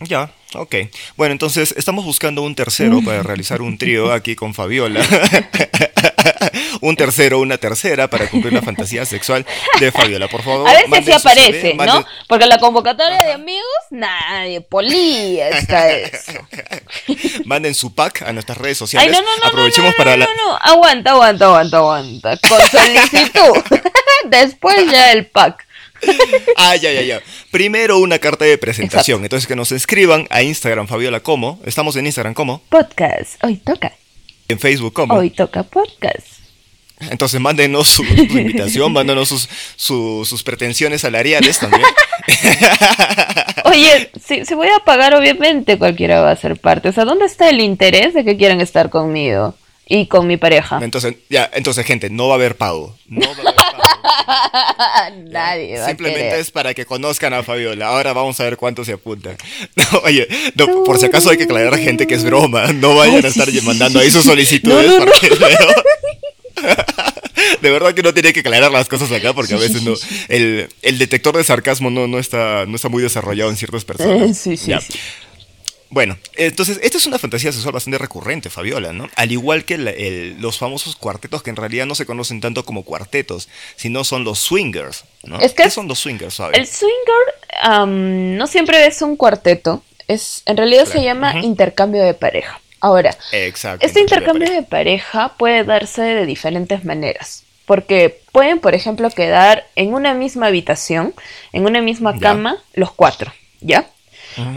Ya, 0.00 0.30
ok. 0.54 0.76
Bueno, 1.16 1.32
entonces 1.32 1.74
estamos 1.76 2.04
buscando 2.04 2.42
un 2.42 2.54
tercero 2.54 3.00
para 3.04 3.22
realizar 3.24 3.62
un 3.62 3.78
trío 3.78 4.12
aquí 4.12 4.36
con 4.36 4.54
Fabiola. 4.54 5.00
Un 6.80 6.96
tercero, 6.96 7.40
una 7.40 7.58
tercera 7.58 8.08
para 8.08 8.28
cumplir 8.28 8.52
la 8.52 8.62
fantasía 8.62 9.04
sexual 9.04 9.46
de 9.80 9.92
Fabiola, 9.92 10.28
por 10.28 10.42
favor. 10.42 10.68
A 10.68 10.72
ver 10.72 11.04
si 11.04 11.12
aparece, 11.12 11.74
¿no? 11.74 12.04
Porque 12.26 12.46
la 12.46 12.58
convocatoria 12.58 13.18
de 13.18 13.32
amigos, 13.32 13.68
nadie, 13.90 14.60
polía 14.60 15.48
está 15.50 15.90
eso. 15.90 16.32
manden 17.44 17.74
su 17.74 17.94
pack 17.94 18.22
a 18.22 18.32
nuestras 18.32 18.58
redes 18.58 18.78
sociales. 18.78 19.08
Ay, 19.08 19.14
no, 19.14 19.22
no, 19.22 19.36
no, 19.38 19.48
Aprovechemos 19.48 19.94
para 19.94 20.16
la. 20.16 20.26
No, 20.26 20.34
no, 20.34 20.56
aguanta, 20.60 21.12
aguanta, 21.12 21.46
aguanta, 21.46 21.76
aguanta. 21.78 22.38
Con 22.48 22.60
solicitud. 22.68 23.78
Después 24.26 24.90
ya 24.90 25.12
el 25.12 25.26
pack. 25.26 25.66
ah, 26.56 26.76
ya, 26.76 26.92
ya, 26.92 27.02
ya. 27.02 27.22
Primero 27.50 27.98
una 27.98 28.18
carta 28.18 28.44
de 28.44 28.58
presentación. 28.58 29.22
Entonces 29.22 29.46
que 29.46 29.56
nos 29.56 29.72
escriban 29.72 30.26
a 30.30 30.42
Instagram 30.42 30.86
Fabiola 30.86 31.20
como. 31.20 31.60
Estamos 31.64 31.96
en 31.96 32.06
Instagram 32.06 32.34
como. 32.34 32.62
Podcast. 32.68 33.42
Hoy 33.42 33.56
toca. 33.56 33.92
En 34.48 34.58
Facebook 34.58 34.92
como. 34.92 35.14
Hoy 35.14 35.30
toca 35.30 35.62
podcast. 35.62 36.37
Entonces 37.10 37.40
mándenos 37.40 37.88
su, 37.88 38.04
invitación, 38.04 38.92
mándenos 38.92 39.28
sus, 39.28 39.48
sus 39.76 40.42
pretensiones 40.42 41.00
salariales 41.02 41.58
también. 41.58 41.82
Oye, 43.64 44.10
si, 44.24 44.44
si 44.44 44.54
voy 44.54 44.68
a 44.68 44.84
pagar, 44.84 45.14
obviamente 45.14 45.78
cualquiera 45.78 46.20
va 46.20 46.30
a 46.30 46.36
ser 46.36 46.58
parte. 46.58 46.88
O 46.88 46.92
sea, 46.92 47.04
¿dónde 47.04 47.26
está 47.26 47.48
el 47.48 47.60
interés 47.60 48.14
de 48.14 48.24
que 48.24 48.36
quieran 48.36 48.60
estar 48.60 48.90
conmigo? 48.90 49.54
y 49.88 50.06
con 50.06 50.26
mi 50.26 50.36
pareja. 50.36 50.78
Entonces, 50.82 51.14
ya, 51.30 51.50
entonces, 51.54 51.84
gente, 51.86 52.10
no 52.10 52.28
va 52.28 52.34
a 52.34 52.36
haber 52.36 52.56
pago. 52.56 52.94
No 53.06 53.26
va 53.26 53.28
a 53.28 53.40
haber 53.40 53.54
pago. 53.54 53.78
Nadie 55.30 55.78
va 55.78 55.86
Simplemente 55.86 56.38
es 56.38 56.50
para 56.50 56.74
que 56.74 56.84
conozcan 56.84 57.32
a 57.32 57.42
Fabiola. 57.42 57.88
Ahora 57.88 58.12
vamos 58.12 58.38
a 58.40 58.44
ver 58.44 58.58
cuánto 58.58 58.84
se 58.84 58.92
apunta. 58.92 59.36
oye, 60.04 60.28
por 60.84 60.98
si 60.98 61.06
acaso 61.06 61.30
hay 61.30 61.38
que 61.38 61.44
aclarar 61.44 61.72
a 61.74 61.78
gente 61.78 62.06
que 62.06 62.14
es 62.14 62.24
broma. 62.24 62.72
No 62.74 62.96
vayan 62.96 63.24
a 63.24 63.28
estar 63.28 63.48
mandando 63.62 63.98
ahí 63.98 64.10
sus 64.10 64.24
solicitudes 64.24 64.92
De 67.60 67.70
verdad 67.70 67.94
que 67.94 68.02
no 68.02 68.14
tiene 68.14 68.32
que 68.32 68.40
aclarar 68.40 68.70
las 68.70 68.88
cosas 68.88 69.10
acá 69.12 69.32
porque 69.32 69.54
a 69.54 69.58
veces 69.58 69.82
no 69.82 69.94
el, 70.28 70.68
el 70.82 70.98
detector 70.98 71.36
de 71.36 71.44
sarcasmo 71.44 71.90
no, 71.90 72.06
no, 72.06 72.18
está, 72.18 72.66
no 72.66 72.76
está 72.76 72.88
muy 72.88 73.02
desarrollado 73.02 73.50
en 73.50 73.56
ciertas 73.56 73.84
personas. 73.84 74.38
Sí, 74.38 74.56
sí, 74.56 74.74
sí. 74.80 74.98
Bueno, 75.90 76.18
entonces, 76.36 76.78
esta 76.82 76.98
es 76.98 77.06
una 77.06 77.18
fantasía 77.18 77.50
sexual 77.50 77.72
bastante 77.72 77.96
recurrente, 77.96 78.50
Fabiola, 78.50 78.92
¿no? 78.92 79.08
Al 79.16 79.32
igual 79.32 79.64
que 79.64 79.78
los 80.38 80.58
famosos 80.58 80.96
cuartetos 80.96 81.42
que 81.42 81.48
en 81.48 81.56
realidad 81.56 81.86
no 81.86 81.94
se 81.94 82.04
conocen 82.04 82.42
tanto 82.42 82.64
como 82.64 82.84
cuartetos, 82.84 83.48
sino 83.76 84.04
son 84.04 84.22
los 84.22 84.38
swingers, 84.38 85.04
¿no? 85.22 85.38
¿Qué 85.38 85.70
son 85.70 85.88
los 85.88 85.98
swingers, 85.98 86.36
Fabiola? 86.36 86.58
El 86.58 86.66
swinger 86.66 87.88
no 88.36 88.46
siempre 88.46 88.86
es 88.86 89.00
un 89.00 89.16
cuarteto, 89.16 89.82
es, 90.08 90.42
en 90.44 90.58
realidad 90.58 90.84
se 90.84 91.02
llama 91.02 91.40
intercambio 91.40 92.02
de 92.02 92.12
pareja. 92.12 92.60
Ahora, 92.80 93.16
este 93.32 94.00
intercambio 94.00 94.50
de 94.50 94.62
pareja 94.62 95.36
puede 95.38 95.64
darse 95.64 96.02
de 96.02 96.26
diferentes 96.26 96.84
maneras 96.84 97.44
porque 97.68 98.22
pueden, 98.32 98.60
por 98.60 98.74
ejemplo, 98.74 99.10
quedar 99.10 99.66
en 99.76 99.92
una 99.92 100.14
misma 100.14 100.46
habitación, 100.46 101.14
en 101.52 101.66
una 101.66 101.82
misma 101.82 102.18
cama, 102.18 102.56
los 102.72 102.90
cuatro, 102.90 103.30
¿ya? 103.60 103.86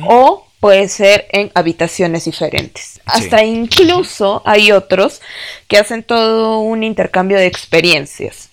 O 0.08 0.47
puede 0.62 0.88
ser 0.88 1.28
en 1.32 1.52
habitaciones 1.54 2.24
diferentes. 2.24 3.02
Hasta 3.06 3.43
incluso 3.43 4.41
hay 4.45 4.71
otros 4.71 5.21
que 5.67 5.78
hacen 5.78 6.04
todo 6.04 6.60
un 6.60 6.84
intercambio 6.84 7.38
de 7.38 7.47
experiencias. 7.47 8.50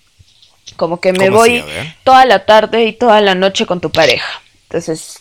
Como 0.77 1.01
que 1.01 1.13
me 1.13 1.31
voy 1.31 1.65
toda 2.03 2.25
la 2.25 2.45
tarde 2.45 2.85
y 2.85 2.93
toda 2.93 3.21
la 3.21 3.37
noche 3.37 3.65
con 3.65 3.81
tu 3.81 3.91
pareja. 3.91 4.43
Entonces, 4.65 5.21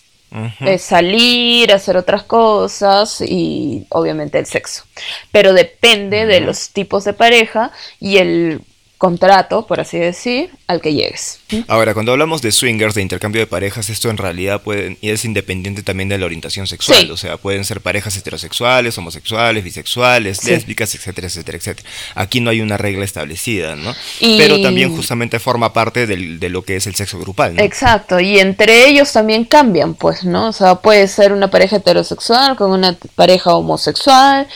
es 0.61 0.81
salir, 0.81 1.71
hacer 1.71 1.95
otras 1.95 2.23
cosas 2.23 3.21
y 3.21 3.85
obviamente 3.89 4.39
el 4.39 4.47
sexo. 4.47 4.83
Pero 5.31 5.53
depende 5.53 6.25
de 6.25 6.41
los 6.41 6.69
tipos 6.69 7.03
de 7.03 7.13
pareja 7.13 7.71
y 7.99 8.17
el 8.17 8.61
contrato, 8.97 9.67
por 9.67 9.79
así 9.79 9.97
decir, 9.97 10.49
al 10.65 10.81
que 10.81 10.93
llegues. 10.93 11.39
Ahora, 11.67 11.93
cuando 11.93 12.11
hablamos 12.11 12.41
de 12.41 12.51
swingers, 12.51 12.95
de 12.95 13.01
intercambio 13.01 13.39
de 13.39 13.47
parejas, 13.47 13.89
esto 13.89 14.09
en 14.09 14.17
realidad 14.17 14.61
puede, 14.63 14.97
y 15.01 15.09
es 15.09 15.23
independiente 15.23 15.83
también 15.83 16.09
de 16.09 16.17
la 16.17 16.25
orientación 16.25 16.67
sexual. 16.67 17.11
O 17.11 17.17
sea, 17.17 17.37
pueden 17.37 17.63
ser 17.63 17.81
parejas 17.81 18.17
heterosexuales, 18.17 18.97
homosexuales, 18.97 19.63
bisexuales, 19.63 20.43
lésbicas, 20.43 20.95
etcétera, 20.95 21.27
etcétera, 21.27 21.57
etcétera. 21.57 21.89
Aquí 22.15 22.41
no 22.41 22.49
hay 22.49 22.61
una 22.61 22.77
regla 22.77 23.05
establecida, 23.05 23.75
¿no? 23.75 23.95
Pero 24.19 24.61
también 24.61 24.95
justamente 24.95 25.39
forma 25.39 25.73
parte 25.73 26.07
de 26.07 26.49
lo 26.49 26.63
que 26.63 26.75
es 26.75 26.87
el 26.87 26.95
sexo 26.95 27.19
grupal, 27.19 27.55
¿no? 27.55 27.61
Exacto, 27.61 28.19
y 28.19 28.39
entre 28.39 28.87
ellos 28.87 29.13
también 29.13 29.45
cambian, 29.45 29.93
pues, 29.93 30.23
¿no? 30.23 30.49
O 30.49 30.53
sea, 30.53 30.75
puede 30.75 31.07
ser 31.07 31.33
una 31.33 31.49
pareja 31.51 31.77
heterosexual 31.77 32.55
con 32.55 32.71
una 32.71 32.97
pareja 33.15 33.53
homosexual. 33.53 34.47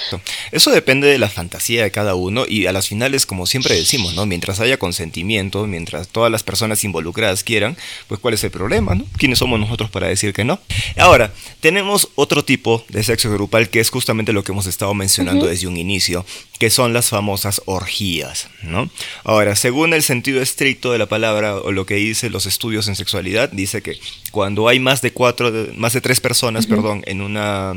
Eso 0.51 0.71
depende 0.71 1.07
de 1.07 1.19
la 1.19 1.29
fantasía 1.29 1.83
de 1.83 1.91
cada 1.91 2.15
uno 2.15 2.45
y 2.47 2.65
a 2.65 2.71
las 2.71 2.87
finales, 2.87 3.25
como 3.25 3.45
siempre 3.45 3.75
decimos, 3.75 4.15
¿no? 4.15 4.30
Mientras 4.31 4.61
haya 4.61 4.77
consentimiento, 4.77 5.67
mientras 5.67 6.07
todas 6.07 6.31
las 6.31 6.41
personas 6.41 6.85
involucradas 6.85 7.43
quieran, 7.43 7.75
pues 8.07 8.21
cuál 8.21 8.33
es 8.33 8.41
el 8.45 8.49
problema, 8.49 8.95
¿no? 8.95 9.03
¿Quiénes 9.17 9.39
somos 9.39 9.59
nosotros 9.59 9.89
para 9.89 10.07
decir 10.07 10.31
que 10.31 10.45
no? 10.45 10.57
Ahora, 10.95 11.33
tenemos 11.59 12.07
otro 12.15 12.45
tipo 12.45 12.81
de 12.87 13.03
sexo 13.03 13.29
grupal 13.29 13.69
que 13.69 13.81
es 13.81 13.89
justamente 13.89 14.31
lo 14.31 14.45
que 14.45 14.53
hemos 14.53 14.67
estado 14.67 14.93
mencionando 14.93 15.47
desde 15.47 15.67
un 15.67 15.75
inicio, 15.75 16.25
que 16.59 16.69
son 16.69 16.93
las 16.93 17.09
famosas 17.09 17.61
orgías, 17.65 18.47
¿no? 18.63 18.89
Ahora, 19.25 19.57
según 19.57 19.93
el 19.93 20.01
sentido 20.01 20.41
estricto 20.41 20.93
de 20.93 20.99
la 20.99 21.07
palabra 21.07 21.57
o 21.57 21.73
lo 21.73 21.85
que 21.85 21.95
dicen 21.95 22.31
los 22.31 22.45
estudios 22.45 22.87
en 22.87 22.95
sexualidad, 22.95 23.49
dice 23.51 23.81
que 23.81 23.99
cuando 24.31 24.69
hay 24.69 24.79
más 24.79 25.01
de 25.01 25.11
cuatro, 25.11 25.51
más 25.75 25.91
de 25.91 25.99
tres 25.99 26.21
personas, 26.21 26.67
perdón, 26.67 27.03
en 27.05 27.19
una 27.19 27.73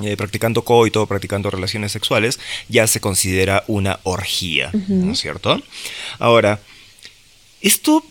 eh, 0.00 0.16
practicando 0.16 0.62
coito, 0.62 1.06
practicando 1.06 1.50
relaciones 1.50 1.92
sexuales, 1.92 2.38
ya 2.68 2.86
se 2.86 3.00
considera 3.00 3.64
una 3.66 4.00
orgía, 4.04 4.70
¿no 4.88 5.12
es 5.12 5.20
cierto? 5.20 5.60
Ahora, 6.18 6.60
esto 7.60 8.04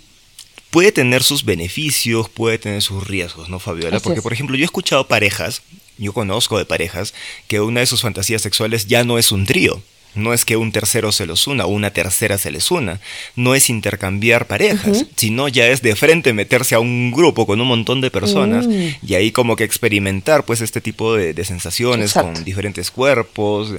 puede 0.70 0.92
tener 0.92 1.24
sus 1.24 1.46
beneficios, 1.46 2.30
puede 2.30 2.58
tener 2.58 2.82
sus 2.82 3.08
riesgos, 3.08 3.50
¿no, 3.50 3.60
Fabiola? 3.60 4.00
Porque, 4.00 4.22
por 4.22 4.34
ejemplo, 4.34 4.56
yo 4.56 4.64
he 4.64 4.66
escuchado 4.66 5.08
parejas, 5.08 5.62
yo 5.98 6.14
conozco 6.14 6.58
de 6.58 6.66
parejas, 6.66 7.14
que 7.48 7.62
una 7.62 7.80
de 7.80 7.86
sus 7.86 8.02
fantasías 8.02 8.42
sexuales 8.42 8.88
ya 8.88 9.04
no 9.04 9.18
es 9.18 9.32
un 9.32 9.46
trío. 9.46 9.82
No 10.16 10.34
es 10.34 10.46
que 10.46 10.58
un 10.58 10.72
tercero 10.72 11.12
se 11.12 11.26
los 11.26 11.48
una 11.48 11.66
o 11.66 11.70
una 11.70 11.92
tercera 11.92 12.38
se 12.38 12.52
les 12.52 12.72
una. 12.72 13.00
No 13.36 13.56
es 13.56 13.70
intercambiar 13.70 14.48
parejas, 14.48 15.06
sino 15.16 15.48
ya 15.48 15.68
es 15.68 15.82
de 15.82 15.96
frente 15.96 16.34
meterse 16.34 16.76
a 16.76 16.80
un 16.80 17.12
grupo 17.12 17.46
con 17.46 17.62
un 17.62 17.68
montón 17.68 18.02
de 18.02 18.10
personas 18.10 18.68
mm. 18.68 19.06
y 19.06 19.14
ahí 19.14 19.32
como 19.32 19.56
que 19.56 19.64
experimentar 19.64 20.44
pues 20.44 20.62
este 20.62 20.82
tipo 20.82 21.16
de, 21.16 21.46
sensaciones 21.46 22.14
con 22.14 22.44
diferentes 22.44 22.92
cuerpos, 22.92 23.74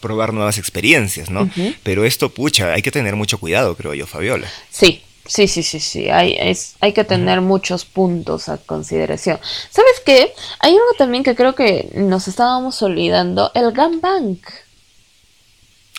probar 0.00 0.32
nuevas 0.32 0.58
experiencias, 0.58 1.30
¿no? 1.30 1.48
Pero 1.82 2.04
esto, 2.04 2.30
pucha, 2.30 2.72
hay 2.72 2.82
que 2.82 2.90
tener 2.90 3.14
mucho 3.14 3.38
cuidado, 3.38 3.76
creo 3.76 3.94
yo, 3.94 4.06
Fabiola. 4.06 4.48
Sí, 4.70 5.02
Sí, 5.24 5.46
sí, 5.46 5.62
sí, 5.62 5.78
sí. 5.78 6.10
Hay, 6.10 6.36
es, 6.38 6.74
hay 6.80 6.92
que 6.92 7.04
tener 7.04 7.40
muchos 7.40 7.84
puntos 7.84 8.48
a 8.48 8.58
consideración. 8.58 9.38
¿Sabes 9.70 10.02
qué? 10.04 10.34
Hay 10.58 10.72
algo 10.72 10.92
también 10.98 11.22
que 11.22 11.36
creo 11.36 11.54
que 11.54 11.90
nos 11.94 12.26
estábamos 12.26 12.82
olvidando, 12.82 13.52
el 13.54 13.70
gangbang. 13.72 14.38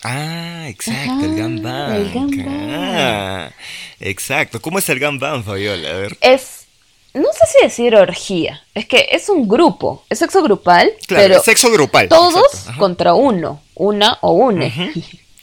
Ah, 0.03 0.67
exacto, 0.67 1.25
el 1.25 1.35
gangbang. 1.35 1.95
El 1.95 2.11
gangbang. 2.11 2.69
Ah, 2.71 3.51
exacto. 3.99 4.61
¿Cómo 4.61 4.79
es 4.79 4.89
el 4.89 4.99
gangbang, 4.99 5.43
Fabiola? 5.43 5.89
A 5.89 5.93
ver. 5.93 6.17
Es, 6.21 6.65
no 7.13 7.27
sé 7.31 7.45
si 7.47 7.63
decir 7.65 7.95
orgía, 7.95 8.61
es 8.73 8.85
que 8.85 9.07
es 9.11 9.29
un 9.29 9.47
grupo, 9.47 10.03
es 10.09 10.19
sexo 10.19 10.41
grupal, 10.43 10.91
claro, 11.07 11.23
pero 11.23 11.43
sexo 11.43 11.71
grupal. 11.71 12.09
Todos 12.09 12.65
contra 12.77 13.13
uno, 13.13 13.61
una 13.75 14.17
o 14.21 14.33
une 14.33 14.91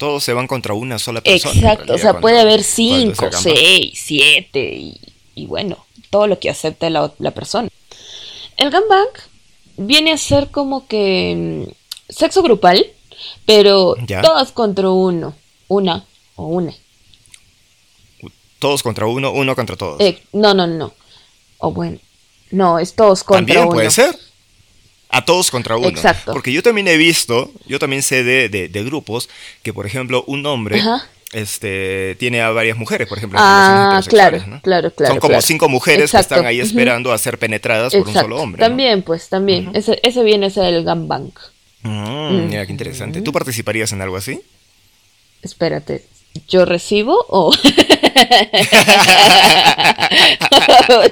todos 0.01 0.25
se 0.25 0.33
van 0.33 0.47
contra 0.47 0.73
una 0.73 0.99
sola 0.99 1.21
persona. 1.21 1.55
Exacto, 1.55 1.95
o 1.95 1.99
sea, 1.99 2.21
puede 2.21 2.41
haber 2.41 2.63
cinco, 2.65 3.29
seis, 3.33 4.01
siete 4.03 4.95
y, 5.35 5.47
bueno, 5.47 5.85
todo 6.09 6.27
lo 6.27 6.41
que 6.41 6.49
acepte 6.49 6.89
la, 6.89 7.13
la 7.19 7.33
persona. 7.33 7.69
El 8.57 8.71
gangbang 8.71 9.09
viene 9.77 10.13
a 10.13 10.17
ser 10.17 10.51
como 10.51 10.87
que 10.87 11.67
mm, 11.69 12.13
sexo 12.13 12.43
grupal, 12.43 12.87
pero 13.47 13.97
todos 14.23 14.53
contra 14.53 14.91
uno, 14.91 15.35
una 15.69 16.05
o 16.37 16.47
une. 16.47 16.77
Todos 18.59 18.83
contra 18.83 19.07
uno, 19.07 19.33
uno 19.33 19.57
contra 19.57 19.77
todos. 19.77 20.01
Eh, 20.01 20.23
no, 20.33 20.53
no, 20.53 20.67
no. 20.67 20.93
O 21.59 21.73
bueno, 21.73 21.99
no, 22.51 22.79
es 22.79 22.95
todos 22.95 23.25
contra 23.25 23.39
¿También 23.39 23.63
uno. 23.63 23.75
puede 23.75 23.91
ser? 23.91 24.17
a 25.11 25.25
todos 25.25 25.51
contra 25.51 25.77
uno. 25.77 25.89
Exacto. 25.89 26.33
Porque 26.33 26.53
yo 26.53 26.63
también 26.63 26.89
he 26.89 26.97
visto, 26.97 27.51
yo 27.67 27.79
también 27.79 28.03
sé 28.03 28.23
de, 28.23 28.49
de, 28.49 28.85
grupos 28.85 29.29
que, 29.63 29.73
por 29.73 29.87
ejemplo, 29.87 30.25
un 30.27 30.47
hombre 30.47 30.81
este, 31.33 32.17
tiene 32.19 32.41
a 32.41 32.51
varias 32.51 32.77
mujeres, 32.77 33.09
por 33.09 33.19
ejemplo. 33.19 33.39
Ah, 33.41 34.01
claro, 34.07 34.39
claro, 34.63 34.91
claro. 34.93 35.15
Son 35.15 35.21
como 35.21 35.41
cinco 35.43 35.69
mujeres 35.69 36.11
que 36.11 36.19
están 36.19 36.47
ahí 36.47 36.61
esperando 36.61 37.13
a 37.13 37.19
ser 37.19 37.39
penetradas 37.39 37.93
por 37.95 38.07
un 38.07 38.15
solo 38.15 38.37
hombre. 38.37 38.61
También, 38.61 39.03
pues, 39.03 39.29
también. 39.29 39.71
ese, 39.75 39.99
ese, 40.03 40.23
viene 40.23 40.47
a 40.47 40.51
ser 40.51 40.73
el 40.73 40.85
gangbang. 40.85 41.33
Mm, 41.83 42.49
mira, 42.49 42.67
qué 42.67 42.73
interesante. 42.73 43.23
¿Tú 43.23 43.33
participarías 43.33 43.93
en 43.93 44.03
algo 44.03 44.17
así? 44.17 44.41
Espérate, 45.43 46.05
¿yo 46.49 46.65
recibo 46.65 47.25
o...? 47.29 47.53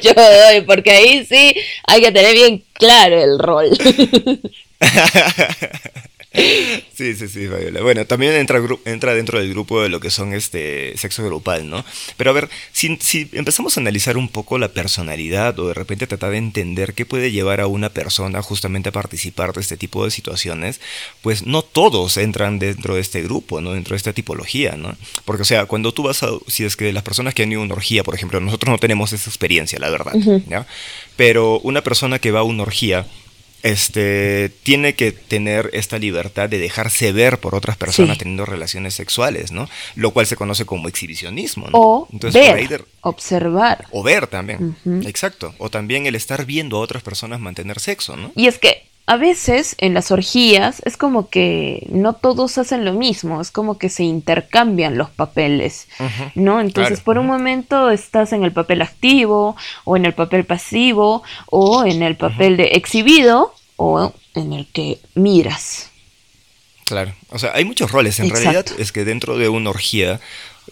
Yo 0.02 0.12
doy, 0.14 0.60
porque 0.66 0.90
ahí 0.90 1.24
sí 1.24 1.54
hay 1.86 2.00
que 2.00 2.12
tener 2.12 2.34
bien 2.34 2.64
claro 2.74 3.22
el 3.22 3.38
rol. 3.38 3.70
Sí, 6.98 7.14
sí, 7.14 7.28
sí, 7.28 7.46
Fabiola. 7.46 7.80
Bueno, 7.80 8.04
también 8.06 8.32
entra, 8.32 8.60
entra 8.84 9.14
dentro 9.14 9.38
del 9.38 9.50
grupo 9.50 9.80
de 9.80 9.88
lo 9.88 10.00
que 10.00 10.10
son 10.10 10.32
este 10.34 10.96
sexo 10.96 11.24
grupal, 11.24 11.70
¿no? 11.70 11.84
Pero 12.16 12.30
a 12.30 12.32
ver, 12.32 12.48
si, 12.72 12.96
si, 13.00 13.28
empezamos 13.32 13.76
a 13.76 13.80
analizar 13.80 14.16
un 14.16 14.28
poco 14.28 14.58
la 14.58 14.68
personalidad 14.68 15.56
o 15.60 15.68
de 15.68 15.74
repente 15.74 16.08
tratar 16.08 16.32
de 16.32 16.38
entender 16.38 16.94
qué 16.94 17.06
puede 17.06 17.30
llevar 17.30 17.60
a 17.60 17.68
una 17.68 17.90
persona 17.90 18.42
justamente 18.42 18.88
a 18.88 18.92
participar 18.92 19.52
de 19.52 19.60
este 19.60 19.76
tipo 19.76 20.04
de 20.04 20.10
situaciones, 20.10 20.80
pues 21.22 21.46
no 21.46 21.62
todos 21.62 22.16
entran 22.16 22.58
dentro 22.58 22.96
de 22.96 23.00
este 23.00 23.22
grupo, 23.22 23.60
¿no? 23.60 23.74
Dentro 23.74 23.94
de 23.94 23.98
esta 23.98 24.12
tipología, 24.12 24.72
¿no? 24.76 24.96
Porque, 25.24 25.42
o 25.42 25.46
sea, 25.46 25.66
cuando 25.66 25.92
tú 25.92 26.02
vas 26.02 26.24
a, 26.24 26.30
si 26.48 26.64
es 26.64 26.76
que 26.76 26.92
las 26.92 27.04
personas 27.04 27.32
que 27.32 27.44
han 27.44 27.52
ido 27.52 27.60
a 27.60 27.64
una 27.64 27.74
orgía, 27.74 28.02
por 28.02 28.16
ejemplo, 28.16 28.40
nosotros 28.40 28.72
no 28.72 28.78
tenemos 28.78 29.12
esa 29.12 29.30
experiencia, 29.30 29.78
la 29.78 29.90
verdad, 29.90 30.14
¿ya? 30.48 30.66
Pero 31.16 31.60
una 31.60 31.82
persona 31.82 32.18
que 32.18 32.32
va 32.32 32.40
a 32.40 32.44
una 32.44 32.64
orgía, 32.64 33.06
este, 33.62 34.50
tiene 34.62 34.94
que 34.94 35.12
tener 35.12 35.70
esta 35.72 35.98
libertad 35.98 36.48
de 36.48 36.58
dejarse 36.58 37.12
ver 37.12 37.38
por 37.38 37.54
otras 37.54 37.76
personas 37.76 38.18
teniendo 38.18 38.46
relaciones 38.46 38.94
sexuales, 38.94 39.52
¿no? 39.52 39.68
Lo 39.94 40.12
cual 40.12 40.26
se 40.26 40.36
conoce 40.36 40.64
como 40.64 40.88
exhibicionismo, 40.88 41.68
¿no? 41.68 41.78
O 41.78 42.08
ver, 42.32 42.84
observar. 43.00 43.86
O 43.90 44.02
ver 44.02 44.26
también, 44.26 44.76
exacto. 45.04 45.54
O 45.58 45.70
también 45.70 46.06
el 46.06 46.14
estar 46.14 46.44
viendo 46.46 46.78
a 46.78 46.80
otras 46.80 47.02
personas 47.02 47.40
mantener 47.40 47.80
sexo, 47.80 48.16
¿no? 48.16 48.32
Y 48.34 48.46
es 48.46 48.58
que 48.58 48.87
a 49.08 49.16
veces 49.16 49.74
en 49.78 49.94
las 49.94 50.10
orgías 50.10 50.82
es 50.84 50.98
como 50.98 51.30
que 51.30 51.86
no 51.88 52.12
todos 52.12 52.58
hacen 52.58 52.84
lo 52.84 52.92
mismo, 52.92 53.40
es 53.40 53.50
como 53.50 53.78
que 53.78 53.88
se 53.88 54.04
intercambian 54.04 54.98
los 54.98 55.08
papeles, 55.08 55.88
¿no? 56.34 56.60
Entonces 56.60 57.00
por 57.00 57.16
un 57.16 57.26
momento 57.26 57.88
estás 57.90 58.34
en 58.34 58.44
el 58.44 58.52
papel 58.52 58.82
activo 58.82 59.56
o 59.84 59.96
en 59.96 60.04
el 60.04 60.12
papel 60.12 60.44
pasivo 60.44 61.22
o 61.46 61.86
en 61.86 62.02
el 62.02 62.16
papel 62.16 62.58
de 62.58 62.64
exhibido 62.64 63.54
o 63.76 64.12
en 64.34 64.52
el 64.52 64.66
que 64.66 64.98
miras. 65.14 65.88
Claro, 66.84 67.14
o 67.30 67.38
sea, 67.38 67.52
hay 67.54 67.64
muchos 67.64 67.90
roles. 67.90 68.20
En 68.20 68.28
realidad 68.28 68.66
es 68.76 68.92
que 68.92 69.06
dentro 69.06 69.38
de 69.38 69.48
una 69.48 69.70
orgía 69.70 70.20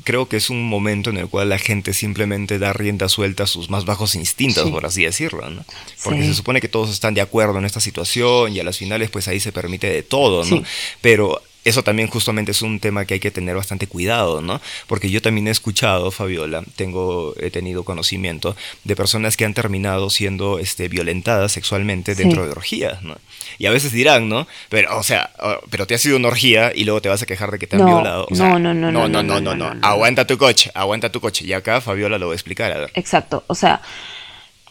creo 0.04 0.28
que 0.28 0.36
es 0.36 0.50
un 0.50 0.62
momento 0.64 1.10
en 1.10 1.16
el 1.16 1.28
cual 1.28 1.48
la 1.48 1.58
gente 1.58 1.92
simplemente 1.92 2.58
da 2.58 2.72
rienda 2.72 3.08
suelta 3.08 3.44
a 3.44 3.46
sus 3.46 3.70
más 3.70 3.84
bajos 3.84 4.14
instintos, 4.14 4.70
por 4.70 4.86
así 4.86 5.04
decirlo, 5.04 5.48
¿no? 5.50 5.64
Porque 6.04 6.24
se 6.24 6.34
supone 6.34 6.60
que 6.60 6.68
todos 6.68 6.90
están 6.90 7.14
de 7.14 7.20
acuerdo 7.20 7.58
en 7.58 7.64
esta 7.64 7.80
situación 7.80 8.54
y 8.54 8.60
a 8.60 8.64
las 8.64 8.78
finales 8.78 9.10
pues 9.10 9.28
ahí 9.28 9.40
se 9.40 9.52
permite 9.52 9.88
de 9.88 10.02
todo, 10.02 10.44
¿no? 10.44 10.62
Pero 11.00 11.42
eso 11.66 11.82
también 11.82 12.08
justamente 12.08 12.52
es 12.52 12.62
un 12.62 12.78
tema 12.78 13.04
que 13.04 13.14
hay 13.14 13.20
que 13.20 13.32
tener 13.32 13.56
bastante 13.56 13.88
cuidado, 13.88 14.40
¿no? 14.40 14.60
Porque 14.86 15.10
yo 15.10 15.20
también 15.20 15.48
he 15.48 15.50
escuchado, 15.50 16.12
Fabiola, 16.12 16.62
tengo, 16.76 17.34
he 17.40 17.50
tenido 17.50 17.82
conocimiento 17.82 18.56
de 18.84 18.94
personas 18.94 19.36
que 19.36 19.44
han 19.44 19.52
terminado 19.52 20.08
siendo 20.08 20.60
este, 20.60 20.88
violentadas 20.88 21.50
sexualmente 21.50 22.14
dentro 22.14 22.44
de 22.44 22.52
orgías, 22.52 23.02
¿no? 23.02 23.16
Y 23.58 23.66
a 23.66 23.72
veces 23.72 23.90
dirán, 23.90 24.28
¿no? 24.28 24.46
Pero, 24.68 24.96
o 24.96 25.02
sea, 25.02 25.30
pero 25.68 25.88
te 25.88 25.96
ha 25.96 25.98
sido 25.98 26.16
una 26.16 26.28
orgía 26.28 26.70
y 26.72 26.84
luego 26.84 27.02
te 27.02 27.08
vas 27.08 27.22
a 27.22 27.26
quejar 27.26 27.50
de 27.50 27.58
que 27.58 27.66
te 27.66 27.76
han 27.76 27.84
violado. 27.84 28.28
no, 28.30 28.58
no, 28.60 28.72
no, 28.72 28.92
no, 28.92 29.08
no, 29.08 29.22
no, 29.24 29.40
no, 29.40 29.54
no, 29.54 29.74
Aguanta 29.82 30.24
tu 30.24 30.38
coche, 30.38 30.70
aguanta 30.72 31.10
tu 31.10 31.20
coche. 31.20 31.44
Y 31.44 31.52
acá 31.52 31.80
Fabiola 31.80 32.16
lo 32.18 32.28
va 32.28 32.32
a 32.32 32.36
explicar, 32.36 32.70
a 32.70 32.78
ver. 32.78 32.92
Exacto, 32.94 33.42
o 33.48 33.56
sea, 33.56 33.82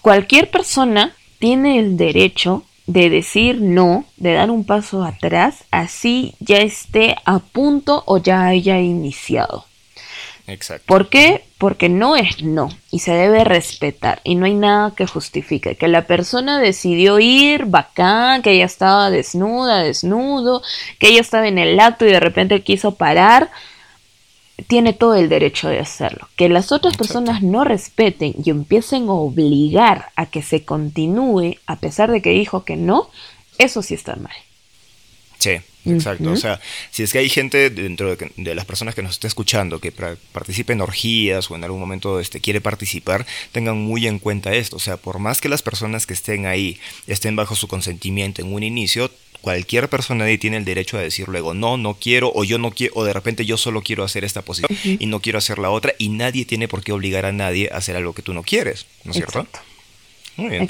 cualquier 0.01 0.49
persona 0.49 1.13
tiene 1.39 1.77
el 1.77 1.97
derecho 1.97 2.63
de 2.88 3.10
decir 3.10 3.62
no, 3.62 4.06
de 4.17 4.34
dar 4.34 4.52
un 4.52 4.63
paso 4.63 5.04
atrás, 5.04 5.63
así 5.71 6.36
ya 6.39 6.58
esté 6.58 7.15
a 7.26 7.39
punto 7.39 8.04
o 8.06 8.17
ya 8.17 8.45
haya 8.45 8.80
iniciado. 8.80 9.65
Exacto. 10.48 10.86
¿Por 10.86 11.10
qué? 11.10 11.43
Porque 11.58 11.89
no 11.89 12.15
es 12.15 12.43
no 12.43 12.69
y 12.91 13.00
se 13.00 13.13
debe 13.13 13.43
respetar 13.43 14.21
y 14.24 14.36
no 14.36 14.45
hay 14.45 14.54
nada 14.54 14.93
que 14.95 15.08
justifique. 15.08 15.76
Que 15.76 15.88
la 15.88 16.04
persona 16.04 16.60
decidió 16.60 17.19
ir, 17.19 17.65
bacán, 17.65 18.43
que 18.43 18.52
ella 18.52 18.65
estaba 18.65 19.10
desnuda, 19.10 19.80
desnudo, 19.80 20.62
que 21.00 21.08
ella 21.08 21.21
estaba 21.21 21.48
en 21.48 21.58
el 21.58 21.80
acto 21.80 22.06
y 22.06 22.12
de 22.12 22.19
repente 22.19 22.62
quiso 22.62 22.93
parar. 22.95 23.50
Tiene 24.68 24.94
todo 24.94 25.15
el 25.15 25.30
derecho 25.30 25.70
de 25.70 25.80
hacerlo. 25.80 26.30
Que 26.36 26.50
las 26.50 26.72
otras 26.72 26.98
personas 26.98 27.41
no 27.41 27.63
respeten 27.63 28.34
y 28.44 28.50
empiecen 28.50 29.04
a 29.10 29.13
obligar 29.13 30.12
a 30.15 30.26
que 30.26 30.41
se 30.41 30.63
continúe 30.63 31.56
a 31.65 31.78
pesar 31.78 32.12
de 32.12 32.22
que 32.22 32.32
dijo 32.32 32.63
que 32.63 32.76
no, 32.76 33.10
eso 33.58 33.82
sí 33.82 33.94
está 33.94 34.15
mal. 34.15 34.36
Sí, 35.38 35.60
exacto. 35.86 36.32
O 36.32 36.38
sea, 36.38 36.60
si 36.89 37.04
es 37.04 37.12
que 37.12 37.20
hay 37.20 37.30
gente 37.30 37.70
dentro 37.70 38.15
de, 38.15 38.56
las 38.56 38.65
personas 38.65 38.96
que 38.96 39.04
nos 39.04 39.12
está 39.12 39.28
escuchando 39.28 39.80
que 39.80 39.91
participe 39.91 40.74
en 40.74 40.82
orgías 40.82 41.52
o 41.52 41.56
en 41.56 41.63
algún 41.63 41.80
momento 41.80 42.20
este, 42.20 42.39
quiere 42.39 42.62
participar, 42.62 43.28
tengan 43.52 43.78
muy 43.78 44.08
en 44.08 44.18
cuenta 44.18 44.54
esto. 44.54 44.78
O 44.78 44.80
sea, 44.80 44.98
por 44.98 45.20
más 45.20 45.41
que 45.41 45.50
las 45.50 45.62
personas 45.62 46.08
que 46.08 46.13
estén 46.13 46.48
ahí 46.48 46.80
estén 47.06 47.36
bajo 47.36 47.56
su 47.56 47.68
consentimiento 47.68 48.41
en 48.41 48.54
un 48.54 48.63
inicio, 48.63 49.12
cualquier 49.45 49.89
persona 49.89 50.25
ahí 50.25 50.39
tiene 50.39 50.58
el 50.58 50.65
derecho 50.65 50.97
a 50.97 51.01
decir 51.01 51.27
luego, 51.27 51.53
no, 51.53 51.77
no 51.77 51.93
quiero, 51.93 52.31
o 52.34 52.43
yo 52.43 52.58
no 52.58 52.71
quiero, 52.71 52.95
o 52.95 53.03
de 53.03 53.13
repente 53.13 53.45
yo 53.45 53.58
solo 53.58 53.84
quiero 53.84 54.03
hacer 54.03 54.25
esta 54.25 54.41
posición 54.41 54.75
y 54.84 55.05
no 55.05 55.19
quiero 55.19 55.38
hacer 55.38 55.60
la 55.60 55.69
otra, 55.69 55.93
y 55.99 56.10
nadie 56.10 56.45
tiene 56.45 56.67
por 56.67 56.84
qué 56.84 56.91
obligar 56.91 57.27
a 57.27 57.31
nadie 57.31 57.69
a 57.71 57.77
hacer 57.77 57.95
algo 57.95 58.13
que 58.13 58.23
tú 58.23 58.34
no 58.34 58.41
quieres, 58.41 58.88
¿no 59.03 59.12
es 59.12 59.17
cierto? 59.17 59.47
Muy 60.36 60.49
bien, 60.49 60.67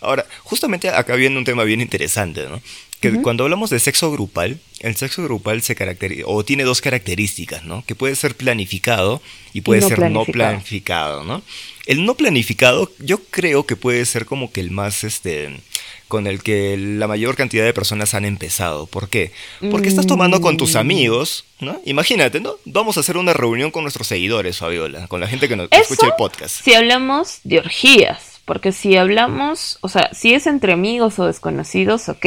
Ahora, 0.00 0.24
justamente 0.42 0.88
acá 0.88 1.16
viene 1.16 1.36
un 1.36 1.44
tema 1.44 1.64
bien 1.64 1.82
interesante, 1.82 2.48
¿no? 2.48 2.62
Que 2.98 3.12
cuando 3.20 3.44
hablamos 3.44 3.68
de 3.68 3.78
sexo 3.78 4.10
grupal, 4.10 4.58
el 4.80 4.96
sexo 4.96 5.22
grupal 5.22 5.60
se 5.60 5.74
caracteriza, 5.74 6.22
o 6.24 6.42
tiene 6.46 6.62
dos 6.64 6.80
características, 6.80 7.62
¿no? 7.64 7.84
Que 7.84 7.94
puede 7.94 8.16
ser 8.16 8.34
planificado 8.34 9.20
y 9.52 9.60
puede 9.60 9.82
ser 9.82 10.10
no 10.10 10.24
planificado, 10.24 11.24
¿no? 11.24 11.42
El 11.84 12.06
no 12.06 12.14
planificado, 12.14 12.90
yo 13.00 13.18
creo 13.24 13.66
que 13.66 13.76
puede 13.76 14.06
ser 14.06 14.24
como 14.24 14.50
que 14.50 14.62
el 14.62 14.70
más, 14.70 15.04
este, 15.04 15.60
con 16.08 16.26
el 16.26 16.42
que 16.42 16.76
la 16.76 17.08
mayor 17.08 17.36
cantidad 17.36 17.64
de 17.64 17.72
personas 17.72 18.14
han 18.14 18.24
empezado. 18.24 18.86
¿Por 18.86 19.08
qué? 19.08 19.32
Porque 19.70 19.88
estás 19.88 20.06
tomando 20.06 20.40
con 20.40 20.56
tus 20.56 20.74
mm. 20.74 20.78
amigos, 20.78 21.44
¿no? 21.60 21.80
Imagínate, 21.84 22.40
¿no? 22.40 22.54
Vamos 22.64 22.96
a 22.96 23.00
hacer 23.00 23.16
una 23.16 23.32
reunión 23.32 23.70
con 23.70 23.82
nuestros 23.82 24.06
seguidores, 24.06 24.58
Fabiola, 24.58 25.08
con 25.08 25.20
la 25.20 25.28
gente 25.28 25.48
que 25.48 25.56
nos 25.56 25.68
escucha 25.70 26.06
el 26.06 26.12
podcast. 26.16 26.62
Si 26.62 26.74
hablamos 26.74 27.40
de 27.44 27.58
orgías, 27.58 28.40
porque 28.44 28.72
si 28.72 28.96
hablamos, 28.96 29.78
o 29.80 29.88
sea, 29.88 30.10
si 30.12 30.34
es 30.34 30.46
entre 30.46 30.72
amigos 30.72 31.18
o 31.18 31.26
desconocidos, 31.26 32.08
ok, 32.08 32.26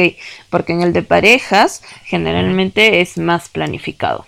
porque 0.50 0.72
en 0.72 0.82
el 0.82 0.92
de 0.92 1.02
parejas 1.02 1.82
generalmente 2.04 3.00
es 3.00 3.18
más 3.18 3.48
planificado. 3.48 4.26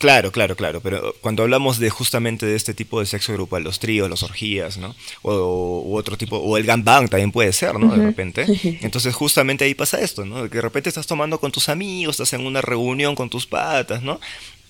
Claro, 0.00 0.32
claro, 0.32 0.56
claro, 0.56 0.80
pero 0.80 1.14
cuando 1.20 1.42
hablamos 1.42 1.78
de 1.78 1.90
justamente 1.90 2.46
de 2.46 2.56
este 2.56 2.72
tipo 2.72 3.00
de 3.00 3.04
sexo 3.04 3.34
grupal, 3.34 3.62
los 3.62 3.78
tríos, 3.78 4.08
las 4.08 4.22
orgías, 4.22 4.78
¿no? 4.78 4.96
O, 5.20 5.82
u 5.84 5.94
otro 5.94 6.16
tipo, 6.16 6.38
o 6.38 6.56
el 6.56 6.64
gangbang 6.64 7.10
también 7.10 7.30
puede 7.30 7.52
ser, 7.52 7.78
¿no? 7.78 7.94
De 7.94 8.02
repente. 8.02 8.46
Entonces 8.80 9.14
justamente 9.14 9.66
ahí 9.66 9.74
pasa 9.74 10.00
esto, 10.00 10.24
¿no? 10.24 10.48
Que 10.48 10.56
de 10.56 10.62
repente 10.62 10.88
estás 10.88 11.06
tomando 11.06 11.38
con 11.38 11.52
tus 11.52 11.68
amigos, 11.68 12.14
estás 12.14 12.32
en 12.32 12.46
una 12.46 12.62
reunión 12.62 13.14
con 13.14 13.28
tus 13.28 13.46
patas, 13.46 14.02
¿no? 14.02 14.18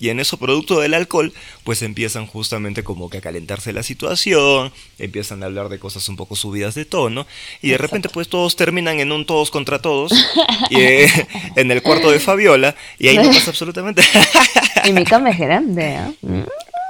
Y 0.00 0.08
en 0.08 0.18
eso, 0.18 0.38
producto 0.38 0.80
del 0.80 0.94
alcohol, 0.94 1.32
pues 1.62 1.82
empiezan 1.82 2.26
justamente 2.26 2.82
como 2.82 3.10
que 3.10 3.18
a 3.18 3.20
calentarse 3.20 3.74
la 3.74 3.82
situación, 3.82 4.72
empiezan 4.98 5.42
a 5.42 5.46
hablar 5.46 5.68
de 5.68 5.78
cosas 5.78 6.08
un 6.08 6.16
poco 6.16 6.36
subidas 6.36 6.74
de 6.74 6.86
tono, 6.86 7.26
y 7.60 7.68
de 7.68 7.78
repente 7.78 8.08
pues 8.08 8.28
todos 8.28 8.56
terminan 8.56 8.98
en 8.98 9.12
un 9.12 9.26
todos 9.26 9.50
contra 9.50 9.80
todos, 9.80 10.12
eh, 10.70 11.06
en 11.54 11.70
el 11.70 11.82
cuarto 11.82 12.10
de 12.10 12.18
Fabiola, 12.18 12.74
y 12.98 13.08
ahí 13.08 13.18
no 13.18 13.26
pasa 13.26 13.50
absolutamente 13.50 14.02
Y 14.86 14.92
mi 14.92 15.04
cama 15.04 15.30
es 15.30 15.38
grande, 15.38 15.98
¿eh? 16.22 16.44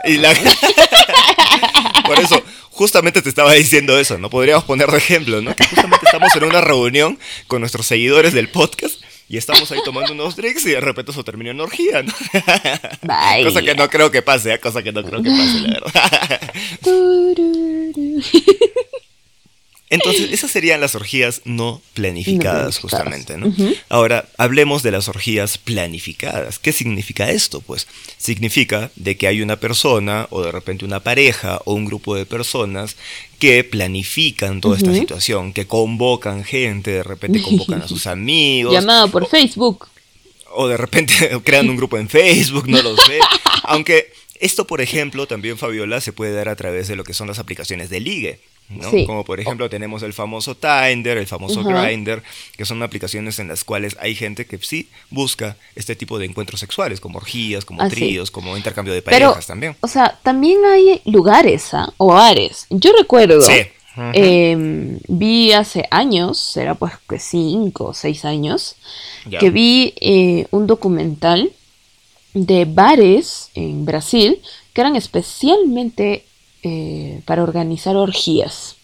Y 0.05 0.16
la... 0.16 0.33
Por 2.07 2.18
eso, 2.20 2.42
justamente 2.70 3.23
te 3.23 3.29
estaba 3.29 3.53
diciendo 3.55 3.99
eso, 3.99 4.18
¿no? 4.18 4.31
Podríamos 4.31 4.64
poner 4.64 4.88
de 4.88 4.99
ejemplo, 4.99 5.42
¿no? 5.42 5.55
Que 5.57 5.64
justamente 5.64 6.07
estamos 6.07 6.35
en 6.37 6.44
una 6.44 6.61
reunión 6.61 7.18
con 7.49 7.61
nuestros 7.61 7.87
seguidores 7.87 8.33
del 8.33 8.49
podcast 8.49 9.03
y 9.31 9.37
estamos 9.37 9.71
ahí 9.71 9.79
tomando 9.85 10.12
unos 10.12 10.35
drinks 10.35 10.66
y 10.66 10.71
de 10.71 10.81
repente 10.81 11.12
eso 11.12 11.23
termina 11.23 11.53
en 11.53 11.61
orgía, 11.61 12.03
¿no? 12.03 12.12
Cosa 13.45 13.62
que 13.62 13.77
no 13.77 13.88
creo 13.88 14.11
que 14.11 14.23
pase, 14.23 14.55
¿eh? 14.55 14.59
cosa 14.59 14.83
que 14.83 14.90
no 14.90 15.05
creo 15.05 15.23
que 15.23 15.31
pase, 15.31 15.61
la 15.61 15.81
verdad. 15.81 16.40
Entonces, 19.90 20.31
esas 20.33 20.53
serían 20.53 20.81
las 20.81 20.94
orgías 20.94 21.42
no 21.44 21.83
planificadas, 21.94 22.79
justamente, 22.79 23.37
¿no? 23.37 23.53
Ahora, 23.88 24.29
hablemos 24.38 24.85
de 24.85 24.92
las 24.92 25.09
orgías 25.09 25.59
planificadas. 25.59 26.61
¿Qué 26.61 26.70
significa 26.72 27.29
esto? 27.29 27.61
Pues 27.61 27.88
significa 28.16 28.92
de 28.94 29.16
que 29.16 29.26
hay 29.26 29.42
una 29.42 29.57
persona 29.57 30.29
o 30.31 30.42
de 30.42 30.53
repente 30.53 30.85
una 30.85 31.00
pareja 31.00 31.61
o 31.64 31.74
un 31.74 31.87
grupo 31.87 32.14
de 32.14 32.24
personas 32.24 32.94
que 33.40 33.64
planifican 33.64 34.61
toda 34.61 34.76
esta 34.76 34.92
situación, 34.94 35.53
que 35.53 35.66
convocan 35.66 36.44
gente, 36.44 36.92
de 36.92 37.03
repente 37.03 37.42
convocan 37.42 37.83
a 37.83 37.88
sus 37.88 38.07
amigos. 38.07 38.72
Llamado 38.72 39.11
por 39.11 39.26
Facebook. 39.26 39.88
O 40.53 40.68
de 40.68 40.76
repente 40.76 41.12
crean 41.44 41.68
un 41.68 41.76
grupo 41.76 41.98
en 41.98 42.09
Facebook, 42.09 42.68
no 42.68 42.81
lo 42.81 42.96
sé. 42.96 43.18
Aunque 43.64 44.12
esto, 44.38 44.66
por 44.66 44.81
ejemplo, 44.81 45.26
también, 45.26 45.59
Fabiola, 45.59 46.00
se 46.00 46.12
puede 46.12 46.33
dar 46.33 46.48
a 46.48 46.55
través 46.55 46.87
de 46.87 46.94
lo 46.94 47.03
que 47.03 47.12
son 47.12 47.26
las 47.26 47.40
aplicaciones 47.40 47.90
de 47.90 47.98
ligue. 47.98 48.40
Como 49.06 49.24
por 49.24 49.40
ejemplo 49.40 49.68
tenemos 49.68 50.02
el 50.02 50.12
famoso 50.12 50.56
Tinder, 50.56 51.18
el 51.18 51.26
famoso 51.26 51.64
Grindr, 51.64 52.22
que 52.56 52.64
son 52.64 52.83
aplicaciones 52.83 53.38
en 53.38 53.48
las 53.48 53.64
cuales 53.64 53.96
hay 54.00 54.14
gente 54.14 54.46
que 54.46 54.59
sí 54.59 54.88
busca 55.11 55.56
este 55.74 55.96
tipo 55.96 56.18
de 56.18 56.26
encuentros 56.26 56.61
sexuales, 56.61 57.00
como 57.00 57.18
orgías, 57.18 57.64
como 57.64 57.87
tríos, 57.88 58.30
como 58.30 58.56
intercambio 58.56 58.94
de 58.94 59.02
parejas 59.02 59.46
también. 59.46 59.76
O 59.80 59.88
sea, 59.88 60.18
también 60.22 60.64
hay 60.64 61.02
lugares 61.04 61.74
¿ah? 61.74 61.92
o 61.96 62.09
bares. 62.09 62.66
Yo 62.70 62.92
recuerdo, 62.96 63.44
em, 64.12 64.98
vi 65.09 65.52
hace 65.52 65.87
años, 65.90 66.38
será 66.38 66.76
pues 66.76 66.92
que 67.09 67.18
cinco 67.18 67.87
o 67.87 67.94
seis 67.94 68.24
años, 68.24 68.76
que 69.38 69.50
vi 69.50 69.94
eh, 70.00 70.46
un 70.52 70.66
documental 70.66 71.50
de 72.35 72.64
bares 72.64 73.50
en 73.54 73.85
Brasil 73.85 74.40
que 74.72 74.80
eran 74.80 74.94
especialmente 74.94 76.24
eh, 76.62 77.20
para 77.25 77.42
organizar 77.42 77.96
orgías. 77.96 78.77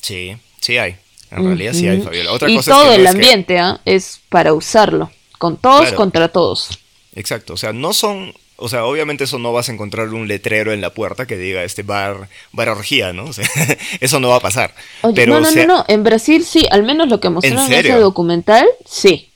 Sí, 0.00 0.36
sí 0.60 0.78
hay. 0.78 0.96
En 1.30 1.44
realidad 1.46 1.72
sí 1.72 1.88
hay, 1.88 2.00
Fabiola. 2.00 2.32
Otra 2.32 2.50
y 2.50 2.58
todo 2.60 2.92
el 2.92 3.06
ambiente 3.06 3.58
¿ah? 3.58 3.80
es 3.84 4.20
para 4.28 4.52
usarlo. 4.52 5.10
Con 5.38 5.56
todos 5.56 5.92
contra 5.92 6.28
todos. 6.28 6.78
Exacto. 7.14 7.54
O 7.54 7.56
sea, 7.56 7.72
no 7.72 7.92
son. 7.92 8.34
O 8.56 8.68
sea, 8.68 8.84
obviamente 8.84 9.24
eso 9.24 9.38
no 9.38 9.52
vas 9.52 9.68
a 9.68 9.72
encontrar 9.72 10.08
un 10.10 10.28
letrero 10.28 10.72
en 10.72 10.80
la 10.80 10.90
puerta 10.90 11.26
que 11.26 11.36
diga 11.36 11.64
este 11.64 11.82
bar, 11.82 12.28
bar 12.52 12.68
orgía, 12.68 13.12
¿no? 13.12 13.24
O 13.28 13.32
sea, 13.32 13.48
eso 14.00 14.20
no 14.20 14.28
va 14.28 14.36
a 14.36 14.40
pasar. 14.40 14.74
Pero, 15.14 15.40
no, 15.40 15.40
no, 15.40 15.50
no, 15.50 15.66
no. 15.66 15.84
En 15.88 16.04
Brasil 16.04 16.44
sí. 16.44 16.66
Al 16.70 16.82
menos 16.82 17.08
lo 17.08 17.18
que 17.18 17.30
mostraron 17.30 17.72
en, 17.72 17.86
ese 17.86 17.94
documental, 17.94 18.66
sí. 18.84 19.30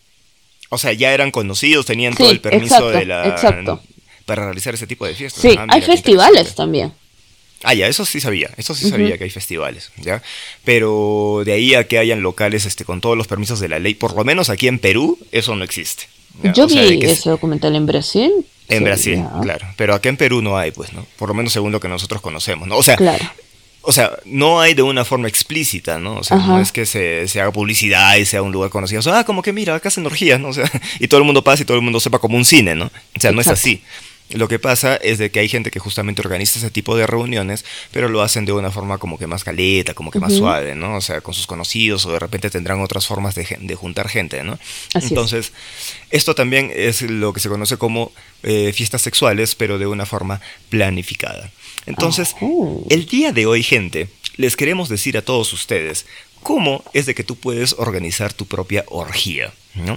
O 0.69 0.79
sea, 0.79 0.93
ya 0.93 1.12
eran 1.12 1.31
conocidos, 1.31 1.87
tenían 1.87 2.15
todo 2.15 2.31
el 2.31 2.41
permiso 2.41 2.91
de 2.91 3.07
la. 3.07 3.27
Exacto. 3.27 3.81
Para 4.27 4.45
realizar 4.45 4.75
ese 4.75 4.87
tipo 4.87 5.07
de 5.07 5.15
fiestas. 5.15 5.41
Sí, 5.41 5.57
ah, 5.59 5.67
hay 5.69 5.83
festivales 5.83 6.55
también. 6.55 6.93
Ah, 7.62 7.75
ya, 7.75 7.88
eso 7.88 8.05
sí 8.05 8.21
sabía, 8.21 8.51
eso 8.57 8.75
sí 8.75 8.88
sabía 8.88 9.16
que 9.16 9.25
hay 9.25 9.31
festivales, 9.31 9.90
¿ya? 9.97 10.23
Pero 10.64 11.42
de 11.45 11.53
ahí 11.53 11.75
a 11.75 11.88
que 11.88 11.99
hayan 11.99 12.23
locales 12.23 12.66
este, 12.66 12.85
con 12.85 13.01
todos 13.01 13.16
los 13.16 13.27
permisos 13.27 13.61
de 13.61 13.69
la 13.69 13.79
ley, 13.79 13.95
por 13.95 14.14
lo 14.14 14.25
menos 14.25 14.51
aquí 14.51 14.69
en 14.69 14.79
Perú, 14.79 15.19
eso 15.33 15.57
no 15.57 15.64
existe. 15.64 16.05
Yo 16.55 16.66
vi 16.66 16.99
ese 17.03 17.31
documental 17.31 17.75
en 17.77 17.87
Brasil. 17.87 18.33
En 18.69 18.85
Brasil, 18.85 19.25
claro. 19.42 19.66
Pero 19.77 19.95
acá 19.95 20.09
en 20.09 20.16
Perú 20.16 20.42
no 20.42 20.59
hay, 20.59 20.71
pues, 20.71 20.92
¿no? 20.92 21.07
Por 21.16 21.29
lo 21.29 21.35
menos 21.35 21.53
según 21.53 21.73
lo 21.73 21.81
que 21.81 21.88
nosotros 21.88 22.21
conocemos, 22.21 22.69
¿no? 22.69 22.77
O 22.77 22.83
sea, 22.83 22.97
claro. 22.97 23.25
o 23.83 23.92
sea, 23.92 24.11
no 24.25 24.61
hay 24.61 24.75
de 24.75 24.83
una 24.83 25.05
forma 25.05 25.29
explícita, 25.29 25.99
¿no? 25.99 26.16
O 26.16 26.25
sea, 26.25 26.37
no 26.37 26.61
es 26.61 26.73
que 26.73 26.85
se, 26.85 27.40
haga 27.40 27.53
publicidad 27.53 28.16
y 28.16 28.27
sea 28.27 28.42
un 28.42 28.53
lugar 28.53 28.71
conocido. 28.71 29.01
O 29.01 29.03
sea, 29.03 29.21
ah, 29.21 29.25
como 29.25 29.42
que 29.42 29.53
mira, 29.53 29.75
acá 29.75 29.88
hacen 29.88 30.05
orgías, 30.05 30.40
¿no? 30.40 30.49
O 30.51 30.53
sea, 30.53 30.71
y 30.99 31.09
todo 31.09 31.19
el 31.19 31.25
mundo 31.25 31.42
pasa 31.42 31.62
y 31.62 31.66
todo 31.66 31.77
el 31.77 31.83
mundo 31.83 32.01
sepa 32.01 32.19
como 32.19 32.37
un 32.37 32.45
cine, 32.45 32.75
¿no? 32.75 32.87
O 32.87 33.21
sea, 33.21 33.33
no 33.33 33.40
es 33.40 33.49
así. 33.49 33.83
Lo 34.31 34.49
que 34.49 34.59
pasa 34.59 34.97
es 34.97 35.19
de 35.19 35.31
que 35.31 35.39
hay 35.39 35.49
gente 35.49 35.71
que 35.71 35.79
justamente 35.79 36.21
organiza 36.21 36.59
ese 36.59 36.71
tipo 36.71 36.97
de 36.97 37.07
reuniones, 37.07 37.65
pero 37.93 38.09
lo 38.09 38.23
hacen 38.23 38.45
de 38.45 38.53
una 38.53 38.73
forma 38.73 38.99
como 38.99 39.19
que 39.19 39.29
más 39.29 39.45
caleta, 39.45 39.95
como 39.95 40.11
que 40.11 40.19
más 40.19 40.35
suave, 40.35 40.75
¿no? 40.75 40.97
O 40.97 41.01
sea, 41.01 41.21
con 41.21 41.33
sus 41.33 41.47
conocidos 41.47 42.07
o 42.07 42.12
de 42.12 42.19
repente 42.19 42.51
tendrán 42.51 42.81
otras 42.81 43.07
formas 43.07 43.37
de, 43.37 43.57
de 43.61 43.75
juntar 43.77 44.09
gente, 44.09 44.43
¿no? 44.43 44.59
Entonces, 44.95 45.53
esto 46.11 46.35
también 46.35 46.73
es 46.75 47.03
lo 47.03 47.33
que 47.33 47.41
se 47.41 47.49
conoce 47.49 47.77
como 47.77 48.12
eh, 48.43 48.73
fiestas 48.73 49.03
sexuales, 49.03 49.55
pero 49.55 49.79
de 49.79 49.87
una 49.87 50.07
forma 50.07 50.41
planificada. 50.71 51.51
Entonces, 51.87 52.35
el 52.91 53.07
día 53.07 53.33
de 53.33 53.47
hoy, 53.47 53.62
gente, 53.62 54.09
les 54.37 54.57
queremos 54.57 54.89
decir 54.89 55.17
a 55.17 55.23
todos 55.23 55.53
ustedes 55.53 56.07
cómo 56.47 56.85
es 56.93 57.07
de 57.07 57.15
que 57.17 57.25
tú 57.25 57.35
puedes 57.35 57.75
organizar 57.77 58.33
tu 58.33 58.47
propia 58.47 58.85
orgía. 58.87 59.53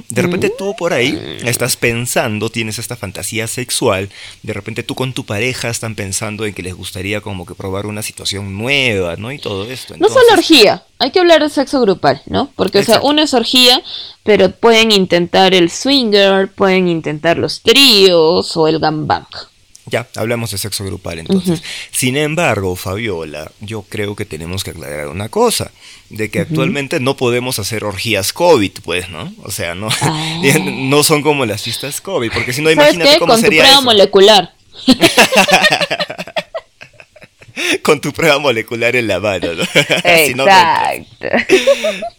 De 0.09 0.21
repente 0.23 0.49
tú 0.49 0.75
por 0.75 0.93
ahí 0.93 1.37
estás 1.45 1.77
pensando, 1.77 2.49
tienes 2.49 2.79
esta 2.79 2.95
fantasía 2.95 3.45
sexual, 3.45 4.09
de 4.41 4.53
repente 4.53 4.81
tú 4.81 4.95
con 4.95 5.13
tu 5.13 5.25
pareja 5.25 5.69
están 5.69 5.93
pensando 5.93 6.47
en 6.47 6.55
que 6.55 6.63
les 6.63 6.73
gustaría 6.73 7.21
como 7.21 7.45
que 7.45 7.53
probar 7.53 7.85
una 7.85 8.01
situación 8.01 8.57
nueva, 8.57 9.15
¿no? 9.15 9.31
Y 9.31 9.37
todo 9.37 9.69
esto. 9.69 9.95
No 9.97 10.09
solo 10.09 10.25
orgía, 10.33 10.83
hay 10.97 11.11
que 11.11 11.19
hablar 11.19 11.43
de 11.43 11.49
sexo 11.49 11.79
grupal, 11.81 12.23
¿no? 12.25 12.51
Porque, 12.55 12.79
o 12.79 12.83
sea, 12.83 12.99
una 13.01 13.21
es 13.23 13.35
orgía, 13.35 13.83
pero 14.23 14.49
pueden 14.49 14.91
intentar 14.91 15.53
el 15.53 15.69
swinger, 15.69 16.51
pueden 16.51 16.87
intentar 16.87 17.37
los 17.37 17.61
tríos 17.61 18.57
o 18.57 18.67
el 18.67 18.79
gangbang. 18.79 19.27
Ya, 19.89 20.07
hablamos 20.15 20.51
de 20.51 20.57
sexo 20.57 20.85
grupal 20.85 21.19
entonces. 21.19 21.61
Sin 21.91 22.17
embargo, 22.17 22.75
Fabiola, 22.75 23.51
yo 23.59 23.83
creo 23.83 24.15
que 24.15 24.25
tenemos 24.25 24.63
que 24.63 24.71
aclarar 24.71 25.07
una 25.07 25.29
cosa, 25.29 25.71
de 26.09 26.29
que 26.29 26.39
actualmente 26.39 26.99
no 26.99 27.15
podemos 27.15 27.59
hacer 27.59 27.83
orgías 27.83 28.33
COVID, 28.33 28.71
pues, 28.83 29.09
¿no? 29.09 29.33
O 29.43 29.51
sea, 29.51 29.75
no, 29.75 29.89
ah. 30.01 30.33
no 30.63 31.03
son 31.03 31.21
como 31.21 31.45
las 31.45 31.63
fiestas 31.63 32.01
COVID, 32.01 32.31
porque 32.31 32.53
si 32.53 32.61
no, 32.61 32.71
imagínate 32.71 33.19
cómo 33.19 33.33
Con 33.33 33.41
sería 33.41 33.63
tu 33.63 33.67
prueba 33.67 33.81
molecular. 33.81 34.53
con 37.83 38.01
tu 38.01 38.11
prueba 38.11 38.39
molecular 38.39 38.95
en 38.95 39.07
la 39.07 39.19
mano, 39.19 39.53
¿no? 39.53 39.63
Exacto. 40.03 41.27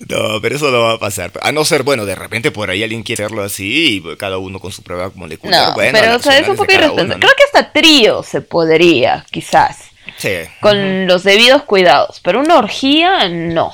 no, 0.09 0.41
pero 0.41 0.57
eso 0.57 0.71
no 0.71 0.83
va 0.83 0.93
a 0.93 0.99
pasar. 0.99 1.33
A 1.43 1.53
no 1.53 1.65
ser, 1.65 1.83
bueno, 1.83 2.05
de 2.05 2.15
repente 2.15 2.51
por 2.51 2.71
ahí 2.71 2.83
alguien 2.83 3.03
quiere 3.03 3.25
hacerlo 3.25 3.43
así 3.43 3.97
y 3.97 4.17
cada 4.17 4.39
uno 4.39 4.61
con 4.61 4.73
su 4.73 4.83
prueba 4.83 5.11
molecular. 5.15 5.69
No, 5.69 5.75
pero 5.75 6.17
o 6.17 6.19
sea, 6.19 6.39
es 6.39 6.49
un 6.49 6.57
poco 6.57 6.73
irresponsable. 6.73 7.19
Creo 7.19 7.33
que 7.37 7.45
hasta 7.45 7.73
trío 7.73 8.23
se 8.23 8.41
podría, 8.41 9.25
quizás. 9.31 9.79
Sí. 10.17 10.37
Con 10.61 11.07
los 11.07 11.23
debidos 11.25 11.63
cuidados, 11.63 12.21
pero 12.23 12.41
una 12.41 12.59
orgía 12.59 13.29
no. 13.29 13.73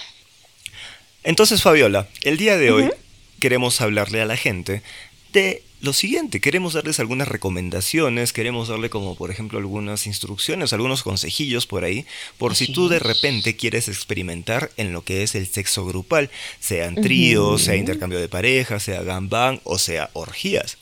Entonces, 1.23 1.63
Fabiola, 1.63 2.07
el 2.23 2.37
día 2.37 2.57
de 2.57 2.71
hoy 2.71 2.91
queremos 3.41 3.81
hablarle 3.81 4.23
a 4.23 4.27
la 4.27 4.37
gente 4.37 4.83
de 5.33 5.63
lo 5.81 5.93
siguiente, 5.93 6.41
queremos 6.41 6.73
darles 6.73 7.01
algunas 7.01 7.29
recomendaciones, 7.29 8.33
queremos 8.33 8.69
darle 8.69 8.91
como 8.91 9.15
por 9.15 9.31
ejemplo 9.31 9.59
algunas 9.59 10.07
instrucciones, 10.07 10.73
algunos 10.73 11.03
consejillos 11.03 11.67
por 11.67 11.85
ahí, 11.85 12.07
por 12.39 12.55
si 12.55 12.73
tú 12.73 12.89
de 12.89 12.99
repente 12.99 13.57
quieres 13.57 13.89
experimentar 13.89 14.71
en 14.77 14.93
lo 14.93 15.05
que 15.05 15.23
es 15.23 15.35
el 15.35 15.47
sexo 15.47 15.85
grupal, 15.85 16.31
sean 16.61 16.95
tríos, 16.95 17.63
sea 17.63 17.77
intercambio 17.77 18.19
de 18.19 18.29
pareja, 18.29 18.81
sea 18.81 19.03
gambang 19.03 19.61
o 19.65 19.79
sea 19.79 20.11
orgías. 20.15 20.79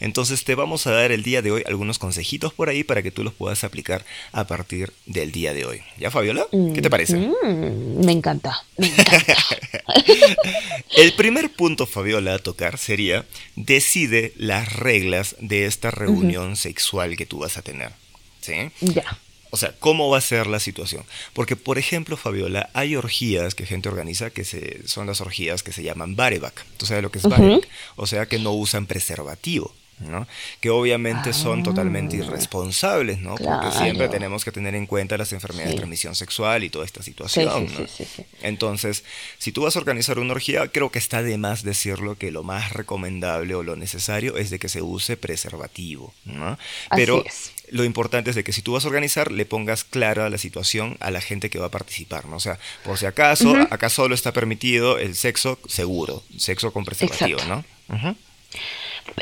Entonces 0.00 0.44
te 0.44 0.54
vamos 0.54 0.86
a 0.86 0.92
dar 0.92 1.12
el 1.12 1.22
día 1.22 1.42
de 1.42 1.50
hoy 1.50 1.62
algunos 1.66 1.98
consejitos 1.98 2.52
por 2.52 2.68
ahí 2.68 2.84
para 2.84 3.02
que 3.02 3.10
tú 3.10 3.22
los 3.22 3.34
puedas 3.34 3.64
aplicar 3.64 4.04
a 4.32 4.46
partir 4.46 4.92
del 5.06 5.32
día 5.32 5.54
de 5.54 5.64
hoy. 5.64 5.82
¿Ya, 5.98 6.10
Fabiola? 6.10 6.46
¿Qué 6.50 6.82
te 6.82 6.90
parece? 6.90 7.16
Mm, 7.16 8.04
me 8.04 8.12
encanta, 8.12 8.64
me 8.76 8.86
encanta. 8.88 9.36
el 10.96 11.12
primer 11.14 11.50
punto, 11.52 11.86
Fabiola, 11.86 12.34
a 12.34 12.38
tocar 12.38 12.78
sería 12.78 13.26
decide 13.56 14.32
las 14.36 14.72
reglas 14.74 15.36
de 15.40 15.66
esta 15.66 15.90
reunión 15.90 16.56
sexual 16.56 17.16
que 17.16 17.26
tú 17.26 17.38
vas 17.38 17.56
a 17.56 17.62
tener. 17.62 17.92
¿Sí? 18.40 18.70
Ya. 18.80 19.18
O 19.50 19.56
sea, 19.56 19.74
¿cómo 19.78 20.08
va 20.08 20.18
a 20.18 20.22
ser 20.22 20.46
la 20.46 20.60
situación? 20.60 21.04
Porque, 21.32 21.56
por 21.56 21.76
ejemplo, 21.78 22.16
Fabiola, 22.16 22.70
hay 22.72 22.94
orgías 22.94 23.54
que 23.54 23.66
gente 23.66 23.88
organiza 23.88 24.30
que 24.30 24.44
se, 24.44 24.86
son 24.86 25.08
las 25.08 25.20
orgías 25.20 25.62
que 25.62 25.72
se 25.72 25.82
llaman 25.82 26.14
bareback. 26.14 26.64
¿Tú 26.76 26.86
sabes 26.86 27.02
lo 27.02 27.10
que 27.10 27.18
es 27.18 27.28
bareback? 27.28 27.68
O 27.96 28.06
sea, 28.06 28.26
que 28.26 28.38
no 28.38 28.52
usan 28.52 28.86
preservativo. 28.86 29.74
¿No? 30.00 30.26
Que 30.60 30.70
obviamente 30.70 31.32
son 31.32 31.60
ah. 31.60 31.62
totalmente 31.62 32.16
irresponsables, 32.16 33.20
¿no? 33.20 33.34
Porque 33.36 33.70
siempre 33.76 34.08
tenemos 34.08 34.44
que 34.44 34.52
tener 34.52 34.74
en 34.74 34.86
cuenta 34.86 35.16
las 35.16 35.32
enfermedades 35.32 35.72
de 35.72 35.76
transmisión 35.76 36.14
sexual 36.14 36.64
y 36.64 36.70
toda 36.70 36.84
esta 36.84 37.02
situación, 37.02 37.68
Entonces, 38.42 39.04
si 39.38 39.52
tú 39.52 39.62
vas 39.62 39.76
a 39.76 39.78
organizar 39.78 40.18
una 40.18 40.32
orgía, 40.32 40.68
creo 40.68 40.90
que 40.90 40.98
está 40.98 41.22
de 41.22 41.38
más 41.38 41.62
decirlo 41.62 42.16
que 42.16 42.30
lo 42.30 42.42
más 42.42 42.72
recomendable 42.72 43.54
o 43.54 43.62
lo 43.62 43.76
necesario 43.76 44.36
es 44.36 44.50
de 44.50 44.58
que 44.58 44.68
se 44.68 44.82
use 44.82 45.16
preservativo, 45.16 46.14
¿no? 46.24 46.58
Pero 46.90 47.24
lo 47.70 47.84
importante 47.84 48.30
es 48.30 48.36
de 48.36 48.44
que 48.44 48.52
si 48.52 48.62
tú 48.62 48.72
vas 48.72 48.84
a 48.84 48.88
organizar, 48.88 49.30
le 49.30 49.46
pongas 49.46 49.84
clara 49.84 50.28
la 50.30 50.38
situación 50.38 50.96
a 51.00 51.10
la 51.10 51.20
gente 51.20 51.50
que 51.50 51.58
va 51.58 51.66
a 51.66 51.70
participar, 51.70 52.26
¿no? 52.26 52.36
O 52.36 52.40
sea, 52.40 52.58
por 52.84 52.98
si 52.98 53.06
acaso, 53.06 53.54
acá 53.70 53.88
solo 53.88 54.14
está 54.14 54.32
permitido 54.32 54.98
el 54.98 55.14
sexo 55.14 55.58
seguro, 55.68 56.22
sexo 56.36 56.72
con 56.72 56.84
preservativo, 56.84 57.40
¿no? 57.44 57.64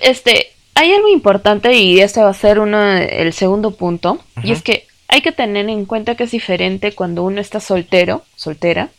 Este, 0.00 0.52
hay 0.78 0.92
algo 0.92 1.08
importante 1.08 1.74
y 1.74 1.98
este 1.98 2.22
va 2.22 2.30
a 2.30 2.34
ser 2.34 2.60
uno, 2.60 2.80
el 2.80 3.32
segundo 3.32 3.72
punto, 3.72 4.20
y 4.44 4.52
es 4.52 4.62
que 4.62 4.86
hay 5.08 5.22
que 5.22 5.32
tener 5.32 5.68
en 5.68 5.86
cuenta 5.86 6.14
que 6.14 6.22
es 6.22 6.30
diferente 6.30 6.92
cuando 6.92 7.24
uno 7.24 7.40
está 7.40 7.58
soltero, 7.58 8.22
soltera, 8.36 8.90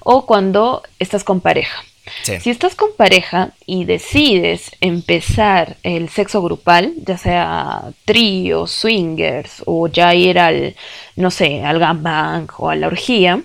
o 0.00 0.26
cuando 0.26 0.82
estás 0.98 1.22
con 1.22 1.40
pareja. 1.40 1.84
Si 2.22 2.50
estás 2.50 2.74
con 2.74 2.90
pareja 2.96 3.52
y 3.66 3.84
decides 3.84 4.70
empezar 4.80 5.76
el 5.82 6.08
sexo 6.08 6.42
grupal, 6.42 6.94
ya 7.04 7.18
sea 7.18 7.92
trío, 8.04 8.66
swingers 8.66 9.62
o 9.66 9.88
ya 9.88 10.14
ir 10.14 10.38
al, 10.38 10.76
no 11.16 11.30
sé, 11.30 11.62
al 11.62 11.78
gangbang 11.78 12.48
o 12.58 12.70
a 12.70 12.76
la 12.76 12.86
orgía, 12.86 13.42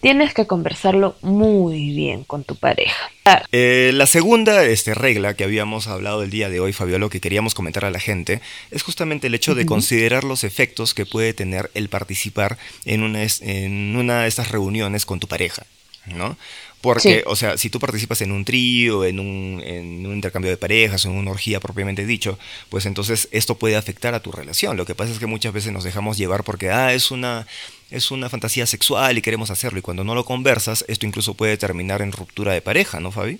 tienes 0.00 0.34
que 0.34 0.46
conversarlo 0.46 1.16
muy 1.22 1.94
bien 1.94 2.24
con 2.24 2.44
tu 2.44 2.56
pareja. 2.56 3.10
Eh, 3.52 3.92
la 3.94 4.06
segunda 4.06 4.64
este, 4.64 4.94
regla 4.94 5.34
que 5.34 5.44
habíamos 5.44 5.86
hablado 5.86 6.22
el 6.22 6.30
día 6.30 6.48
de 6.48 6.60
hoy, 6.60 6.72
Fabiola, 6.72 7.08
que 7.08 7.20
queríamos 7.20 7.54
comentar 7.54 7.84
a 7.84 7.90
la 7.90 8.00
gente, 8.00 8.40
es 8.70 8.82
justamente 8.82 9.28
el 9.28 9.34
hecho 9.34 9.54
de 9.54 9.66
considerar 9.66 10.24
los 10.24 10.44
efectos 10.44 10.94
que 10.94 11.06
puede 11.06 11.32
tener 11.32 11.70
el 11.74 11.88
participar 11.88 12.58
en 12.84 13.02
una, 13.02 13.20
en 13.40 13.96
una 13.96 14.22
de 14.22 14.28
estas 14.28 14.50
reuniones 14.50 15.06
con 15.06 15.20
tu 15.20 15.28
pareja. 15.28 15.64
¿no? 16.06 16.36
Porque, 16.82 17.22
o 17.26 17.36
sea, 17.36 17.56
si 17.56 17.70
tú 17.70 17.78
participas 17.78 18.20
en 18.22 18.32
un 18.32 18.44
trío, 18.44 19.04
en 19.04 19.20
un, 19.20 19.62
en 19.64 20.04
un 20.04 20.14
intercambio 20.14 20.50
de 20.50 20.56
parejas, 20.56 21.04
en 21.04 21.12
una 21.12 21.30
orgía 21.30 21.60
propiamente 21.60 22.04
dicho, 22.04 22.38
pues 22.68 22.86
entonces 22.86 23.28
esto 23.30 23.54
puede 23.54 23.76
afectar 23.76 24.14
a 24.14 24.20
tu 24.20 24.32
relación. 24.32 24.76
Lo 24.76 24.84
que 24.84 24.96
pasa 24.96 25.12
es 25.12 25.20
que 25.20 25.26
muchas 25.26 25.52
veces 25.52 25.72
nos 25.72 25.84
dejamos 25.84 26.18
llevar 26.18 26.42
porque, 26.42 26.70
ah, 26.70 26.92
es 26.92 27.12
una, 27.12 27.46
es 27.90 28.10
una 28.10 28.28
fantasía 28.28 28.66
sexual 28.66 29.16
y 29.16 29.22
queremos 29.22 29.50
hacerlo. 29.50 29.78
Y 29.78 29.82
cuando 29.82 30.02
no 30.02 30.16
lo 30.16 30.24
conversas, 30.24 30.84
esto 30.88 31.06
incluso 31.06 31.34
puede 31.34 31.56
terminar 31.56 32.02
en 32.02 32.10
ruptura 32.10 32.52
de 32.52 32.62
pareja, 32.62 32.98
¿no, 32.98 33.12
Fabi? 33.12 33.38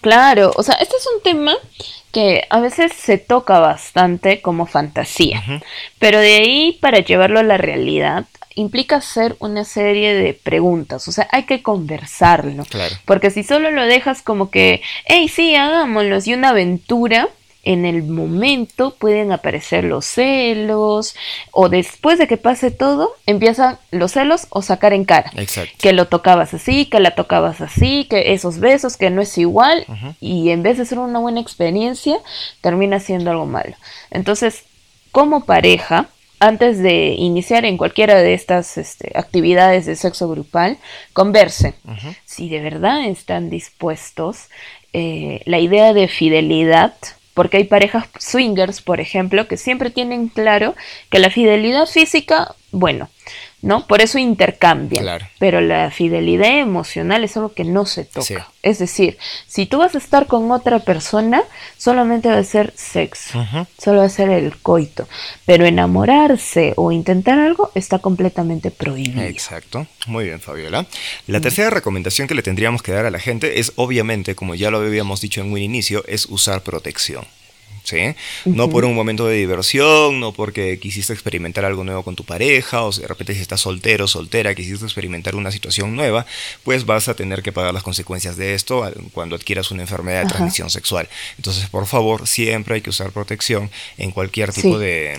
Claro, 0.00 0.52
o 0.56 0.62
sea, 0.62 0.74
este 0.76 0.96
es 0.96 1.06
un 1.14 1.22
tema 1.22 1.54
que 2.12 2.44
a 2.50 2.60
veces 2.60 2.92
se 2.92 3.18
toca 3.18 3.60
bastante 3.60 4.40
como 4.40 4.66
fantasía, 4.66 5.42
pero 5.98 6.18
de 6.18 6.34
ahí 6.34 6.78
para 6.80 7.00
llevarlo 7.00 7.38
a 7.38 7.44
la 7.44 7.56
realidad 7.56 8.24
implica 8.54 8.96
hacer 8.96 9.36
una 9.38 9.64
serie 9.64 10.14
de 10.14 10.34
preguntas, 10.34 11.06
o 11.06 11.12
sea, 11.12 11.28
hay 11.30 11.44
que 11.44 11.62
conversarlo. 11.62 12.64
Porque 13.04 13.30
si 13.30 13.42
solo 13.44 13.70
lo 13.70 13.86
dejas 13.86 14.22
como 14.22 14.50
que, 14.50 14.82
hey, 15.04 15.28
sí, 15.28 15.54
hagámoslo, 15.54 16.18
y 16.24 16.34
una 16.34 16.50
aventura, 16.50 17.28
en 17.62 17.84
el 17.84 18.02
momento 18.04 18.94
pueden 18.98 19.32
aparecer 19.32 19.84
los 19.84 20.06
celos 20.06 21.14
o 21.52 21.68
después 21.68 22.18
de 22.18 22.26
que 22.26 22.36
pase 22.36 22.70
todo 22.70 23.12
empiezan 23.26 23.78
los 23.90 24.12
celos 24.12 24.46
o 24.50 24.62
sacar 24.62 24.92
en 24.92 25.04
cara 25.04 25.30
Exacto. 25.36 25.72
que 25.78 25.92
lo 25.92 26.06
tocabas 26.06 26.54
así, 26.54 26.86
que 26.86 27.00
la 27.00 27.14
tocabas 27.14 27.60
así, 27.60 28.06
que 28.08 28.32
esos 28.32 28.58
besos, 28.60 28.96
que 28.96 29.10
no 29.10 29.20
es 29.20 29.36
igual 29.38 29.84
y 30.20 30.50
en 30.50 30.62
vez 30.62 30.78
de 30.78 30.86
ser 30.86 30.98
una 30.98 31.18
buena 31.18 31.40
experiencia 31.40 32.16
termina 32.60 33.00
siendo 33.00 33.30
algo 33.30 33.46
malo. 33.46 33.76
Entonces, 34.10 34.64
como 35.12 35.44
pareja, 35.44 36.08
antes 36.40 36.78
de 36.78 37.14
iniciar 37.18 37.66
en 37.66 37.76
cualquiera 37.76 38.16
de 38.16 38.32
estas 38.32 38.78
este, 38.78 39.12
actividades 39.14 39.84
de 39.84 39.94
sexo 39.94 40.28
grupal, 40.28 40.78
conversen. 41.12 41.74
Si 42.24 42.48
de 42.48 42.60
verdad 42.60 43.04
están 43.04 43.50
dispuestos, 43.50 44.48
eh, 44.94 45.42
la 45.44 45.58
idea 45.58 45.92
de 45.92 46.08
fidelidad, 46.08 46.94
porque 47.40 47.56
hay 47.56 47.64
parejas 47.64 48.04
swingers, 48.18 48.82
por 48.82 49.00
ejemplo, 49.00 49.48
que 49.48 49.56
siempre 49.56 49.88
tienen 49.88 50.28
claro 50.28 50.74
que 51.08 51.18
la 51.18 51.30
fidelidad 51.30 51.86
física, 51.86 52.54
bueno, 52.70 53.08
¿no? 53.62 53.86
Por 53.86 54.00
eso 54.00 54.18
intercambian. 54.18 55.20
Pero 55.38 55.60
la 55.60 55.90
fidelidad 55.90 56.58
emocional 56.58 57.24
es 57.24 57.36
algo 57.36 57.52
que 57.52 57.64
no 57.64 57.86
se 57.86 58.04
toca. 58.04 58.48
Es 58.62 58.78
decir, 58.78 59.18
si 59.46 59.66
tú 59.66 59.78
vas 59.78 59.94
a 59.94 59.98
estar 59.98 60.26
con 60.26 60.50
otra 60.50 60.80
persona, 60.80 61.42
solamente 61.76 62.28
va 62.28 62.38
a 62.38 62.44
ser 62.44 62.72
sexo, 62.76 63.46
solo 63.78 64.00
va 64.00 64.06
a 64.06 64.10
ser 64.10 64.30
el 64.30 64.56
coito. 64.58 65.08
Pero 65.46 65.66
enamorarse 65.66 66.74
o 66.76 66.92
intentar 66.92 67.38
algo 67.38 67.70
está 67.74 67.98
completamente 67.98 68.70
prohibido. 68.70 69.22
Exacto. 69.22 69.86
Muy 70.06 70.24
bien, 70.24 70.40
Fabiola. 70.40 70.86
La 71.26 71.40
tercera 71.40 71.70
recomendación 71.70 72.28
que 72.28 72.34
le 72.34 72.42
tendríamos 72.42 72.82
que 72.82 72.92
dar 72.92 73.06
a 73.06 73.10
la 73.10 73.18
gente 73.18 73.60
es, 73.60 73.72
obviamente, 73.76 74.34
como 74.34 74.54
ya 74.54 74.70
lo 74.70 74.78
habíamos 74.78 75.20
dicho 75.20 75.40
en 75.40 75.52
un 75.52 75.58
inicio, 75.58 76.04
es 76.06 76.26
usar 76.26 76.62
protección. 76.62 77.24
¿Sí? 77.90 78.14
No 78.44 78.70
por 78.70 78.84
un 78.84 78.94
momento 78.94 79.26
de 79.26 79.36
diversión, 79.36 80.20
no 80.20 80.32
porque 80.32 80.78
quisiste 80.78 81.12
experimentar 81.12 81.64
algo 81.64 81.84
nuevo 81.84 82.02
con 82.02 82.16
tu 82.16 82.24
pareja, 82.24 82.84
o 82.84 82.92
de 82.92 83.06
repente 83.06 83.34
si 83.34 83.40
estás 83.40 83.60
soltero 83.60 84.04
o 84.04 84.08
soltera, 84.08 84.54
quisiste 84.54 84.84
experimentar 84.84 85.34
una 85.34 85.50
situación 85.50 85.96
nueva, 85.96 86.24
pues 86.62 86.86
vas 86.86 87.08
a 87.08 87.14
tener 87.14 87.42
que 87.42 87.52
pagar 87.52 87.74
las 87.74 87.82
consecuencias 87.82 88.36
de 88.36 88.54
esto 88.54 88.90
cuando 89.12 89.36
adquieras 89.36 89.70
una 89.70 89.82
enfermedad 89.82 90.22
de 90.22 90.28
transmisión 90.28 90.70
sexual. 90.70 91.08
Entonces, 91.36 91.68
por 91.68 91.86
favor, 91.86 92.26
siempre 92.26 92.76
hay 92.76 92.80
que 92.80 92.90
usar 92.90 93.10
protección 93.10 93.70
en 93.98 94.12
cualquier 94.12 94.52
tipo 94.52 94.78
de 94.78 95.18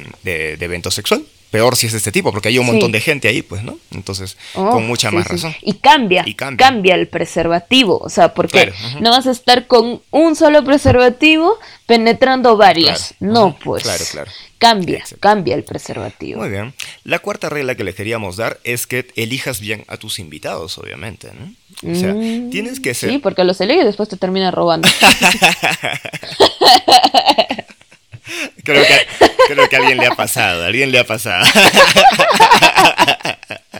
evento 0.59 0.89
sexual 0.91 1.23
peor 1.51 1.75
si 1.75 1.85
es 1.85 1.91
de 1.91 1.99
este 1.99 2.11
tipo, 2.11 2.31
porque 2.31 2.47
hay 2.47 2.57
un 2.57 2.65
montón 2.65 2.91
de 2.91 3.01
gente 3.01 3.27
ahí, 3.27 3.41
pues, 3.41 3.61
¿no? 3.61 3.77
Entonces, 3.91 4.37
oh, 4.55 4.71
con 4.71 4.87
mucha 4.87 5.11
más 5.11 5.27
razón. 5.27 5.53
Y 5.61 5.75
cambia, 5.75 6.25
cambia, 6.57 6.95
el 6.95 7.07
preservativo, 7.07 7.99
o 7.99 8.09
sea, 8.09 8.33
porque 8.33 8.73
no 9.01 9.11
vas 9.11 9.27
a 9.27 9.31
estar 9.31 9.67
con 9.67 10.01
un 10.09 10.35
solo 10.35 10.63
preservativo 10.63 11.59
penetrando 11.85 12.57
varios. 12.57 13.13
no, 13.19 13.57
pues. 13.63 13.83
Claro, 13.83 14.03
claro. 14.11 14.31
Cambia, 14.57 15.03
cambia 15.19 15.55
el 15.55 15.63
preservativo. 15.63 16.39
Muy 16.39 16.49
bien. 16.49 16.73
La 17.03 17.17
cuarta 17.17 17.49
regla 17.49 17.73
que 17.73 17.83
le 17.83 17.95
queríamos 17.95 18.37
dar 18.37 18.59
es 18.63 18.85
que 18.85 19.07
elijas 19.15 19.59
bien 19.59 19.85
a 19.87 19.97
tus 19.97 20.19
invitados, 20.19 20.77
obviamente, 20.77 21.31
¿no? 21.33 21.91
O 21.91 21.95
sea, 21.95 22.13
mm, 22.13 22.51
tienes 22.51 22.79
que 22.79 22.93
ser... 22.93 23.09
Sí, 23.09 23.17
porque 23.17 23.43
los 23.43 23.59
eliges 23.59 23.83
y 23.83 23.87
después 23.87 24.07
te 24.07 24.17
termina 24.17 24.51
robando. 24.51 24.87
Creo 28.63 28.85
que, 28.85 29.07
creo 29.47 29.69
que 29.69 29.75
a 29.75 29.79
alguien 29.79 29.97
le 29.97 30.07
ha 30.07 30.15
pasado, 30.15 30.63
a 30.63 30.67
alguien 30.67 30.91
le 30.91 30.99
ha 30.99 31.03
pasado. 31.03 31.45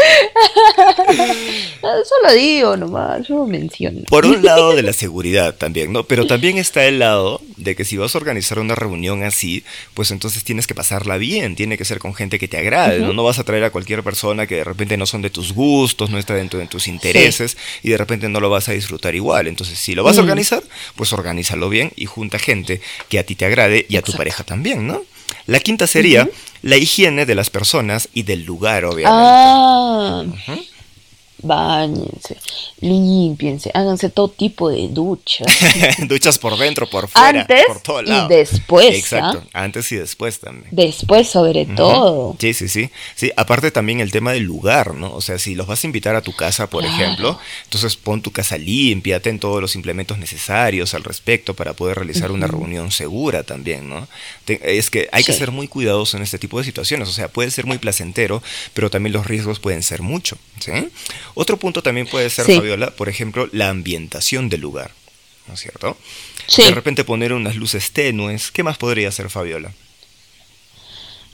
Solo 1.80 2.34
digo 2.34 2.76
nomás, 2.76 3.26
solo 3.26 3.46
menciono. 3.46 4.02
Por 4.08 4.26
un 4.26 4.44
lado 4.44 4.74
de 4.74 4.82
la 4.82 4.92
seguridad 4.92 5.54
también, 5.54 5.92
¿no? 5.92 6.04
Pero 6.04 6.26
también 6.26 6.58
está 6.58 6.84
el 6.84 6.98
lado 6.98 7.40
de 7.56 7.74
que 7.74 7.84
si 7.84 7.96
vas 7.96 8.14
a 8.14 8.18
organizar 8.18 8.58
una 8.58 8.74
reunión 8.74 9.22
así, 9.22 9.64
pues 9.94 10.10
entonces 10.10 10.44
tienes 10.44 10.66
que 10.66 10.74
pasarla 10.74 11.16
bien, 11.16 11.56
tiene 11.56 11.78
que 11.78 11.84
ser 11.84 11.98
con 11.98 12.14
gente 12.14 12.38
que 12.38 12.48
te 12.48 12.58
agrade, 12.58 13.00
¿no? 13.00 13.12
No 13.12 13.24
vas 13.24 13.38
a 13.38 13.44
traer 13.44 13.64
a 13.64 13.70
cualquier 13.70 14.02
persona 14.02 14.46
que 14.46 14.56
de 14.56 14.64
repente 14.64 14.96
no 14.96 15.06
son 15.06 15.22
de 15.22 15.30
tus 15.30 15.52
gustos, 15.52 16.10
no 16.10 16.18
está 16.18 16.34
dentro 16.34 16.58
de 16.58 16.66
tus 16.66 16.88
intereses 16.88 17.56
y 17.82 17.90
de 17.90 17.96
repente 17.96 18.28
no 18.28 18.40
lo 18.40 18.50
vas 18.50 18.68
a 18.68 18.72
disfrutar 18.72 19.14
igual. 19.14 19.46
Entonces, 19.46 19.78
si 19.78 19.94
lo 19.94 20.04
vas 20.04 20.18
a 20.18 20.22
organizar, 20.22 20.62
pues 20.96 21.12
organízalo 21.12 21.68
bien 21.68 21.92
y 21.96 22.06
junta 22.06 22.38
gente 22.38 22.80
que 23.08 23.18
a 23.18 23.24
ti 23.24 23.34
te 23.34 23.44
agrade 23.44 23.86
y 23.88 23.96
a 23.96 24.02
tu 24.02 24.12
pareja 24.12 24.44
también, 24.44 24.86
¿no? 24.86 25.02
La 25.46 25.60
quinta 25.60 25.86
sería 25.86 26.28
la 26.62 26.76
higiene 26.76 27.26
de 27.26 27.34
las 27.34 27.50
personas 27.50 28.08
y 28.12 28.22
del 28.22 28.44
lugar, 28.44 28.84
obviamente. 28.84 29.08
Ah 29.10 30.24
bañense, 31.42 32.36
limpiense, 32.80 33.70
háganse 33.74 34.10
todo 34.10 34.28
tipo 34.28 34.70
de 34.70 34.88
duchas. 34.88 35.46
duchas 36.08 36.38
por 36.38 36.56
dentro, 36.58 36.88
por 36.88 37.08
fuera, 37.08 37.40
Antes 37.40 37.64
por 37.66 37.80
todo 37.80 38.02
lado. 38.02 38.26
Y 38.26 38.36
después. 38.36 38.94
Exacto, 38.94 39.42
antes 39.52 39.90
y 39.92 39.96
después 39.96 40.40
también. 40.40 40.68
Después 40.70 41.28
sobre 41.28 41.66
todo. 41.66 42.36
Sí, 42.38 42.54
sí, 42.54 42.68
sí. 42.68 42.90
Sí, 43.14 43.30
aparte 43.36 43.70
también 43.70 44.00
el 44.00 44.10
tema 44.10 44.32
del 44.32 44.44
lugar, 44.44 44.94
¿no? 44.94 45.14
O 45.14 45.20
sea, 45.20 45.38
si 45.38 45.54
los 45.54 45.66
vas 45.66 45.84
a 45.84 45.86
invitar 45.86 46.16
a 46.16 46.22
tu 46.22 46.34
casa, 46.34 46.68
por 46.68 46.84
ejemplo, 46.84 47.38
entonces 47.64 47.96
pon 47.96 48.22
tu 48.22 48.30
casa 48.30 48.58
limpia, 48.58 49.20
ten 49.20 49.38
todos 49.38 49.60
los 49.60 49.74
implementos 49.74 50.18
necesarios 50.18 50.94
al 50.94 51.04
respecto 51.04 51.54
para 51.54 51.74
poder 51.74 51.96
realizar 51.96 52.30
una 52.30 52.46
reunión 52.46 52.90
segura 52.90 53.42
también, 53.42 53.88
¿no? 53.88 54.08
es 54.46 54.90
que 54.90 55.08
hay 55.12 55.22
que 55.22 55.32
ser 55.32 55.50
muy 55.50 55.68
cuidadosos 55.68 56.14
en 56.14 56.22
este 56.22 56.38
tipo 56.38 56.58
de 56.58 56.64
situaciones, 56.64 57.08
o 57.08 57.12
sea, 57.12 57.28
puede 57.28 57.50
ser 57.50 57.66
muy 57.66 57.78
placentero, 57.78 58.42
pero 58.74 58.90
también 58.90 59.12
los 59.12 59.26
riesgos 59.26 59.60
pueden 59.60 59.82
ser 59.82 60.02
mucho, 60.02 60.36
¿sí? 60.58 60.72
Otro 61.34 61.56
punto 61.56 61.82
también 61.82 62.06
puede 62.06 62.30
ser, 62.30 62.46
Fabiola, 62.46 62.90
por 62.90 63.08
ejemplo, 63.08 63.48
la 63.52 63.68
ambientación 63.68 64.48
del 64.48 64.60
lugar, 64.60 64.90
¿no 65.46 65.54
es 65.54 65.60
cierto? 65.60 65.96
De 66.56 66.70
repente 66.70 67.04
poner 67.04 67.32
unas 67.32 67.56
luces 67.56 67.92
tenues. 67.92 68.50
¿Qué 68.50 68.62
más 68.62 68.76
podría 68.76 69.12
ser, 69.12 69.30
Fabiola? 69.30 69.72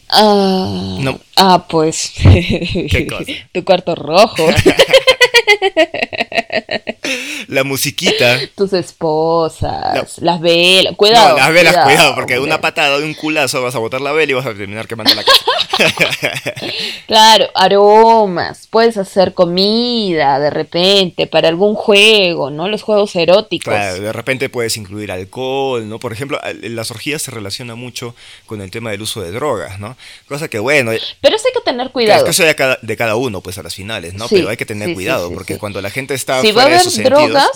Ah, 0.09 0.99
no. 1.01 1.21
ah 1.37 1.67
pues. 1.69 2.13
¿Qué 2.23 3.07
cosa? 3.09 3.33
tu 3.53 3.65
cuarto 3.65 3.95
rojo. 3.95 4.49
la 7.49 7.65
musiquita. 7.65 8.39
Tus 8.55 8.73
esposas, 8.73 10.19
las 10.19 10.41
velas, 10.41 10.95
cuidado. 10.97 11.31
No, 11.31 11.39
las 11.39 11.53
velas, 11.53 11.77
cuidado, 11.85 12.15
porque 12.15 12.35
de 12.35 12.41
una 12.41 12.61
patada, 12.61 12.99
de 12.99 13.05
un 13.05 13.15
culazo 13.15 13.63
vas 13.63 13.75
a 13.75 13.79
botar 13.79 14.01
la 14.01 14.13
vela 14.13 14.33
y 14.33 14.35
vas 14.35 14.47
a 14.47 14.55
terminar 14.55 14.87
quemando 14.87 15.15
la 15.15 15.25
casa. 15.25 15.45
claro, 17.07 17.47
aromas, 17.55 18.67
puedes 18.71 18.97
hacer 18.97 19.35
comida 19.35 20.39
de 20.39 20.51
repente 20.51 21.27
para 21.27 21.49
algún 21.49 21.75
juego, 21.75 22.51
¿no? 22.51 22.69
Los 22.69 22.83
juegos 22.83 23.15
eróticos. 23.17 23.73
Claro, 23.73 24.01
de 24.01 24.13
repente 24.13 24.49
puedes 24.49 24.77
incluir 24.77 25.13
alcohol, 25.13 25.89
¿no? 25.89 25.99
Por 25.99 26.13
ejemplo, 26.13 26.41
las 26.63 26.91
orgías 26.91 27.23
se 27.23 27.31
relaciona 27.31 27.75
mucho 27.75 28.15
con 28.47 28.61
el 28.61 28.71
tema 28.71 28.91
del 28.91 29.03
uso 29.03 29.23
de 29.23 29.33
drogas, 29.33 29.79
¿no? 29.79 29.97
Cosa 30.29 30.49
que 30.49 30.59
bueno. 30.59 30.93
Pero 31.21 31.37
eso 31.37 31.47
hay 31.47 31.53
que 31.53 31.61
tener 31.61 31.91
cuidado. 31.91 32.21
Es 32.21 32.27
cosa 32.27 32.45
de 32.45 32.55
cada, 32.55 32.79
de 32.81 32.97
cada 32.97 33.17
uno, 33.17 33.41
pues 33.41 33.59
a 33.59 33.63
las 33.63 33.75
finales, 33.75 34.15
¿no? 34.15 34.29
Pero 34.29 34.49
hay 34.49 34.57
que 34.57 34.67
tener 34.67 34.95
cuidado, 34.95 35.31
porque 35.37 35.59
cuando 35.59 35.83
la 35.83 35.91
gente 35.91 36.15
está 36.15 36.41
si 36.41 36.51
fuera 36.51 36.79
de 36.79 36.81
sus 36.81 36.97
drogas, 36.97 37.51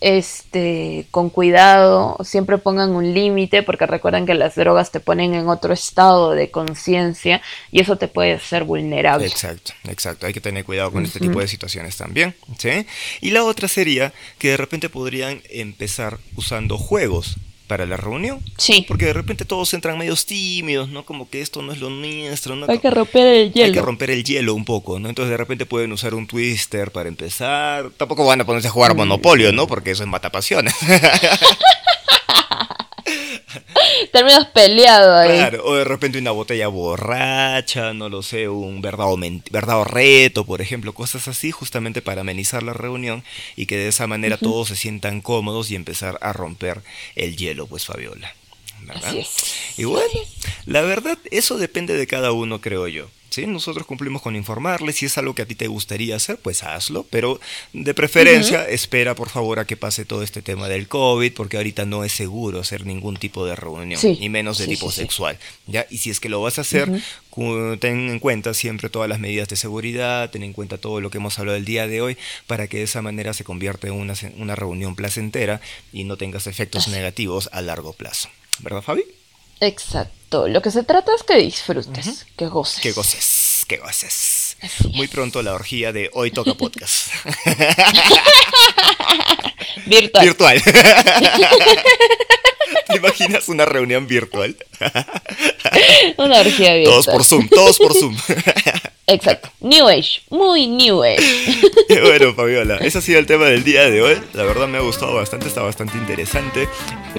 este, 0.00 1.08
con 1.10 1.28
cuidado, 1.28 2.18
siempre 2.22 2.56
pongan 2.56 2.90
un 2.90 3.12
límite, 3.12 3.64
porque 3.64 3.84
recuerden 3.84 4.26
que 4.26 4.34
las 4.34 4.54
drogas 4.54 4.92
te 4.92 5.00
ponen 5.00 5.34
en 5.34 5.48
otro 5.48 5.74
estado 5.74 6.30
de 6.30 6.48
conciencia 6.52 7.42
y 7.72 7.80
eso 7.80 7.96
te 7.96 8.06
puede 8.06 8.34
hacer 8.34 8.62
vulnerable. 8.62 9.26
Exacto, 9.26 9.72
exacto. 9.88 10.24
Hay 10.24 10.32
que 10.32 10.40
tener 10.40 10.64
cuidado 10.64 10.92
con 10.92 11.04
este 11.04 11.18
tipo 11.18 11.40
de 11.40 11.48
situaciones 11.48 11.96
también. 11.96 12.36
¿sí? 12.58 12.86
Y 13.20 13.32
la 13.32 13.42
otra 13.42 13.66
sería 13.66 14.12
que 14.38 14.50
de 14.50 14.56
repente 14.56 14.88
podrían 14.88 15.42
empezar 15.50 16.18
usando 16.36 16.78
juegos 16.78 17.38
para 17.70 17.86
la 17.86 17.96
reunión. 17.96 18.40
Sí. 18.56 18.84
Porque 18.88 19.04
de 19.04 19.12
repente 19.12 19.44
todos 19.44 19.72
entran 19.74 19.96
medios 19.96 20.26
tímidos, 20.26 20.88
¿no? 20.88 21.04
Como 21.04 21.30
que 21.30 21.40
esto 21.40 21.62
no 21.62 21.70
es 21.72 21.78
lo 21.78 21.88
nuestro, 21.88 22.56
¿no? 22.56 22.66
Hay 22.68 22.80
que 22.80 22.90
romper 22.90 23.28
el 23.28 23.52
hielo. 23.52 23.66
Hay 23.66 23.72
que 23.72 23.80
romper 23.80 24.10
el 24.10 24.24
hielo 24.24 24.56
un 24.56 24.64
poco, 24.64 24.98
¿no? 24.98 25.08
Entonces 25.08 25.30
de 25.30 25.36
repente 25.36 25.66
pueden 25.66 25.92
usar 25.92 26.14
un 26.14 26.26
twister 26.26 26.90
para 26.90 27.08
empezar. 27.08 27.90
Tampoco 27.96 28.26
van 28.26 28.40
a 28.40 28.44
ponerse 28.44 28.66
a 28.66 28.72
jugar 28.72 28.94
mm. 28.94 28.96
Monopolio, 28.96 29.52
¿no? 29.52 29.68
Porque 29.68 29.92
eso 29.92 30.02
es 30.02 30.08
matapasiones. 30.08 30.74
Terminas 34.12 34.46
peleado 34.46 35.16
ahí. 35.16 35.38
Claro, 35.38 35.64
o 35.64 35.76
de 35.76 35.84
repente 35.84 36.18
una 36.18 36.30
botella 36.30 36.68
borracha, 36.68 37.92
no 37.92 38.08
lo 38.08 38.22
sé, 38.22 38.48
un 38.48 38.80
verdad 38.80 39.06
o, 39.10 39.18
verdad 39.50 39.84
reto, 39.84 40.44
por 40.44 40.60
ejemplo, 40.60 40.92
cosas 40.92 41.28
así, 41.28 41.50
justamente 41.50 42.02
para 42.02 42.22
amenizar 42.22 42.62
la 42.62 42.72
reunión 42.72 43.24
y 43.56 43.66
que 43.66 43.76
de 43.76 43.88
esa 43.88 44.06
manera 44.06 44.36
todos 44.36 44.68
se 44.68 44.76
sientan 44.76 45.20
cómodos 45.20 45.70
y 45.70 45.76
empezar 45.76 46.18
a 46.20 46.32
romper 46.32 46.82
el 47.14 47.36
hielo, 47.36 47.66
pues 47.66 47.86
Fabiola. 47.86 48.34
¿Verdad? 48.82 49.14
Y 49.76 49.84
bueno, 49.84 50.08
la 50.64 50.80
verdad, 50.80 51.18
eso 51.30 51.58
depende 51.58 51.94
de 51.94 52.06
cada 52.06 52.32
uno, 52.32 52.60
creo 52.60 52.88
yo. 52.88 53.08
¿Sí? 53.30 53.46
Nosotros 53.46 53.86
cumplimos 53.86 54.22
con 54.22 54.36
informarles, 54.36 54.96
si 54.96 55.06
es 55.06 55.16
algo 55.18 55.34
que 55.34 55.42
a 55.42 55.46
ti 55.46 55.54
te 55.54 55.68
gustaría 55.68 56.16
hacer, 56.16 56.36
pues 56.38 56.62
hazlo, 56.62 57.06
pero 57.08 57.40
de 57.72 57.94
preferencia 57.94 58.68
espera 58.68 59.14
por 59.14 59.30
favor 59.30 59.58
a 59.58 59.64
que 59.64 59.76
pase 59.76 60.04
todo 60.04 60.22
este 60.22 60.42
tema 60.42 60.68
del 60.68 60.88
COVID, 60.88 61.32
porque 61.32 61.56
ahorita 61.56 61.86
no 61.86 62.04
es 62.04 62.12
seguro 62.12 62.60
hacer 62.60 62.84
ningún 62.86 63.16
tipo 63.16 63.46
de 63.46 63.56
reunión, 63.56 64.00
ni 64.02 64.28
menos 64.28 64.58
de 64.58 64.66
tipo 64.66 64.90
sexual, 64.90 65.38
¿ya? 65.66 65.86
Y 65.90 65.98
si 65.98 66.10
es 66.10 66.20
que 66.20 66.28
lo 66.28 66.42
vas 66.42 66.58
a 66.58 66.62
hacer, 66.62 66.90
ten 67.78 68.10
en 68.10 68.18
cuenta 68.18 68.52
siempre 68.54 68.90
todas 68.90 69.08
las 69.08 69.20
medidas 69.20 69.48
de 69.48 69.56
seguridad, 69.56 70.30
ten 70.30 70.42
en 70.42 70.52
cuenta 70.52 70.78
todo 70.78 71.00
lo 71.00 71.10
que 71.10 71.18
hemos 71.18 71.38
hablado 71.38 71.56
el 71.56 71.64
día 71.64 71.86
de 71.86 72.02
hoy, 72.02 72.18
para 72.46 72.66
que 72.66 72.78
de 72.78 72.84
esa 72.84 73.02
manera 73.02 73.32
se 73.32 73.44
convierta 73.44 73.86
en 73.86 73.94
una, 73.94 74.14
una 74.36 74.56
reunión 74.56 74.96
placentera 74.96 75.60
y 75.92 76.04
no 76.04 76.16
tengas 76.16 76.46
efectos 76.46 76.88
negativos 76.88 77.48
a 77.52 77.62
largo 77.62 77.92
plazo. 77.92 78.28
¿Verdad, 78.60 78.82
Fabi? 78.82 79.04
Exacto. 79.60 80.48
Lo 80.48 80.62
que 80.62 80.70
se 80.70 80.84
trata 80.84 81.14
es 81.14 81.22
que 81.22 81.36
disfrutes, 81.36 82.26
que 82.36 82.46
goces. 82.46 82.80
Que 82.80 82.92
goces, 82.92 83.64
que 83.66 83.76
goces. 83.78 84.56
Muy 84.94 85.08
pronto 85.08 85.42
la 85.42 85.54
orgía 85.54 85.92
de 85.92 86.10
Hoy 86.12 86.30
Toca 86.30 86.54
Podcast. 86.54 87.08
Virtual. 89.86 90.24
Virtual. 90.24 90.62
¿Te 92.90 92.96
imaginas 92.96 93.48
una 93.48 93.64
reunión 93.64 94.06
virtual? 94.06 94.56
una 96.16 96.40
orgía 96.40 96.74
virtual. 96.74 96.84
Todos 96.84 97.06
por 97.06 97.24
Zoom, 97.24 97.48
todos 97.48 97.78
por 97.78 97.94
Zoom. 97.94 98.16
Exacto. 99.10 99.50
New 99.60 99.88
Age. 99.88 100.22
Muy 100.30 100.68
New 100.68 101.02
Age. 101.02 101.20
bueno, 102.02 102.32
Fabiola, 102.32 102.76
ese 102.76 102.98
ha 102.98 103.00
sido 103.00 103.18
el 103.18 103.26
tema 103.26 103.46
del 103.46 103.64
día 103.64 103.90
de 103.90 104.00
hoy. 104.02 104.16
La 104.34 104.44
verdad 104.44 104.68
me 104.68 104.78
ha 104.78 104.82
gustado 104.82 105.14
bastante, 105.14 105.48
está 105.48 105.62
bastante 105.62 105.98
interesante. 105.98 106.68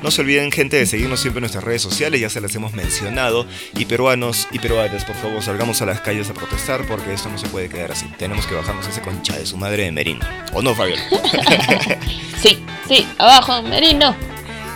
No 0.01 0.09
se 0.09 0.21
olviden, 0.21 0.53
gente, 0.53 0.77
de 0.77 0.85
seguirnos 0.85 1.19
siempre 1.19 1.39
en 1.39 1.41
nuestras 1.41 1.65
redes 1.65 1.81
sociales, 1.81 2.21
ya 2.21 2.29
se 2.29 2.39
las 2.39 2.55
hemos 2.55 2.71
mencionado. 2.73 3.45
Y 3.77 3.85
peruanos 3.85 4.47
y 4.51 4.59
peruanas, 4.59 5.03
por 5.03 5.17
favor, 5.17 5.43
salgamos 5.43 5.81
a 5.81 5.85
las 5.85 5.99
calles 5.99 6.29
a 6.29 6.33
protestar 6.33 6.87
porque 6.87 7.13
esto 7.13 7.27
no 7.27 7.37
se 7.37 7.47
puede 7.47 7.67
quedar 7.67 7.91
así. 7.91 8.05
Tenemos 8.17 8.47
que 8.47 8.55
bajarnos 8.55 8.87
ese 8.87 9.01
concha 9.01 9.37
de 9.37 9.45
su 9.45 9.57
madre 9.57 9.83
de 9.83 9.91
Merino. 9.91 10.25
¿O 10.53 10.61
no, 10.61 10.73
Fabiola? 10.73 11.03
sí, 12.41 12.63
sí, 12.87 13.05
abajo, 13.17 13.61
Merino. 13.63 14.15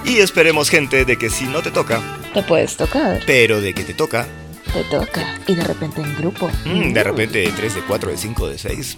Y 0.06 0.20
esperemos, 0.20 0.70
gente, 0.70 1.04
de 1.04 1.18
que 1.18 1.30
si 1.30 1.46
no 1.46 1.62
te 1.62 1.72
toca, 1.72 2.00
te 2.34 2.44
puedes 2.44 2.78
tocar. 2.78 3.22
Pero 3.26 3.60
de 3.60 3.74
que 3.74 3.84
te 3.84 3.94
toca, 3.94 4.28
te 4.72 4.84
toca. 4.84 5.40
Y 5.48 5.56
de 5.56 5.64
repente 5.64 6.02
en 6.02 6.16
grupo. 6.16 6.50
Mm, 6.64 6.94
de 6.94 7.04
repente 7.04 7.40
de 7.40 7.50
3, 7.50 7.76
de 7.76 7.82
4, 7.82 8.12
de 8.12 8.18
5, 8.18 8.50
de 8.50 8.58
6. 8.58 8.98